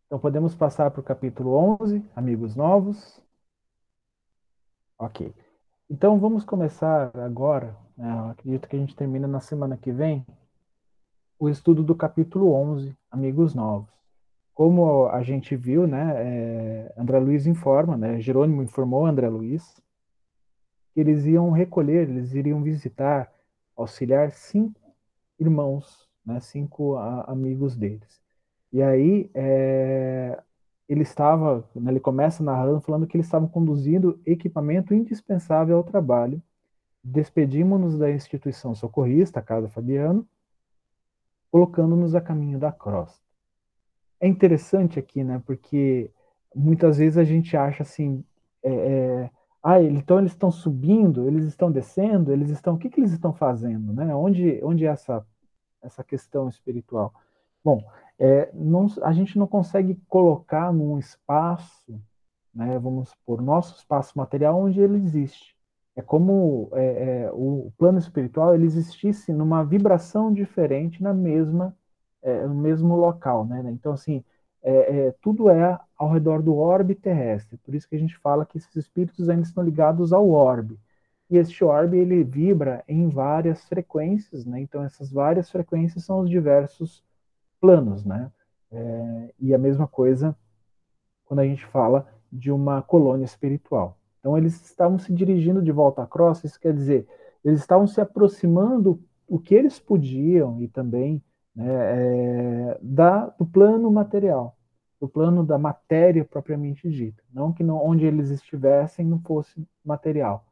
Então 0.05 0.19
podemos 0.19 0.55
passar 0.55 0.91
para 0.91 0.99
o 0.99 1.03
capítulo 1.03 1.53
11, 1.81 2.03
amigos 2.15 2.55
novos. 2.55 3.21
Ok. 4.97 5.33
Então 5.89 6.19
vamos 6.19 6.43
começar 6.43 7.15
agora, 7.17 7.77
né, 7.97 8.31
acredito 8.31 8.67
que 8.67 8.75
a 8.75 8.79
gente 8.79 8.95
termina 8.95 9.27
na 9.27 9.39
semana 9.39 9.77
que 9.77 9.91
vem, 9.91 10.25
o 11.37 11.49
estudo 11.49 11.83
do 11.83 11.95
capítulo 11.95 12.53
11, 12.53 12.95
amigos 13.09 13.53
novos. 13.53 13.89
Como 14.53 15.07
a 15.07 15.23
gente 15.23 15.55
viu, 15.55 15.87
né, 15.87 16.13
é, 16.17 16.93
André 16.97 17.19
Luiz 17.19 17.47
informa, 17.47 17.97
né, 17.97 18.19
Jerônimo 18.19 18.61
informou 18.61 19.05
André 19.05 19.29
Luiz, 19.29 19.81
que 20.93 20.99
eles 20.99 21.25
iam 21.25 21.51
recolher, 21.51 22.09
eles 22.09 22.33
iriam 22.33 22.61
visitar, 22.61 23.31
auxiliar 23.75 24.31
cinco 24.31 24.79
irmãos, 25.39 26.07
né, 26.25 26.39
cinco 26.39 26.95
a, 26.97 27.23
amigos 27.31 27.75
deles. 27.75 28.21
E 28.71 28.81
aí 28.81 29.29
é, 29.33 30.41
ele 30.87 31.03
estava, 31.03 31.67
né, 31.73 31.91
ele 31.91 31.99
começa 31.99 32.43
narrando 32.43 32.81
falando 32.81 33.07
que 33.07 33.15
eles 33.15 33.27
estavam 33.27 33.47
conduzindo 33.47 34.19
equipamento 34.25 34.93
indispensável 34.93 35.77
ao 35.77 35.83
trabalho. 35.83 36.41
Despedimos-nos 37.03 37.97
da 37.97 38.11
instituição 38.11 38.75
socorrista, 38.75 39.39
a 39.39 39.43
Casa 39.43 39.69
Fabiano, 39.69 40.27
colocando-nos 41.49 42.13
a 42.15 42.21
caminho 42.21 42.59
da 42.59 42.71
crosta. 42.71 43.30
É 44.21 44.27
interessante 44.27 44.97
aqui, 44.99 45.23
né, 45.23 45.41
porque 45.45 46.09
muitas 46.55 46.97
vezes 46.97 47.17
a 47.17 47.23
gente 47.23 47.57
acha 47.57 47.83
assim, 47.83 48.23
é, 48.63 48.71
é, 48.71 49.29
ah, 49.63 49.81
então 49.81 50.19
eles 50.19 50.31
estão 50.31 50.51
subindo, 50.51 51.27
eles 51.27 51.45
estão 51.45 51.71
descendo, 51.71 52.31
eles 52.31 52.49
estão, 52.49 52.75
o 52.75 52.77
que, 52.77 52.89
que 52.89 52.99
eles 52.99 53.11
estão 53.11 53.33
fazendo, 53.33 53.93
né? 53.93 54.15
Onde, 54.15 54.59
onde 54.63 54.85
é 54.85 54.89
essa 54.89 55.25
essa 55.81 56.03
questão 56.03 56.47
espiritual? 56.47 57.13
Bom, 57.63 57.83
é, 58.19 58.51
não, 58.53 58.87
a 59.01 59.11
gente 59.13 59.37
não 59.37 59.47
consegue 59.47 59.95
colocar 60.07 60.71
num 60.71 60.97
espaço, 60.97 61.99
né, 62.53 62.77
vamos 62.79 63.09
supor, 63.09 63.41
nosso 63.41 63.75
espaço 63.77 64.17
material 64.17 64.59
onde 64.59 64.79
ele 64.79 64.97
existe. 64.97 65.55
É 65.95 66.01
como 66.01 66.69
é, 66.73 66.83
é, 67.25 67.31
o 67.33 67.71
plano 67.77 67.97
espiritual 67.97 68.53
ele 68.53 68.65
existisse 68.65 69.33
numa 69.33 69.63
vibração 69.63 70.33
diferente 70.33 71.03
na 71.03 71.13
mesma 71.13 71.75
é, 72.21 72.45
no 72.45 72.55
mesmo 72.55 72.95
local, 72.95 73.45
né? 73.45 73.63
Então 73.71 73.93
assim, 73.93 74.23
é, 74.63 75.07
é, 75.07 75.11
tudo 75.21 75.49
é 75.49 75.79
ao 75.97 76.11
redor 76.11 76.41
do 76.41 76.55
orbe 76.55 76.95
terrestre. 76.95 77.57
Por 77.57 77.73
isso 77.75 77.87
que 77.87 77.95
a 77.95 77.99
gente 77.99 78.17
fala 78.17 78.45
que 78.45 78.57
esses 78.57 78.75
espíritos 78.75 79.29
ainda 79.29 79.43
estão 79.43 79.63
ligados 79.63 80.13
ao 80.13 80.29
orbe. 80.29 80.79
E 81.29 81.37
este 81.37 81.63
orbe 81.63 81.97
ele 81.97 82.23
vibra 82.23 82.83
em 82.87 83.07
várias 83.09 83.65
frequências, 83.65 84.45
né? 84.45 84.59
Então 84.61 84.83
essas 84.83 85.11
várias 85.11 85.49
frequências 85.49 86.03
são 86.03 86.19
os 86.19 86.29
diversos 86.29 87.03
planos, 87.59 88.05
né? 88.05 88.31
É, 88.71 89.33
e 89.39 89.53
a 89.53 89.57
mesma 89.57 89.87
coisa 89.87 90.35
quando 91.25 91.39
a 91.39 91.45
gente 91.45 91.65
fala 91.67 92.05
de 92.29 92.51
uma 92.51 92.81
colônia 92.81 93.23
espiritual. 93.23 93.97
Então 94.19 94.37
eles 94.37 94.61
estavam 94.65 94.99
se 94.99 95.13
dirigindo 95.13 95.61
de 95.61 95.71
volta 95.71 96.03
à 96.03 96.05
crosta, 96.05 96.45
isso 96.45 96.59
quer 96.59 96.73
dizer, 96.73 97.07
eles 97.43 97.61
estavam 97.61 97.87
se 97.87 98.01
aproximando 98.01 99.01
o 99.27 99.39
que 99.39 99.55
eles 99.55 99.79
podiam 99.79 100.61
e 100.61 100.67
também 100.67 101.23
né, 101.55 101.65
é, 101.67 102.77
da, 102.81 103.27
do 103.27 103.45
plano 103.45 103.91
material, 103.91 104.55
do 104.99 105.07
plano 105.07 105.43
da 105.43 105.57
matéria 105.57 106.23
propriamente 106.23 106.89
dita. 106.89 107.21
Não 107.33 107.51
que 107.51 107.63
não, 107.63 107.83
onde 107.83 108.05
eles 108.05 108.29
estivessem 108.29 109.05
não 109.05 109.19
fosse 109.19 109.67
material, 109.83 110.45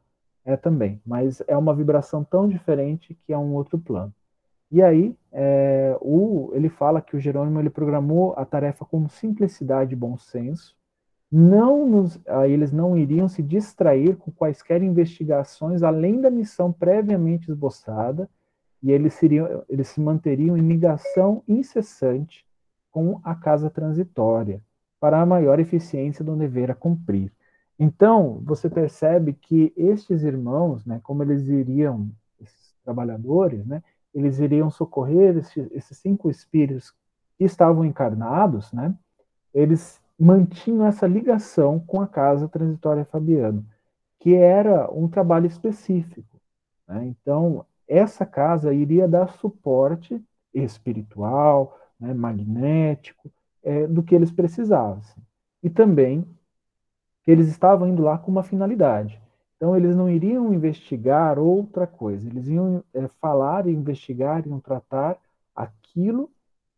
é 0.44 0.56
também, 0.56 1.00
mas 1.04 1.42
é 1.46 1.56
uma 1.56 1.74
vibração 1.74 2.24
tão 2.24 2.48
diferente 2.48 3.16
que 3.26 3.32
é 3.32 3.38
um 3.38 3.54
outro 3.54 3.78
plano. 3.78 4.12
E 4.70 4.82
aí, 4.82 5.16
é, 5.32 5.96
o, 6.00 6.50
ele 6.54 6.68
fala 6.68 7.00
que 7.00 7.16
o 7.16 7.20
Jerônimo 7.20 7.58
ele 7.58 7.70
programou 7.70 8.34
a 8.36 8.44
tarefa 8.44 8.84
com 8.84 9.08
simplicidade 9.08 9.94
e 9.94 9.96
bom 9.96 10.16
senso. 10.16 10.76
Não 11.30 11.86
nos, 11.86 12.20
eles 12.48 12.72
não 12.72 12.96
iriam 12.96 13.28
se 13.28 13.42
distrair 13.42 14.16
com 14.16 14.30
quaisquer 14.32 14.82
investigações 14.82 15.82
além 15.82 16.20
da 16.20 16.30
missão 16.30 16.72
previamente 16.72 17.50
esboçada, 17.50 18.28
e 18.82 18.92
eles, 18.92 19.14
seriam, 19.14 19.62
eles 19.68 19.88
se 19.88 20.00
manteriam 20.00 20.56
em 20.56 20.66
ligação 20.66 21.42
incessante 21.46 22.44
com 22.90 23.20
a 23.22 23.34
casa 23.34 23.70
transitória, 23.70 24.62
para 24.98 25.20
a 25.20 25.26
maior 25.26 25.58
eficiência 25.58 26.24
do 26.24 26.36
dever 26.36 26.70
a 26.70 26.74
cumprir. 26.74 27.32
Então, 27.78 28.42
você 28.44 28.68
percebe 28.68 29.32
que 29.32 29.72
estes 29.76 30.22
irmãos, 30.22 30.84
né, 30.84 31.00
como 31.02 31.22
eles 31.22 31.48
iriam, 31.48 32.10
esses 32.40 32.74
trabalhadores, 32.84 33.64
né, 33.66 33.82
eles 34.14 34.38
iriam 34.38 34.70
socorrer 34.70 35.38
esses, 35.38 35.70
esses 35.72 35.96
cinco 35.96 36.28
espíritos 36.28 36.92
que 37.38 37.44
estavam 37.44 37.84
encarnados, 37.84 38.72
né? 38.72 38.94
Eles 39.54 40.00
mantinham 40.18 40.86
essa 40.86 41.06
ligação 41.06 41.80
com 41.80 42.00
a 42.00 42.06
casa 42.06 42.46
transitória 42.48 43.04
Fabiano, 43.06 43.64
que 44.18 44.34
era 44.34 44.90
um 44.92 45.08
trabalho 45.08 45.46
específico. 45.46 46.38
Né? 46.86 47.06
Então, 47.06 47.64
essa 47.90 48.24
casa 48.24 48.72
iria 48.72 49.08
dar 49.08 49.28
suporte 49.30 50.22
espiritual, 50.54 51.76
né, 51.98 52.14
magnético, 52.14 53.30
é, 53.64 53.86
do 53.86 54.02
que 54.02 54.14
eles 54.14 54.30
precisavam. 54.30 55.02
E 55.62 55.68
também 55.68 56.24
eles 57.26 57.48
estavam 57.48 57.88
indo 57.88 58.02
lá 58.02 58.16
com 58.16 58.30
uma 58.30 58.44
finalidade. 58.44 59.20
Então, 59.56 59.76
eles 59.76 59.94
não 59.94 60.08
iriam 60.08 60.54
investigar 60.54 61.38
outra 61.38 61.86
coisa, 61.86 62.26
eles 62.26 62.48
iam 62.48 62.82
é, 62.94 63.08
falar, 63.20 63.68
investigar, 63.68 64.46
iam 64.46 64.58
tratar 64.58 65.18
aquilo 65.54 66.30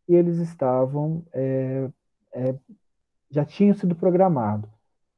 que 0.05 0.15
eles 0.15 0.39
estavam, 0.39 1.23
é, 1.33 1.89
é, 2.33 2.55
já 3.31 3.45
tinham 3.45 3.75
sido 3.75 3.95
programado. 3.95 4.69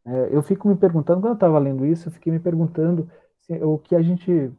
É, 0.05 0.29
eu 0.31 0.43
fico 0.43 0.69
me 0.69 0.77
perguntando, 0.77 1.21
quando 1.21 1.33
eu 1.33 1.35
estava 1.35 1.59
lendo 1.59 1.87
isso, 1.87 2.09
eu 2.09 2.13
fiquei 2.13 2.31
me 2.31 2.39
perguntando 2.39 3.11
se, 3.41 3.55
o 3.65 3.79
que 3.79 3.97
a 3.97 4.03
gente 4.03 4.53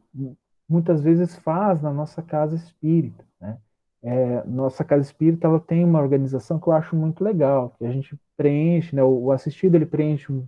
muitas 0.68 1.02
vezes 1.02 1.36
faz 1.36 1.80
na 1.80 1.92
nossa 1.92 2.22
casa 2.22 2.56
espírita. 2.56 3.24
Né? 3.40 3.58
É, 4.02 4.44
nossa 4.44 4.84
casa 4.84 5.02
espírita 5.02 5.46
ela 5.46 5.60
tem 5.60 5.84
uma 5.84 6.00
organização 6.00 6.58
que 6.58 6.66
eu 6.68 6.72
acho 6.72 6.96
muito 6.96 7.22
legal, 7.22 7.74
que 7.78 7.84
a 7.84 7.90
gente 7.90 8.18
preenche, 8.36 8.94
né, 8.94 9.02
o, 9.02 9.30
assistido 9.32 9.74
ele 9.74 9.86
preenche 9.86 10.30
um, 10.32 10.46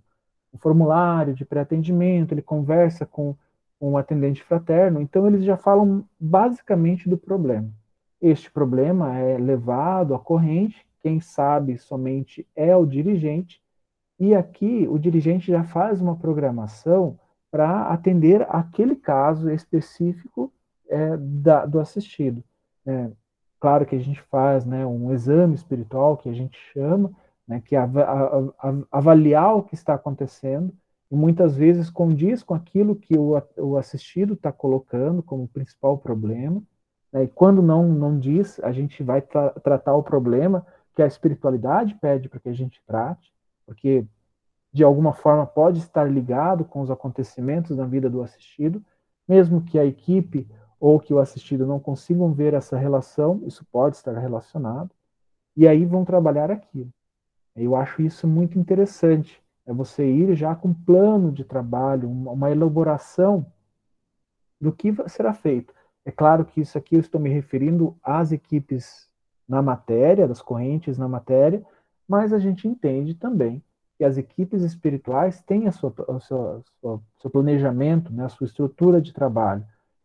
um 0.52 0.58
formulário 0.58 1.34
de 1.34 1.44
pré-atendimento, 1.44 2.32
ele 2.32 2.42
conversa 2.42 3.06
com 3.06 3.34
um 3.80 3.96
atendente 3.96 4.42
fraterno, 4.42 5.00
então 5.00 5.26
eles 5.26 5.44
já 5.44 5.56
falam 5.56 6.04
basicamente 6.18 7.08
do 7.08 7.16
problema. 7.16 7.70
Este 8.20 8.50
problema 8.50 9.16
é 9.16 9.38
levado 9.38 10.14
à 10.14 10.18
corrente, 10.18 10.84
quem 11.00 11.20
sabe 11.20 11.78
somente 11.78 12.46
é 12.56 12.76
o 12.76 12.84
dirigente, 12.84 13.62
e 14.18 14.34
aqui 14.34 14.86
o 14.90 14.98
dirigente 14.98 15.50
já 15.50 15.62
faz 15.62 16.00
uma 16.00 16.16
programação 16.16 17.18
para 17.50 17.88
atender 17.88 18.46
aquele 18.50 18.94
caso 18.94 19.50
específico 19.50 20.52
é, 20.88 21.16
da, 21.16 21.66
do 21.66 21.80
assistido. 21.80 22.42
É, 22.86 23.10
claro 23.60 23.86
que 23.86 23.96
a 23.96 23.98
gente 23.98 24.20
faz 24.22 24.64
né, 24.64 24.84
um 24.84 25.12
exame 25.12 25.54
espiritual, 25.54 26.16
que 26.16 26.28
a 26.28 26.32
gente 26.32 26.58
chama, 26.72 27.10
né, 27.46 27.62
que 27.64 27.76
av 27.76 27.94
avaliar 28.90 29.56
o 29.56 29.62
que 29.62 29.74
está 29.74 29.94
acontecendo, 29.94 30.72
e 31.10 31.16
muitas 31.16 31.56
vezes 31.56 31.88
condiz 31.88 32.42
com 32.42 32.54
aquilo 32.54 32.94
que 32.94 33.16
o, 33.16 33.42
o 33.56 33.76
assistido 33.76 34.34
está 34.34 34.52
colocando 34.52 35.22
como 35.22 35.48
principal 35.48 35.98
problema, 35.98 36.62
né, 37.12 37.24
e 37.24 37.28
quando 37.28 37.62
não, 37.62 37.88
não 37.88 38.18
diz, 38.18 38.60
a 38.60 38.72
gente 38.72 39.02
vai 39.02 39.22
tra 39.22 39.50
tratar 39.50 39.94
o 39.94 40.02
problema 40.02 40.66
que 40.94 41.02
a 41.02 41.06
espiritualidade 41.06 41.94
pede 41.94 42.28
para 42.28 42.40
que 42.40 42.48
a 42.48 42.54
gente 42.54 42.82
trate, 42.86 43.32
porque 43.64 44.04
de 44.78 44.84
alguma 44.84 45.12
forma 45.12 45.44
pode 45.44 45.80
estar 45.80 46.04
ligado 46.04 46.64
com 46.64 46.80
os 46.80 46.88
acontecimentos 46.88 47.76
na 47.76 47.84
vida 47.84 48.08
do 48.08 48.22
assistido, 48.22 48.80
mesmo 49.26 49.60
que 49.60 49.76
a 49.76 49.84
equipe 49.84 50.48
ou 50.78 51.00
que 51.00 51.12
o 51.12 51.18
assistido 51.18 51.66
não 51.66 51.80
consigam 51.80 52.32
ver 52.32 52.54
essa 52.54 52.76
relação, 52.78 53.42
isso 53.44 53.66
pode 53.72 53.96
estar 53.96 54.16
relacionado, 54.16 54.92
e 55.56 55.66
aí 55.66 55.84
vão 55.84 56.04
trabalhar 56.04 56.48
aquilo. 56.48 56.92
Eu 57.56 57.74
acho 57.74 58.02
isso 58.02 58.28
muito 58.28 58.56
interessante. 58.56 59.42
É 59.66 59.72
você 59.72 60.08
ir 60.08 60.36
já 60.36 60.54
com 60.54 60.68
um 60.68 60.74
plano 60.74 61.32
de 61.32 61.42
trabalho, 61.42 62.08
uma 62.08 62.48
elaboração 62.48 63.44
do 64.60 64.70
que 64.70 64.94
será 65.08 65.34
feito. 65.34 65.74
É 66.04 66.12
claro 66.12 66.44
que 66.44 66.60
isso 66.60 66.78
aqui 66.78 66.94
eu 66.94 67.00
estou 67.00 67.20
me 67.20 67.30
referindo 67.30 67.96
às 68.00 68.30
equipes 68.30 69.10
na 69.48 69.60
matéria, 69.60 70.28
das 70.28 70.40
correntes 70.40 70.96
na 70.96 71.08
matéria, 71.08 71.66
mas 72.06 72.32
a 72.32 72.38
gente 72.38 72.68
entende 72.68 73.16
também 73.16 73.60
que 73.98 74.04
as 74.04 74.16
equipes 74.16 74.62
espirituais 74.62 75.42
têm 75.42 75.66
a 75.66 75.72
sua, 75.72 75.92
a 76.08 76.20
sua, 76.20 76.62
a 76.84 76.98
seu 77.20 77.28
planejamento, 77.28 78.12
né, 78.12 78.24
a 78.24 78.28
sua 78.28 78.46
estrutura 78.46 79.02
de 79.02 79.12
trabalho. 79.12 79.64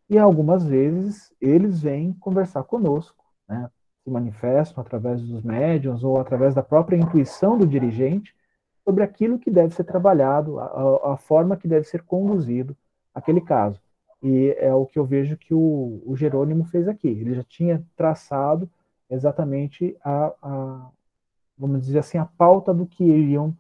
E 0.10 0.18
algumas 0.18 0.66
vezes 0.66 1.32
eles 1.39 1.80
vêm 1.80 2.12
conversar 2.14 2.64
conosco, 2.64 3.24
né, 3.48 3.70
se 4.04 4.10
manifestam 4.10 4.82
através 4.82 5.22
dos 5.22 5.44
médiums 5.44 6.04
ou 6.04 6.20
através 6.20 6.56
da 6.56 6.64
própria 6.64 6.98
intuição 6.98 7.56
do 7.56 7.68
dirigente, 7.68 8.36
sobre 8.84 9.04
aquilo 9.04 9.39
que 9.39 9.52
deve 9.52 9.74
ser 9.74 9.84
trabalhado, 9.84 10.60
a, 10.60 11.14
a 11.14 11.18
forma 11.18 11.56
que 11.56 11.68
deve 11.68 11.86
ser 11.86 12.02
conduzido 12.02 12.76
aquele 13.14 13.39
caso. 13.39 13.80
E 14.22 14.56
é 14.58 14.74
o 14.74 14.86
que 14.86 14.98
eu 14.98 15.06
vejo 15.06 15.38
que 15.38 15.54
o, 15.54 16.02
o 16.06 16.16
Jerônimo 16.16 16.66
fez 16.66 16.88
aqui. 16.88 17.08
Ele 17.08 17.36
já 17.36 17.44
tinha 17.44 17.86
traçado 17.96 18.70
exatamente 19.10 19.96
a, 20.04 20.34
a, 20.41 20.89
vamos 21.58 21.86
dizer 21.86 22.00
assim, 22.00 22.18
a 22.18 22.26
pauta 22.26 22.74
do 22.74 22.86
que 22.86 23.04
iriam, 23.04 23.56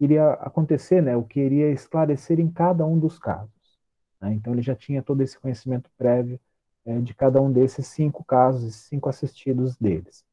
iria 0.00 0.32
acontecer, 0.32 1.02
né? 1.02 1.16
o 1.16 1.22
que 1.22 1.40
iria 1.40 1.70
esclarecer 1.70 2.40
em 2.40 2.50
cada 2.50 2.84
um 2.84 2.98
dos 2.98 3.18
casos. 3.18 3.78
Né? 4.20 4.32
Então 4.34 4.52
ele 4.52 4.62
já 4.62 4.74
tinha 4.74 5.02
todo 5.02 5.20
esse 5.22 5.38
conhecimento 5.38 5.90
prévio 5.96 6.40
é, 6.84 6.98
de 6.98 7.14
cada 7.14 7.40
um 7.40 7.52
desses 7.52 7.86
cinco 7.86 8.24
casos, 8.24 8.74
cinco 8.74 9.08
assistidos 9.08 9.76
deles. 9.76 10.24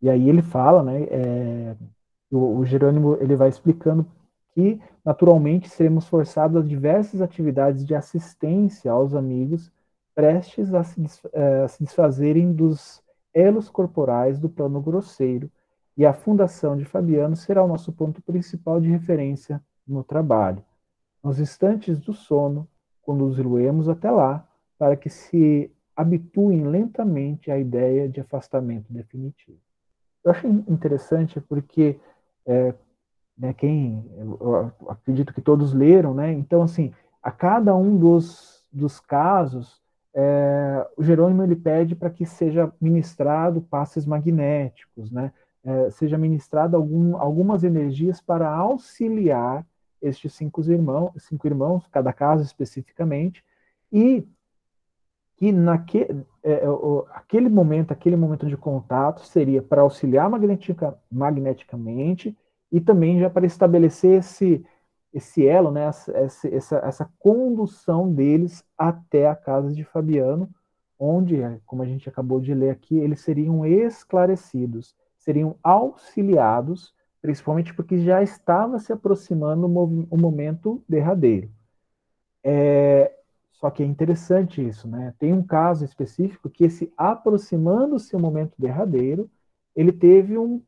E 0.00 0.08
aí 0.08 0.28
ele 0.28 0.42
fala, 0.42 0.82
né, 0.82 1.02
é, 1.10 1.76
o, 2.30 2.58
o 2.58 2.64
Jerônimo 2.64 3.18
ele 3.20 3.36
vai 3.36 3.48
explicando 3.48 4.06
que, 4.54 4.80
naturalmente, 5.04 5.68
seremos 5.68 6.06
forçados 6.06 6.56
a 6.56 6.66
diversas 6.66 7.20
atividades 7.20 7.84
de 7.84 7.94
assistência 7.94 8.90
aos 8.90 9.14
amigos 9.14 9.70
prestes 10.14 10.74
a 10.74 10.82
se, 10.82 11.02
eh, 11.32 11.62
a 11.64 11.68
se 11.68 11.82
desfazerem 11.82 12.52
dos 12.52 13.02
elos 13.32 13.70
corporais 13.70 14.38
do 14.38 14.48
plano 14.48 14.80
grosseiro, 14.80 15.50
e 16.00 16.06
a 16.06 16.14
fundação 16.14 16.78
de 16.78 16.86
Fabiano 16.86 17.36
será 17.36 17.62
o 17.62 17.68
nosso 17.68 17.92
ponto 17.92 18.22
principal 18.22 18.80
de 18.80 18.88
referência 18.88 19.62
no 19.86 20.02
trabalho. 20.02 20.64
Nos 21.22 21.38
instantes 21.38 21.98
do 21.98 22.14
sono, 22.14 22.66
conduzi-lo-emos 23.02 23.86
até 23.86 24.10
lá, 24.10 24.48
para 24.78 24.96
que 24.96 25.10
se 25.10 25.70
habituem 25.94 26.64
lentamente 26.66 27.50
à 27.50 27.58
ideia 27.58 28.08
de 28.08 28.18
afastamento 28.18 28.90
definitivo. 28.90 29.58
Eu 30.24 30.30
acho 30.30 30.46
interessante 30.46 31.38
porque 31.38 32.00
é, 32.46 32.72
né, 33.36 33.52
quem, 33.52 34.02
eu 34.16 34.72
acredito 34.88 35.34
que 35.34 35.42
todos 35.42 35.74
leram, 35.74 36.14
né? 36.14 36.32
Então, 36.32 36.62
assim, 36.62 36.94
a 37.22 37.30
cada 37.30 37.76
um 37.76 37.98
dos, 37.98 38.66
dos 38.72 38.98
casos, 39.00 39.82
é, 40.14 40.88
o 40.96 41.02
Jerônimo 41.02 41.42
ele 41.42 41.56
pede 41.56 41.94
para 41.94 42.08
que 42.08 42.24
seja 42.24 42.72
ministrado 42.80 43.60
passes 43.60 44.06
magnéticos, 44.06 45.12
né? 45.12 45.30
É, 45.62 45.90
seja 45.90 46.16
ministrado 46.16 46.76
algum, 46.76 47.16
algumas 47.16 47.64
energias 47.64 48.20
para 48.20 48.48
auxiliar 48.48 49.66
estes 50.00 50.32
cinco 50.32 50.62
irmãos, 50.62 51.12
cinco 51.18 51.46
irmãos, 51.46 51.86
cada 51.88 52.12
caso 52.12 52.42
especificamente, 52.42 53.44
e 53.92 54.26
que 55.36 55.52
naquele 55.52 56.24
é, 56.42 56.62
aquele 57.12 57.48
momento, 57.48 57.92
aquele 57.92 58.16
momento 58.16 58.46
de 58.46 58.56
contato 58.56 59.20
seria 59.26 59.62
para 59.62 59.82
auxiliar 59.82 60.28
magnetica, 60.28 60.98
magneticamente 61.10 62.36
e 62.72 62.80
também 62.80 63.18
já 63.18 63.28
para 63.28 63.46
estabelecer 63.46 64.20
esse, 64.20 64.64
esse 65.12 65.46
elo, 65.46 65.70
né, 65.70 65.86
essa, 65.86 66.48
essa, 66.48 66.76
essa 66.78 67.10
condução 67.18 68.12
deles 68.12 68.64
até 68.76 69.28
a 69.28 69.34
casa 69.34 69.72
de 69.72 69.84
Fabiano, 69.84 70.48
onde, 70.98 71.38
como 71.66 71.82
a 71.82 71.86
gente 71.86 72.08
acabou 72.08 72.40
de 72.40 72.54
ler 72.54 72.70
aqui, 72.70 72.98
eles 72.98 73.20
seriam 73.20 73.66
esclarecidos, 73.66 74.94
seriam 75.30 75.56
auxiliados, 75.62 76.92
principalmente 77.22 77.72
porque 77.72 77.98
já 77.98 78.20
estava 78.20 78.80
se 78.80 78.92
aproximando 78.92 79.66
o, 79.66 80.18
momento 80.18 80.82
derradeiro. 80.88 81.48
É, 82.42 83.12
só 83.52 83.70
que 83.70 83.82
é 83.82 83.86
interessante 83.86 84.66
isso, 84.66 84.88
né? 84.88 85.14
Tem 85.18 85.32
um 85.32 85.42
caso 85.42 85.84
específico 85.84 86.50
que 86.50 86.64
esse 86.64 86.92
aproximando-se 86.96 88.16
o 88.16 88.18
momento 88.18 88.54
derradeiro, 88.58 89.30
ele 89.76 89.92
teve 89.92 90.36
um 90.36 90.62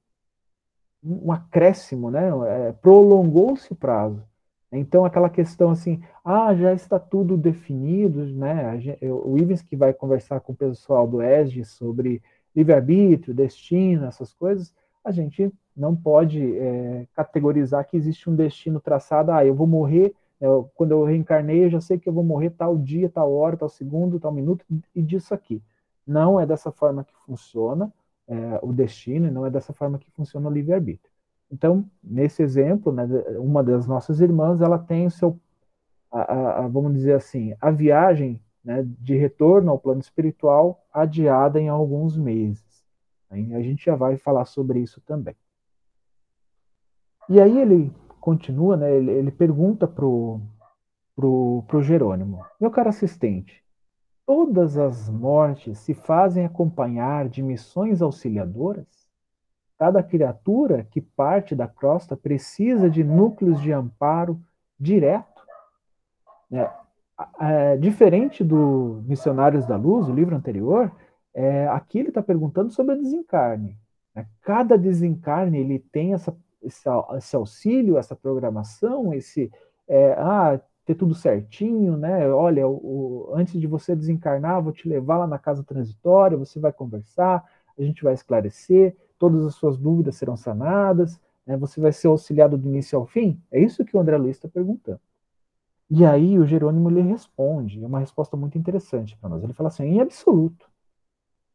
um 1.04 1.32
acréscimo, 1.32 2.12
né? 2.12 2.28
É, 2.46 2.72
Prolongou-se 2.74 3.72
o 3.72 3.74
prazo. 3.74 4.22
Então, 4.70 5.04
aquela 5.04 5.28
questão 5.28 5.70
assim, 5.70 6.00
ah, 6.24 6.54
já 6.54 6.72
está 6.72 6.96
tudo 6.96 7.36
definido, 7.36 8.24
né? 8.24 8.78
o 9.02 9.36
Ivens 9.36 9.62
que 9.62 9.74
vai 9.74 9.92
conversar 9.92 10.40
com 10.40 10.52
o 10.52 10.56
pessoal 10.56 11.08
do 11.08 11.20
ESG 11.20 11.64
sobre 11.64 12.22
livre-arbítrio, 12.54 13.34
destino, 13.34 14.06
essas 14.06 14.32
coisas, 14.32 14.74
a 15.04 15.10
gente 15.10 15.52
não 15.76 15.96
pode 15.96 16.56
é, 16.58 17.06
categorizar 17.14 17.86
que 17.86 17.96
existe 17.96 18.28
um 18.28 18.34
destino 18.34 18.80
traçado, 18.80 19.32
ah, 19.32 19.44
eu 19.44 19.54
vou 19.54 19.66
morrer, 19.66 20.14
eu, 20.40 20.70
quando 20.74 20.92
eu 20.92 21.04
reencarnei, 21.04 21.64
eu 21.64 21.70
já 21.70 21.80
sei 21.80 21.98
que 21.98 22.08
eu 22.08 22.12
vou 22.12 22.24
morrer 22.24 22.50
tal 22.50 22.76
dia, 22.76 23.08
tal 23.08 23.32
hora, 23.32 23.56
tal 23.56 23.68
segundo, 23.68 24.20
tal 24.20 24.32
minuto, 24.32 24.64
e 24.94 25.02
disso 25.02 25.32
aqui. 25.32 25.62
Não 26.06 26.38
é 26.38 26.44
dessa 26.44 26.70
forma 26.70 27.04
que 27.04 27.14
funciona 27.24 27.92
é, 28.26 28.58
o 28.62 28.72
destino, 28.72 29.30
não 29.30 29.46
é 29.46 29.50
dessa 29.50 29.72
forma 29.72 29.98
que 29.98 30.10
funciona 30.10 30.48
o 30.48 30.52
livre-arbítrio. 30.52 31.10
Então, 31.50 31.84
nesse 32.02 32.42
exemplo, 32.42 32.90
né, 32.90 33.06
uma 33.38 33.62
das 33.62 33.86
nossas 33.86 34.20
irmãs, 34.20 34.60
ela 34.60 34.78
tem 34.78 35.06
o 35.06 35.10
seu, 35.10 35.38
a, 36.10 36.64
a, 36.64 36.68
vamos 36.68 36.94
dizer 36.94 37.14
assim, 37.14 37.54
a 37.60 37.70
viagem 37.70 38.40
né, 38.64 38.84
de 38.98 39.16
retorno 39.16 39.70
ao 39.70 39.78
plano 39.78 40.00
espiritual 40.00 40.84
adiada 40.92 41.60
em 41.60 41.68
alguns 41.68 42.16
meses. 42.16 42.84
Aí 43.30 43.54
a 43.54 43.62
gente 43.62 43.84
já 43.84 43.96
vai 43.96 44.16
falar 44.16 44.44
sobre 44.44 44.80
isso 44.80 45.00
também. 45.00 45.36
E 47.28 47.40
aí 47.40 47.58
ele 47.58 47.92
continua, 48.20 48.76
né, 48.76 48.94
ele, 48.94 49.10
ele 49.10 49.30
pergunta 49.30 49.86
pro, 49.86 50.40
pro, 51.16 51.64
pro 51.66 51.82
Jerônimo, 51.82 52.44
meu 52.60 52.70
caro 52.70 52.88
assistente, 52.88 53.62
todas 54.26 54.76
as 54.76 55.08
mortes 55.08 55.78
se 55.78 55.94
fazem 55.94 56.44
acompanhar 56.44 57.28
de 57.28 57.42
missões 57.42 58.00
auxiliadoras? 58.00 59.10
Cada 59.78 60.02
criatura 60.02 60.84
que 60.84 61.00
parte 61.00 61.56
da 61.56 61.66
crosta 61.66 62.16
precisa 62.16 62.88
de 62.88 63.02
núcleos 63.02 63.60
de 63.60 63.72
amparo 63.72 64.40
direto. 64.78 65.42
É, 66.52 66.70
é, 67.40 67.76
diferente 67.76 68.42
do 68.42 69.02
Missionários 69.06 69.66
da 69.66 69.76
Luz, 69.76 70.08
o 70.08 70.14
livro 70.14 70.34
anterior, 70.34 70.90
é, 71.34 71.66
aqui 71.68 71.98
ele 71.98 72.08
está 72.08 72.22
perguntando 72.22 72.70
sobre 72.70 72.94
a 72.94 72.98
desencarne. 72.98 73.76
Né? 74.14 74.26
Cada 74.42 74.76
desencarne 74.76 75.58
ele 75.58 75.78
tem 75.78 76.14
essa, 76.14 76.36
esse, 76.62 76.88
esse 77.16 77.36
auxílio, 77.36 77.98
essa 77.98 78.14
programação, 78.14 79.12
esse 79.14 79.50
é, 79.88 80.12
ah, 80.18 80.60
ter 80.84 80.94
tudo 80.94 81.14
certinho, 81.14 81.96
né? 81.96 82.28
Olha, 82.28 82.66
o, 82.66 83.28
o, 83.30 83.34
antes 83.34 83.60
de 83.60 83.66
você 83.66 83.94
desencarnar, 83.94 84.62
vou 84.62 84.72
te 84.72 84.88
levar 84.88 85.18
lá 85.18 85.26
na 85.26 85.38
casa 85.38 85.62
transitória, 85.62 86.36
você 86.36 86.58
vai 86.58 86.72
conversar, 86.72 87.44
a 87.78 87.82
gente 87.82 88.02
vai 88.02 88.14
esclarecer, 88.14 88.96
todas 89.18 89.44
as 89.46 89.54
suas 89.54 89.78
dúvidas 89.78 90.16
serão 90.16 90.36
sanadas, 90.36 91.20
né? 91.46 91.56
você 91.56 91.80
vai 91.80 91.92
ser 91.92 92.08
auxiliado 92.08 92.58
do 92.58 92.68
início 92.68 92.98
ao 92.98 93.06
fim? 93.06 93.40
É 93.50 93.60
isso 93.60 93.84
que 93.84 93.96
o 93.96 94.00
André 94.00 94.16
Luiz 94.16 94.36
está 94.36 94.48
perguntando. 94.48 95.00
E 95.90 96.04
aí 96.04 96.38
o 96.38 96.46
Jerônimo 96.46 96.88
lhe 96.88 97.02
responde, 97.02 97.82
é 97.82 97.86
uma 97.86 98.00
resposta 98.00 98.36
muito 98.36 98.56
interessante 98.56 99.16
para 99.16 99.28
nós. 99.28 99.42
Ele 99.42 99.52
fala 99.52 99.68
assim: 99.68 99.84
em 99.84 100.00
absoluto, 100.00 100.66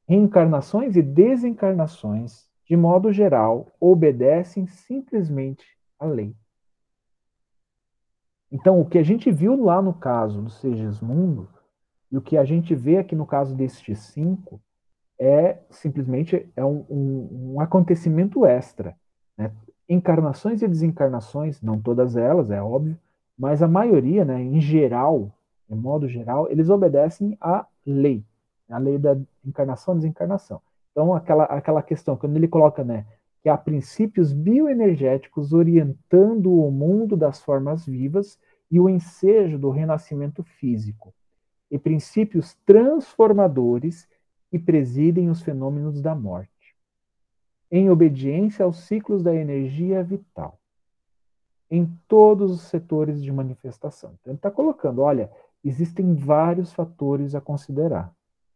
reencarnações 0.07 0.95
e 0.95 1.01
desencarnações, 1.01 2.47
de 2.65 2.77
modo 2.77 3.11
geral, 3.11 3.67
obedecem 3.79 4.67
simplesmente 4.67 5.65
à 5.99 6.05
lei. 6.05 6.35
Então, 8.51 8.79
o 8.79 8.85
que 8.85 8.97
a 8.97 9.03
gente 9.03 9.29
viu 9.29 9.61
lá 9.61 9.81
no 9.81 9.93
caso 9.93 10.41
do 10.41 10.49
Segismundo, 10.49 11.49
e 12.09 12.17
o 12.17 12.21
que 12.21 12.37
a 12.37 12.45
gente 12.45 12.73
vê 12.73 12.97
aqui 12.97 13.15
no 13.15 13.25
caso 13.25 13.53
destes 13.55 13.99
cinco, 13.99 14.61
é 15.19 15.59
simplesmente 15.69 16.49
é 16.55 16.63
um, 16.63 16.85
um, 16.89 17.53
um 17.53 17.61
acontecimento 17.61 18.45
extra. 18.45 18.95
Né? 19.37 19.51
Encarnações 19.89 20.61
e 20.61 20.67
desencarnações, 20.67 21.61
não 21.61 21.81
todas 21.81 22.15
elas, 22.15 22.51
é 22.51 22.61
óbvio, 22.61 22.97
mas 23.37 23.61
a 23.61 23.67
maioria, 23.67 24.25
né, 24.25 24.41
em 24.41 24.59
geral, 24.59 25.31
de 25.69 25.75
modo 25.75 26.07
geral, 26.07 26.49
eles 26.49 26.69
obedecem 26.69 27.37
à 27.39 27.65
lei, 27.85 28.23
a 28.69 28.77
lei 28.77 28.97
da 28.97 29.17
encarnação 29.45 29.93
e 29.93 29.97
desencarnação. 29.97 30.61
Então, 30.91 31.13
aquela, 31.13 31.43
aquela 31.43 31.83
questão, 31.83 32.17
quando 32.17 32.35
ele 32.35 32.47
coloca, 32.47 32.83
né, 32.83 33.05
que 33.43 33.49
há 33.49 33.57
princípios 33.57 34.33
bioenergéticos 34.33 35.53
orientando 35.53 36.51
o 36.51 36.71
mundo 36.71 37.15
das 37.15 37.41
formas 37.41 37.85
vivas 37.85 38.39
e 38.69 38.79
o 38.79 38.89
ensejo 38.89 39.57
do 39.59 39.69
renascimento 39.69 40.43
físico, 40.43 41.13
e 41.69 41.77
princípios 41.77 42.57
transformadores 42.65 44.07
que 44.49 44.57
presidem 44.57 45.29
os 45.29 45.41
fenômenos 45.41 46.01
da 46.01 46.15
morte, 46.15 46.75
em 47.69 47.89
obediência 47.89 48.65
aos 48.65 48.79
ciclos 48.87 49.21
da 49.21 49.35
energia 49.35 50.03
vital, 50.03 50.59
em 51.69 51.85
todos 52.07 52.51
os 52.51 52.61
setores 52.61 53.21
de 53.21 53.31
manifestação. 53.31 54.11
Então, 54.19 54.31
ele 54.31 54.37
está 54.37 54.51
colocando: 54.51 55.01
olha, 55.01 55.29
existem 55.63 56.15
vários 56.15 56.71
fatores 56.73 57.35
a 57.35 57.41
considerar. 57.41 58.11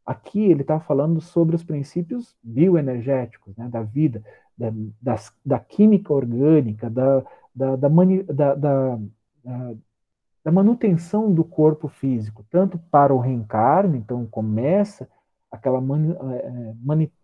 Aqui 0.06 0.42
ele 0.44 0.62
está 0.62 0.80
falando 0.80 1.22
sobre 1.22 1.56
os 1.56 1.64
princípios 1.64 2.36
bioenergéticos 2.42 3.56
né, 3.56 3.70
da 3.70 3.82
vida, 3.84 4.24
da, 4.58 4.72
das, 5.02 5.34
da 5.46 5.60
química 5.60 6.14
orgânica, 6.14 6.90
da, 6.90 7.24
da, 7.54 7.76
da, 7.76 7.90
mani, 7.90 8.24
da, 8.24 8.56
da, 8.56 9.00
da 10.44 10.52
manutenção 10.52 11.32
do 11.32 11.44
corpo 11.44 11.88
físico, 11.88 12.46
tanto 12.50 12.80
para 12.90 13.14
o 13.14 13.20
reencarne, 13.20 13.98
então 13.98 14.26
começa 14.26 15.08
aquela 15.52 15.78
é, 15.78 16.74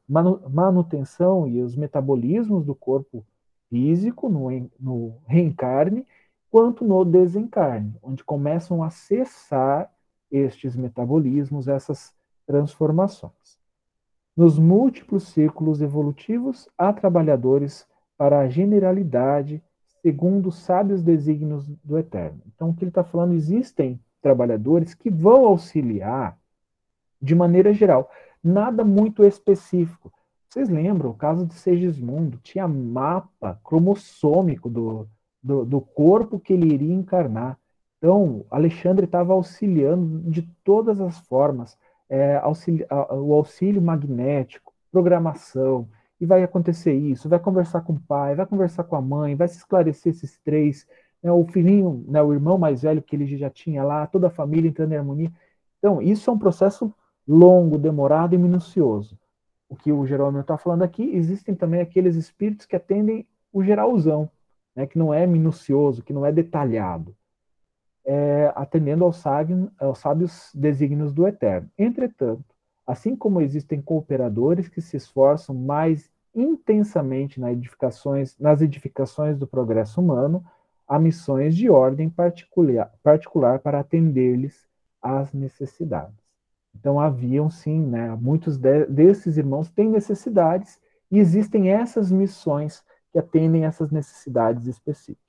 manu, 0.08 0.42
manutenção 0.50 1.48
e 1.48 1.62
os 1.62 1.76
metabolismos 1.76 2.66
do 2.66 2.76
corpo 2.76 3.20
físico, 3.20 3.37
no, 3.72 4.70
no 4.80 5.18
reencarne, 5.26 6.06
quanto 6.50 6.86
no 6.86 7.04
desencarne, 7.04 7.96
onde 8.02 8.24
começam 8.24 8.84
a 8.84 8.90
cessar 8.90 9.92
estes 10.32 10.76
metabolismos, 10.76 11.68
essas 11.68 12.14
transformações. 12.46 13.58
Nos 14.36 14.58
múltiplos 14.58 15.30
círculos 15.30 15.82
evolutivos, 15.82 16.70
há 16.78 16.94
trabalhadores 16.94 17.88
para 18.18 18.40
a 18.40 18.50
generalidade, 18.50 19.64
segundo 20.02 20.50
os 20.50 20.58
sábios 20.58 21.04
desígnios 21.04 21.68
do 21.84 21.98
Eterno. 21.98 22.42
Então, 22.48 22.70
o 22.70 22.76
que 22.76 22.84
ele 22.84 22.90
está 22.90 23.04
falando, 23.04 23.34
existem 23.34 24.00
trabalhadores 24.22 24.94
que 24.94 25.10
vão 25.10 25.46
auxiliar 25.46 26.38
de 27.22 27.34
maneira 27.36 27.74
geral, 27.74 28.10
nada 28.44 28.84
muito 28.84 29.24
específico. 29.24 30.14
Vocês 30.50 30.70
lembram, 30.70 31.10
o 31.10 31.14
caso 31.14 31.46
de 31.46 31.54
Segismundo, 31.54 32.38
tinha 32.42 32.68
mapa 32.68 33.60
cromossômico 33.64 34.70
do, 34.70 35.08
do, 35.44 35.66
do 35.66 35.82
corpo 35.82 36.40
que 36.40 36.54
ele 36.54 36.74
iria 36.74 36.94
encarnar. 36.94 37.60
Então, 37.98 38.46
Alexandre 38.50 39.06
estava 39.06 39.34
auxiliando 39.34 40.30
de 40.30 40.44
todas 40.64 41.02
as 41.02 41.20
formas, 41.20 41.78
é, 42.10 42.40
o 42.40 43.34
auxílio 43.34 43.82
magnético, 43.82 44.74
programação, 44.92 45.90
e 46.20 46.26
vai 46.26 46.44
acontecer 46.44 46.94
isso, 46.94 47.30
vai 47.30 47.40
conversar 47.40 47.82
com 47.82 47.94
o 47.94 48.00
pai, 48.00 48.36
vai 48.36 48.46
conversar 48.46 48.84
com 48.84 48.96
a 48.96 49.02
mãe, 49.02 49.36
vai 49.36 49.48
se 49.48 49.58
esclarecer 49.58 50.14
esses 50.14 50.40
três, 50.40 50.88
né, 51.22 51.32
o 51.32 51.46
filhinho, 51.46 52.06
né, 52.08 52.22
o 52.22 52.34
irmão 52.34 52.58
mais 52.58 52.82
velho 52.82 53.02
que 53.02 53.16
ele 53.16 53.26
já 53.38 53.50
tinha 53.50 53.84
lá, 53.84 54.08
toda 54.08 54.28
a 54.28 54.32
família 54.32 54.70
entrando 54.70 54.94
em 54.94 54.98
harmonia. 54.98 55.32
Então, 55.78 56.02
isso 56.02 56.30
é 56.30 56.34
um 56.34 56.40
processo 56.40 56.94
longo, 57.28 57.78
demorado 57.78 58.34
e 58.34 58.38
minucioso. 58.38 59.18
O 59.70 59.76
que 59.76 59.92
o 59.92 60.06
Jerônimo 60.06 60.42
está 60.42 60.58
falando 60.58 60.84
aqui, 60.84 61.04
existem 61.16 61.54
também 61.54 61.82
aqueles 61.82 62.16
espíritos 62.16 62.66
que 62.66 62.76
atendem 62.76 63.28
o 63.52 63.64
geralzão, 63.64 64.30
né, 64.76 64.86
que 64.86 64.98
não 64.98 65.14
é 65.14 65.26
minucioso, 65.26 66.04
que 66.04 66.14
não 66.14 66.26
é 66.26 66.32
detalhado, 66.32 67.16
é, 68.06 68.52
atendendo 68.56 69.04
aos, 69.04 69.18
sábios, 69.18 69.70
aos 69.80 70.00
sábios 70.00 70.52
desígnios 70.54 71.12
do 71.12 71.28
Eterno. 71.28 71.70
Entretanto, 71.78 72.46
assim 72.86 73.16
como 73.16 73.42
existem 73.42 73.82
cooperadores 73.82 74.70
que 74.70 74.80
se 74.80 74.96
esforçam 74.96 75.54
mais 75.54 76.10
intensamente 76.34 77.40
nas 77.40 77.52
edificações, 77.52 78.38
nas 78.40 78.62
edificações 78.62 79.38
do 79.38 79.48
progresso 79.48 80.00
humano, 80.00 80.46
há 80.88 81.00
missões 81.00 81.56
de 81.56 81.70
ordem 81.70 82.10
particular, 82.10 82.94
particular 83.04 83.60
para 83.60 83.80
atender-lhes 83.80 84.68
às 85.02 85.34
necessidades. 85.34 86.27
Então 86.80 87.00
haviam 87.00 87.50
sim, 87.50 87.82
né, 87.82 88.16
muitos 88.20 88.58
de, 88.58 88.86
desses 88.86 89.38
irmãos 89.38 89.70
têm 89.70 89.90
necessidades 89.90 90.80
e 91.10 91.20
existem 91.20 91.72
essas 91.72 92.12
missões 92.12 92.84
que 93.12 93.20
atendem 93.20 93.66
essas 93.66 93.92
necessidades 93.92 94.68
específicas. 94.68 95.26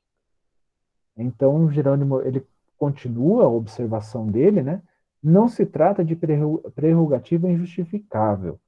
Então 1.17 1.71
Jerônimo 1.71 2.21
ele 2.21 2.47
continua 2.77 3.45
a 3.45 3.49
observação 3.49 4.27
dele, 4.27 4.63
né? 4.63 4.83
Não 5.23 5.49
se 5.49 5.67
trata 5.67 6.05
de 6.05 6.15
prerrogativa 6.15 7.51
injustificável, 7.51 8.61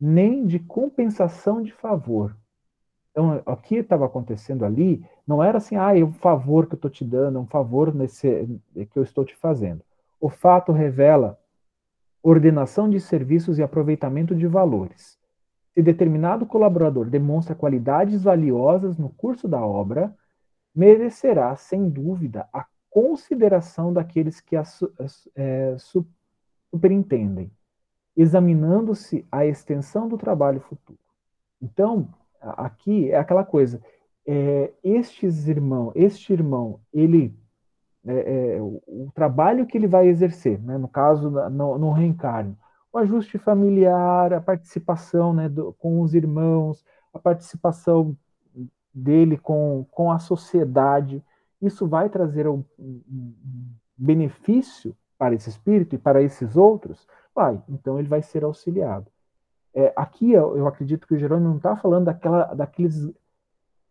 nem 0.00 0.44
de 0.44 0.58
compensação 0.58 1.62
de 1.62 1.72
favor. 1.72 2.36
Então, 3.12 3.40
o 3.46 3.56
que 3.56 3.76
estava 3.76 4.06
acontecendo 4.06 4.64
ali 4.64 5.04
não 5.24 5.42
era 5.42 5.58
assim, 5.58 5.76
ah, 5.76 5.96
é 5.96 6.02
um 6.02 6.12
favor 6.12 6.66
que 6.66 6.74
eu 6.74 6.76
estou 6.76 6.90
te 6.90 7.04
dando, 7.04 7.38
é 7.38 7.40
um 7.40 7.46
favor 7.46 7.94
nesse, 7.94 8.48
que 8.74 8.98
eu 8.98 9.02
estou 9.02 9.24
te 9.24 9.36
fazendo. 9.36 9.82
O 10.20 10.28
fato 10.28 10.72
revela 10.72 11.38
ordenação 12.22 12.88
de 12.88 13.00
serviços 13.00 13.58
e 13.58 13.62
aproveitamento 13.62 14.34
de 14.34 14.46
valores. 14.46 15.18
Se 15.74 15.82
determinado 15.82 16.46
colaborador 16.46 17.08
demonstra 17.08 17.54
qualidades 17.54 18.22
valiosas 18.22 18.96
no 18.96 19.08
curso 19.08 19.48
da 19.48 19.64
obra, 19.64 20.14
merecerá, 20.74 21.56
sem 21.56 21.88
dúvida, 21.88 22.48
a 22.52 22.66
consideração 22.88 23.92
daqueles 23.92 24.40
que 24.40 24.54
a 24.54 24.62
é, 25.34 25.76
superintendem, 25.78 27.50
examinando-se 28.14 29.26
a 29.32 29.46
extensão 29.46 30.08
do 30.08 30.18
trabalho 30.18 30.60
futuro. 30.60 30.98
Então, 31.60 32.08
aqui 32.40 33.10
é 33.10 33.16
aquela 33.16 33.44
coisa, 33.44 33.80
é, 34.26 34.72
estes 34.84 35.48
irmão, 35.48 35.90
este 35.94 36.32
irmão, 36.32 36.80
ele 36.92 37.34
é, 38.06 38.56
é, 38.56 38.60
o, 38.60 38.82
o, 38.86 39.12
trabalho 39.14 39.66
que 39.66 39.78
ele 39.78 39.86
vai 39.86 40.08
exercer, 40.08 40.60
né, 40.60 40.76
no 40.76 40.88
caso, 40.88 41.30
no, 41.30 41.78
no 41.78 41.92
reencarno, 41.92 42.56
o 42.92 42.98
ajuste 42.98 43.38
familiar, 43.38 44.32
a 44.32 44.40
participação 44.40 45.32
né, 45.32 45.48
do, 45.48 45.72
com 45.74 46.00
os 46.00 46.14
irmãos, 46.14 46.84
a 47.14 47.18
participação 47.18 48.16
dele 48.92 49.38
com, 49.38 49.86
com 49.90 50.10
a 50.10 50.18
sociedade, 50.18 51.24
isso 51.60 51.86
vai 51.86 52.08
trazer 52.08 52.48
um, 52.48 52.64
um 52.78 53.32
benefício 53.96 54.94
para 55.16 55.34
esse 55.34 55.48
espírito 55.48 55.94
e 55.94 55.98
para 55.98 56.20
esses 56.20 56.56
outros? 56.56 57.06
Vai, 57.34 57.62
então 57.68 57.98
ele 57.98 58.08
vai 58.08 58.20
ser 58.20 58.44
auxiliado. 58.44 59.06
É, 59.74 59.92
aqui 59.96 60.32
eu, 60.32 60.56
eu, 60.56 60.66
acredito 60.66 61.06
que 61.06 61.14
o 61.14 61.18
Jerônimo 61.18 61.48
não 61.48 61.56
está 61.56 61.76
falando 61.76 62.06
daquela, 62.06 62.52
daqueles 62.52 63.10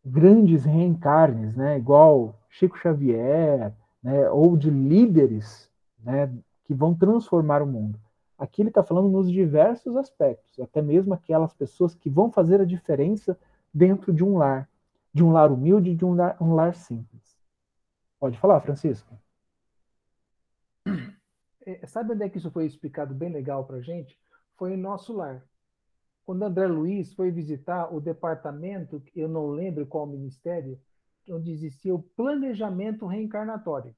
grandes 0.06 0.64
reencarnes, 0.66 1.56
né, 1.56 1.78
igual 1.78 2.36
Chico 2.50 2.78
Xavier, 2.78 3.74
né, 4.02 4.30
ou 4.30 4.58
de 4.58 4.70
líderes 4.70 5.70
né, 6.00 6.34
que 6.64 6.74
vão 6.74 6.94
transformar 6.96 7.62
o 7.62 7.68
mundo. 7.68 8.00
Aqui 8.38 8.62
ele 8.62 8.70
está 8.70 8.84
falando 8.84 9.10
nos 9.10 9.32
diversos 9.32 9.96
aspectos, 9.96 10.60
até 10.60 10.82
mesmo 10.82 11.14
aquelas 11.14 11.54
pessoas 11.54 11.94
que 11.94 12.10
vão 12.10 12.32
fazer 12.32 12.60
a 12.60 12.66
diferença 12.66 13.38
dentro 13.74 14.12
de 14.12 14.24
um 14.24 14.38
lar, 14.38 14.68
de 15.14 15.24
um 15.24 15.32
lar 15.32 15.52
humilde, 15.52 15.96
de 15.96 16.04
um 16.04 16.16
lar, 16.16 16.36
um 16.42 16.56
lar 16.56 16.74
simples. 16.74 17.38
Pode 18.20 18.40
falar, 18.40 18.60
Francisco. 18.62 19.16
É, 21.64 21.86
sabe 21.86 22.14
onde 22.14 22.24
é 22.24 22.30
que 22.30 22.40
isso 22.40 22.50
foi 22.50 22.66
explicado 22.66 23.14
bem 23.14 23.30
legal 23.30 23.64
para 23.66 23.82
gente? 23.82 24.20
Foi 24.56 24.74
em 24.74 24.78
nosso 24.78 25.14
lar. 25.14 25.46
Quando 26.26 26.44
André 26.44 26.68
Luiz 26.68 27.14
foi 27.14 27.30
visitar 27.30 27.94
o 27.94 28.00
departamento, 28.00 29.02
eu 29.16 29.28
não 29.28 29.48
lembro 29.48 29.86
qual 29.86 30.08
ministério, 30.08 30.80
onde 31.30 31.52
existia 31.52 31.94
o 31.94 32.02
planejamento 32.02 33.06
reencarnatório. 33.06 33.96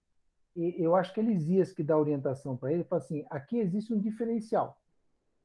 E 0.56 0.76
eu 0.78 0.96
acho 0.96 1.14
que 1.14 1.20
Elisias 1.20 1.72
que 1.72 1.84
dá 1.84 1.98
orientação 1.98 2.56
para 2.56 2.72
ele, 2.72 2.84
fala 2.84 3.02
assim: 3.02 3.26
aqui 3.30 3.58
existe 3.58 3.94
um 3.94 4.00
diferencial. 4.00 4.78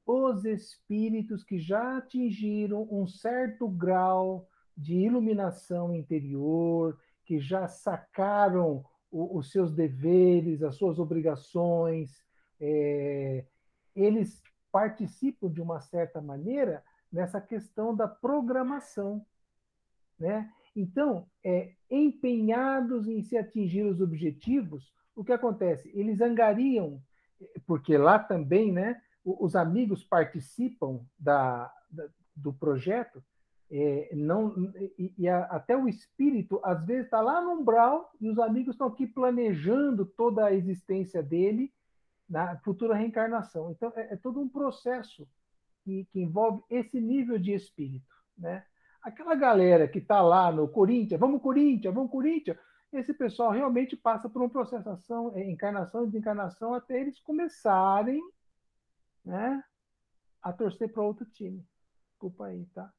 Os 0.07 0.45
espíritos 0.45 1.45
que 1.45 1.59
já 1.59 1.99
atingiram 1.99 2.87
um 2.91 3.07
certo 3.07 3.69
grau 3.69 4.49
de 4.77 4.95
iluminação 4.95 5.95
interior, 5.95 6.99
que 7.25 7.39
já 7.39 7.67
sacaram 7.69 8.85
o, 9.11 9.39
os 9.39 9.51
seus 9.51 9.73
deveres, 9.73 10.63
as 10.63 10.77
suas 10.77 10.99
obrigações, 10.99 12.23
é, 12.61 13.45
eles 13.95 14.43
participam 14.71 15.51
de 15.51 15.61
uma 15.61 15.81
certa 15.81 16.21
maneira 16.21 16.83
nessa 17.11 17.41
questão 17.41 17.95
da 17.95 18.07
programação, 18.07 19.25
né? 20.19 20.53
Então, 20.79 21.27
é, 21.45 21.73
empenhados 21.91 23.09
em 23.09 23.23
se 23.23 23.37
atingir 23.37 23.83
os 23.83 24.01
objetivos, 24.01 24.93
o 25.17 25.25
que 25.25 25.33
acontece? 25.33 25.91
Eles 25.93 26.21
angariam, 26.21 27.03
porque 27.67 27.97
lá 27.99 28.19
também, 28.19 28.71
né, 28.71 29.01
os 29.25 29.57
amigos 29.57 30.05
participam 30.05 31.01
da, 31.19 31.73
da 31.91 32.09
do 32.37 32.53
projeto, 32.53 33.23
é, 33.71 34.11
não, 34.15 34.73
e, 34.97 35.13
e 35.19 35.29
a, 35.29 35.45
até 35.47 35.77
o 35.77 35.89
espírito, 35.89 36.61
às 36.63 36.85
vezes, 36.87 37.07
está 37.07 37.21
lá 37.21 37.41
no 37.41 37.51
umbral 37.51 38.13
e 38.21 38.31
os 38.31 38.39
amigos 38.39 38.75
estão 38.75 38.87
aqui 38.87 39.07
planejando 39.07 40.07
toda 40.07 40.47
a 40.47 40.55
existência 40.55 41.21
dele 41.21 41.73
na 42.29 42.57
futura 42.59 42.95
reencarnação. 42.95 43.73
Então, 43.73 43.93
é, 43.97 44.15
é 44.15 44.17
todo 44.17 44.41
um 44.41 44.49
processo 44.49 45.27
que, 45.83 46.07
que 46.13 46.21
envolve 46.21 46.63
esse 46.71 47.01
nível 47.01 47.39
de 47.39 47.53
espírito. 47.53 48.15
Né? 48.39 48.65
Aquela 49.09 49.35
galera 49.35 49.89
que 49.89 49.99
está 49.99 50.21
lá 50.21 50.53
no 50.53 50.69
Corinthians, 50.69 51.21
vamos 51.21 51.43
Corinthians, 51.43 51.95
vamos 51.95 52.11
Corinthians, 52.11 52.57
esse 52.93 53.13
pessoal 53.13 53.51
realmente 53.51 53.97
passa 53.97 54.29
por 54.29 54.41
uma 54.41 54.49
processação, 54.49 55.33
é, 55.35 55.51
encarnação 55.51 56.05
e 56.05 56.07
desencarnação, 56.07 56.75
até 56.75 57.01
eles 57.01 57.21
começarem 57.21 58.21
né, 59.25 59.63
a 60.43 60.53
torcer 60.53 60.91
para 60.91 61.03
outro 61.03 61.27
time. 61.27 61.63
Desculpa 62.11 62.47
aí, 62.47 62.65
tá? 62.75 62.91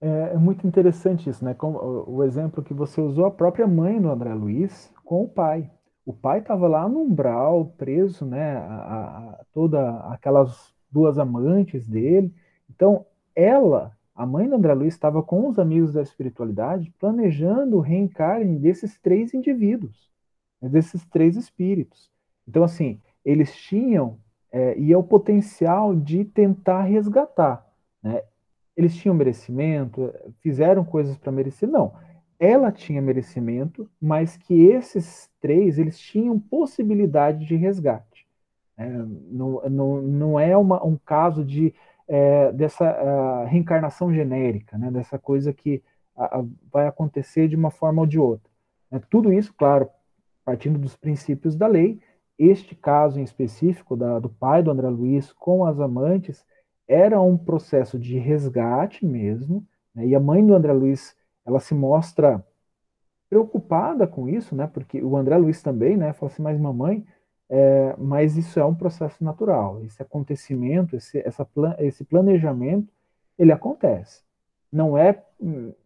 É, 0.00 0.32
é, 0.32 0.36
muito 0.38 0.66
interessante 0.66 1.28
isso, 1.28 1.44
né? 1.44 1.52
Como, 1.52 1.78
o 2.06 2.24
exemplo 2.24 2.64
que 2.64 2.72
você 2.72 3.00
usou, 3.02 3.26
a 3.26 3.30
própria 3.30 3.66
mãe 3.66 4.00
do 4.00 4.10
André 4.10 4.32
Luiz 4.32 4.90
com 5.04 5.24
o 5.24 5.28
pai. 5.28 5.70
O 6.06 6.14
pai 6.14 6.38
estava 6.38 6.66
lá 6.66 6.88
no 6.88 7.00
umbral, 7.00 7.66
preso, 7.76 8.24
né? 8.24 8.56
A, 8.56 8.62
a, 8.62 9.44
toda 9.52 9.98
aquelas 10.06 10.74
duas 10.90 11.18
amantes 11.18 11.86
dele. 11.86 12.34
Então, 12.70 13.04
ela, 13.34 13.96
a 14.14 14.26
mãe 14.26 14.48
do 14.48 14.54
André 14.54 14.74
Luiz, 14.74 14.94
estava 14.94 15.22
com 15.22 15.48
os 15.48 15.58
amigos 15.58 15.92
da 15.92 16.02
espiritualidade 16.02 16.92
planejando 16.98 17.76
o 17.76 17.80
reencarne 17.80 18.58
desses 18.58 18.98
três 18.98 19.34
indivíduos, 19.34 20.10
né, 20.60 20.68
desses 20.68 21.04
três 21.06 21.36
espíritos. 21.36 22.10
Então, 22.46 22.62
assim, 22.64 23.00
eles 23.24 23.54
tinham 23.54 24.18
é, 24.52 24.76
e 24.78 24.92
é 24.92 24.96
o 24.96 25.02
potencial 25.02 25.94
de 25.94 26.24
tentar 26.24 26.82
resgatar. 26.82 27.64
Né? 28.02 28.22
eles 28.80 28.96
tinham 28.96 29.14
merecimento, 29.14 30.12
fizeram 30.40 30.84
coisas 30.84 31.16
para 31.18 31.30
merecer? 31.30 31.68
Não. 31.68 31.92
Ela 32.38 32.72
tinha 32.72 33.02
merecimento, 33.02 33.88
mas 34.00 34.36
que 34.36 34.54
esses 34.54 35.30
três 35.40 35.78
eles 35.78 35.98
tinham 35.98 36.38
possibilidade 36.38 37.44
de 37.44 37.54
resgate. 37.56 38.26
É, 38.78 38.88
não, 38.88 39.60
não, 39.68 40.02
não 40.02 40.40
é 40.40 40.56
uma, 40.56 40.82
um 40.82 40.96
caso 40.96 41.44
de 41.44 41.74
é, 42.10 42.50
dessa 42.50 42.84
uh, 42.84 43.46
reencarnação 43.46 44.12
genérica, 44.12 44.76
né, 44.76 44.90
dessa 44.90 45.16
coisa 45.16 45.52
que 45.52 45.80
uh, 46.16 46.50
vai 46.70 46.88
acontecer 46.88 47.46
de 47.46 47.54
uma 47.54 47.70
forma 47.70 48.02
ou 48.02 48.06
de 48.06 48.18
outra. 48.18 48.50
É, 48.90 48.98
tudo 48.98 49.32
isso, 49.32 49.54
claro, 49.56 49.88
partindo 50.44 50.76
dos 50.76 50.96
princípios 50.96 51.54
da 51.54 51.68
lei, 51.68 52.00
este 52.36 52.74
caso 52.74 53.20
em 53.20 53.22
específico 53.22 53.96
da, 53.96 54.18
do 54.18 54.28
pai 54.28 54.60
do 54.60 54.72
André 54.72 54.88
Luiz 54.88 55.32
com 55.32 55.64
as 55.64 55.78
amantes 55.78 56.44
era 56.88 57.20
um 57.20 57.38
processo 57.38 57.96
de 57.96 58.18
resgate 58.18 59.06
mesmo, 59.06 59.64
né, 59.94 60.04
e 60.04 60.12
a 60.12 60.18
mãe 60.18 60.44
do 60.44 60.52
André 60.52 60.72
Luiz 60.72 61.14
ela 61.46 61.60
se 61.60 61.74
mostra 61.74 62.44
preocupada 63.28 64.04
com 64.04 64.28
isso, 64.28 64.56
né, 64.56 64.66
porque 64.66 65.00
o 65.00 65.16
André 65.16 65.36
Luiz 65.36 65.62
também, 65.62 65.96
né, 65.96 66.12
fala 66.12 66.32
assim, 66.32 66.42
mas 66.42 66.58
mamãe, 66.58 67.06
é, 67.50 67.96
mas 67.98 68.36
isso 68.36 68.60
é 68.60 68.64
um 68.64 68.74
processo 68.74 69.22
natural. 69.24 69.82
Esse 69.84 70.00
acontecimento, 70.00 70.94
esse, 70.94 71.18
essa, 71.18 71.46
esse 71.80 72.04
planejamento, 72.04 72.88
ele 73.36 73.50
acontece. 73.50 74.22
Não 74.72 74.96
é, 74.96 75.20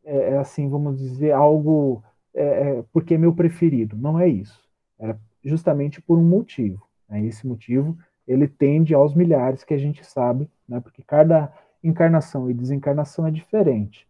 é, 0.05 0.17
é 0.33 0.39
assim, 0.39 0.69
vamos 0.69 0.99
dizer, 0.99 1.33
algo 1.33 2.05
é, 2.35 2.45
é, 2.45 2.85
porque 2.93 3.15
é 3.15 3.19
meu 3.19 3.35
preferido. 3.35 3.97
Não 3.97 4.21
é 4.21 4.29
isso. 4.29 4.63
É 4.99 5.17
justamente 5.43 6.03
por 6.03 6.19
um 6.19 6.25
motivo. 6.25 6.87
Né? 7.09 7.25
Esse 7.25 7.47
motivo 7.47 7.97
ele 8.29 8.47
tende 8.47 8.95
aos 8.95 9.15
milhares 9.15 9.65
que 9.65 9.73
a 9.73 9.79
gente 9.79 10.05
sabe, 10.05 10.49
né? 10.69 10.81
porque 10.81 11.03
cada 11.03 11.51
encarnação 11.83 12.51
e 12.51 12.55
desencarnação 12.55 13.27
é 13.27 13.31
diferente. 13.31 14.07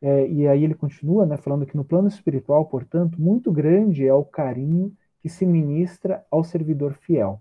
É, 0.00 0.28
e 0.28 0.46
aí 0.46 0.62
ele 0.62 0.74
continua 0.74 1.26
né, 1.26 1.36
falando 1.36 1.66
que 1.66 1.76
no 1.76 1.84
plano 1.84 2.08
espiritual, 2.08 2.66
portanto, 2.66 3.20
muito 3.20 3.50
grande 3.50 4.06
é 4.06 4.14
o 4.14 4.24
carinho 4.24 4.94
que 5.20 5.28
se 5.28 5.44
ministra 5.44 6.24
ao 6.30 6.44
servidor 6.44 6.94
fiel. 6.94 7.40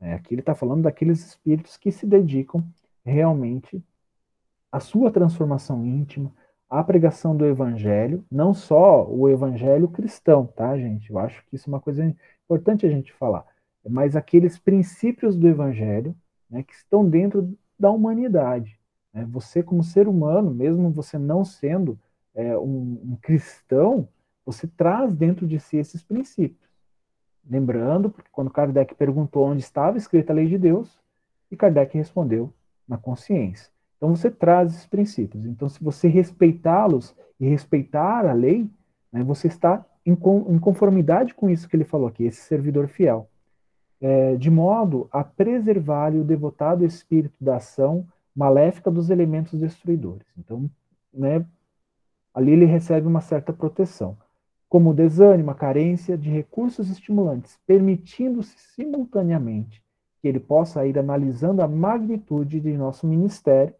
É, 0.00 0.14
aqui 0.14 0.34
ele 0.34 0.40
está 0.40 0.54
falando 0.54 0.82
daqueles 0.82 1.24
espíritos 1.24 1.76
que 1.76 1.92
se 1.92 2.06
dedicam 2.06 2.64
realmente 3.04 3.82
à 4.72 4.80
sua 4.80 5.10
transformação 5.10 5.84
íntima, 5.84 6.32
à 6.68 6.82
pregação 6.82 7.36
do 7.36 7.44
evangelho, 7.44 8.24
não 8.30 8.54
só 8.54 9.06
o 9.08 9.28
evangelho 9.28 9.88
cristão, 9.88 10.46
tá, 10.46 10.78
gente? 10.78 11.10
Eu 11.10 11.18
acho 11.18 11.44
que 11.46 11.56
isso 11.56 11.68
é 11.68 11.72
uma 11.72 11.80
coisa 11.80 12.04
importante 12.44 12.86
a 12.86 12.90
gente 12.90 13.12
falar, 13.12 13.44
mas 13.88 14.14
aqueles 14.14 14.58
princípios 14.58 15.36
do 15.36 15.48
evangelho 15.48 16.14
né, 16.48 16.62
que 16.62 16.72
estão 16.72 17.08
dentro 17.08 17.56
da 17.78 17.90
humanidade. 17.90 18.78
Né? 19.12 19.26
Você, 19.30 19.62
como 19.62 19.82
ser 19.82 20.06
humano, 20.06 20.50
mesmo 20.52 20.90
você 20.90 21.18
não 21.18 21.44
sendo 21.44 21.98
é, 22.34 22.56
um, 22.56 23.00
um 23.04 23.18
cristão, 23.20 24.08
você 24.44 24.66
traz 24.66 25.14
dentro 25.14 25.46
de 25.46 25.58
si 25.58 25.76
esses 25.76 26.02
princípios. 26.02 26.69
Lembrando, 27.48 28.10
porque 28.10 28.28
quando 28.32 28.50
Kardec 28.50 28.94
perguntou 28.94 29.46
onde 29.46 29.62
estava 29.62 29.96
escrita 29.96 30.32
a 30.32 30.36
lei 30.36 30.46
de 30.46 30.58
Deus, 30.58 31.00
e 31.50 31.56
Kardec 31.56 31.96
respondeu 31.96 32.52
na 32.86 32.96
consciência. 32.96 33.70
Então 33.96 34.14
você 34.14 34.30
traz 34.30 34.72
esses 34.72 34.86
princípios. 34.86 35.44
Então, 35.44 35.68
se 35.68 35.82
você 35.82 36.08
respeitá-los 36.08 37.14
e 37.38 37.46
respeitar 37.48 38.26
a 38.26 38.32
lei, 38.32 38.68
né, 39.12 39.22
você 39.22 39.48
está 39.48 39.84
em, 40.06 40.14
conformidade 40.14 41.34
com 41.34 41.50
isso 41.50 41.68
que 41.68 41.76
ele 41.76 41.84
falou 41.84 42.08
aqui, 42.08 42.24
esse 42.24 42.40
servidor 42.40 42.88
fiel. 42.88 43.28
É, 44.00 44.36
de 44.36 44.50
modo 44.50 45.08
a 45.12 45.22
preservar 45.22 46.14
o 46.14 46.24
devotado 46.24 46.84
espírito 46.84 47.34
da 47.38 47.56
ação 47.56 48.06
maléfica 48.34 48.90
dos 48.90 49.10
elementos 49.10 49.58
destruidores. 49.58 50.26
Então, 50.38 50.70
né, 51.12 51.44
ali 52.32 52.52
ele 52.52 52.64
recebe 52.64 53.06
uma 53.06 53.20
certa 53.20 53.52
proteção 53.52 54.16
como 54.70 54.94
desânimo, 54.94 55.50
a 55.50 55.54
carência 55.54 56.16
de 56.16 56.30
recursos 56.30 56.88
estimulantes, 56.88 57.58
permitindo-se 57.66 58.56
simultaneamente 58.56 59.82
que 60.22 60.28
ele 60.28 60.38
possa 60.38 60.86
ir 60.86 60.96
analisando 60.96 61.60
a 61.60 61.66
magnitude 61.66 62.60
de 62.60 62.76
nosso 62.76 63.04
ministério 63.04 63.74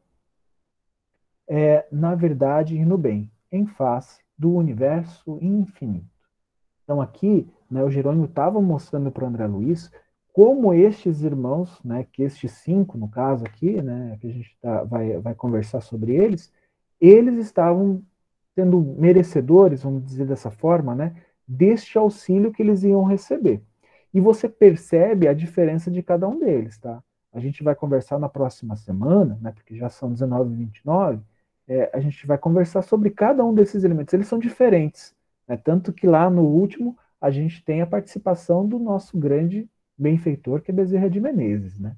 é, 1.48 1.86
na 1.92 2.16
verdade 2.16 2.74
e 2.76 2.84
no 2.84 2.98
bem, 2.98 3.30
em 3.52 3.66
face 3.66 4.20
do 4.36 4.52
universo 4.52 5.38
infinito. 5.40 6.10
Então 6.82 7.00
aqui, 7.00 7.48
né, 7.70 7.84
o 7.84 7.90
Jerônimo 7.90 8.24
estava 8.24 8.60
mostrando 8.60 9.12
para 9.12 9.28
André 9.28 9.46
Luiz 9.46 9.92
como 10.32 10.74
estes 10.74 11.22
irmãos, 11.22 11.80
né, 11.84 12.04
que 12.10 12.24
estes 12.24 12.50
cinco, 12.52 12.98
no 12.98 13.08
caso 13.08 13.44
aqui, 13.44 13.80
né, 13.80 14.18
que 14.20 14.26
a 14.26 14.32
gente 14.32 14.58
tá, 14.60 14.82
vai, 14.82 15.18
vai 15.18 15.36
conversar 15.36 15.82
sobre 15.82 16.16
eles, 16.16 16.52
eles 17.00 17.36
estavam 17.44 18.02
sendo 18.60 18.78
merecedores, 18.98 19.82
vamos 19.82 20.04
dizer 20.04 20.26
dessa 20.26 20.50
forma, 20.50 20.94
né, 20.94 21.14
deste 21.48 21.96
auxílio 21.96 22.52
que 22.52 22.62
eles 22.62 22.82
iam 22.82 23.04
receber. 23.04 23.62
E 24.12 24.20
você 24.20 24.48
percebe 24.48 25.26
a 25.26 25.32
diferença 25.32 25.90
de 25.90 26.02
cada 26.02 26.28
um 26.28 26.38
deles, 26.38 26.78
tá? 26.78 27.02
A 27.32 27.40
gente 27.40 27.62
vai 27.62 27.74
conversar 27.74 28.18
na 28.18 28.28
próxima 28.28 28.76
semana, 28.76 29.38
né, 29.40 29.52
porque 29.52 29.74
já 29.76 29.88
são 29.88 30.12
19 30.12 30.52
e 30.52 30.56
29, 30.56 31.22
é, 31.66 31.90
a 31.94 32.00
gente 32.00 32.26
vai 32.26 32.36
conversar 32.36 32.82
sobre 32.82 33.10
cada 33.10 33.42
um 33.44 33.54
desses 33.54 33.82
elementos. 33.82 34.12
Eles 34.12 34.26
são 34.26 34.38
diferentes, 34.38 35.14
né? 35.48 35.56
tanto 35.56 35.92
que 35.92 36.06
lá 36.06 36.28
no 36.28 36.42
último 36.42 36.98
a 37.20 37.30
gente 37.30 37.64
tem 37.64 37.80
a 37.80 37.86
participação 37.86 38.66
do 38.66 38.78
nosso 38.78 39.16
grande 39.16 39.70
benfeitor, 39.96 40.60
que 40.60 40.70
é 40.70 40.74
Bezerra 40.74 41.08
de 41.08 41.20
Menezes, 41.20 41.78
né? 41.78 41.96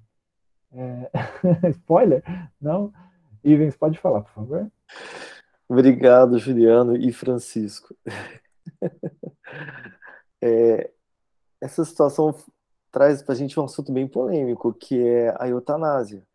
É... 0.73 1.11
Spoiler? 1.71 2.23
Não? 2.61 2.93
Ivens, 3.43 3.77
pode 3.77 3.99
falar, 3.99 4.21
por 4.21 4.33
favor. 4.33 4.71
Obrigado, 5.69 6.39
Juliano 6.39 6.97
e 6.97 7.13
Francisco. 7.13 7.95
é, 10.41 10.91
essa 11.61 11.85
situação 11.85 12.35
traz 12.91 13.23
para 13.23 13.35
a 13.35 13.37
gente 13.37 13.59
um 13.59 13.65
assunto 13.65 13.93
bem 13.93 14.07
polêmico, 14.07 14.75
que 14.75 15.01
é 15.01 15.35
a 15.39 15.49
eutanásia, 15.49 16.27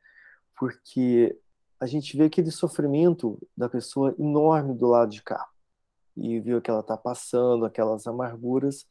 porque 0.57 1.37
a 1.79 1.85
gente 1.85 2.17
vê 2.17 2.25
aquele 2.25 2.49
sofrimento 2.49 3.37
da 3.55 3.69
pessoa 3.69 4.15
enorme 4.17 4.73
do 4.73 4.87
lado 4.87 5.11
de 5.11 5.21
cá 5.21 5.47
e 6.15 6.39
viu 6.39 6.61
que 6.61 6.71
ela 6.71 6.79
está 6.79 6.97
passando, 6.97 7.65
aquelas 7.65 8.07
amarguras, 8.07 8.87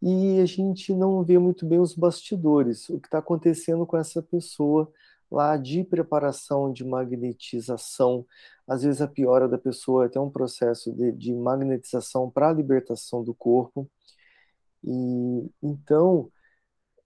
e 0.00 0.40
a 0.40 0.46
gente 0.46 0.94
não 0.94 1.24
vê 1.24 1.38
muito 1.38 1.66
bem 1.66 1.80
os 1.80 1.94
bastidores, 1.94 2.88
o 2.88 3.00
que 3.00 3.08
está 3.08 3.18
acontecendo 3.18 3.84
com 3.84 3.96
essa 3.96 4.22
pessoa 4.22 4.90
lá 5.30 5.56
de 5.56 5.84
preparação, 5.84 6.72
de 6.72 6.84
magnetização. 6.84 8.26
Às 8.66 8.82
vezes 8.82 9.00
a 9.00 9.08
piora 9.08 9.48
da 9.48 9.58
pessoa 9.58 10.04
é 10.04 10.06
até 10.06 10.20
um 10.20 10.30
processo 10.30 10.92
de, 10.92 11.12
de 11.12 11.34
magnetização 11.34 12.30
para 12.30 12.50
a 12.50 12.52
libertação 12.52 13.22
do 13.22 13.34
corpo. 13.34 13.88
E 14.82 15.50
então 15.62 16.30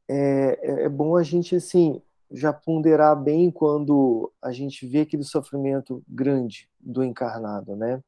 é, 0.09 0.59
é, 0.63 0.85
é 0.85 0.89
bom 0.89 1.17
a 1.17 1.23
gente 1.23 1.57
assim 1.57 2.01
já 2.31 2.53
ponderar 2.53 3.21
bem 3.21 3.51
quando 3.51 4.33
a 4.43 4.53
gente 4.53 4.87
vê 4.87 5.01
aquele 5.01 5.25
sofrimento 5.25 6.03
grande 6.09 6.69
do 6.81 7.05
encarnado, 7.05 7.77
né? 7.77 8.03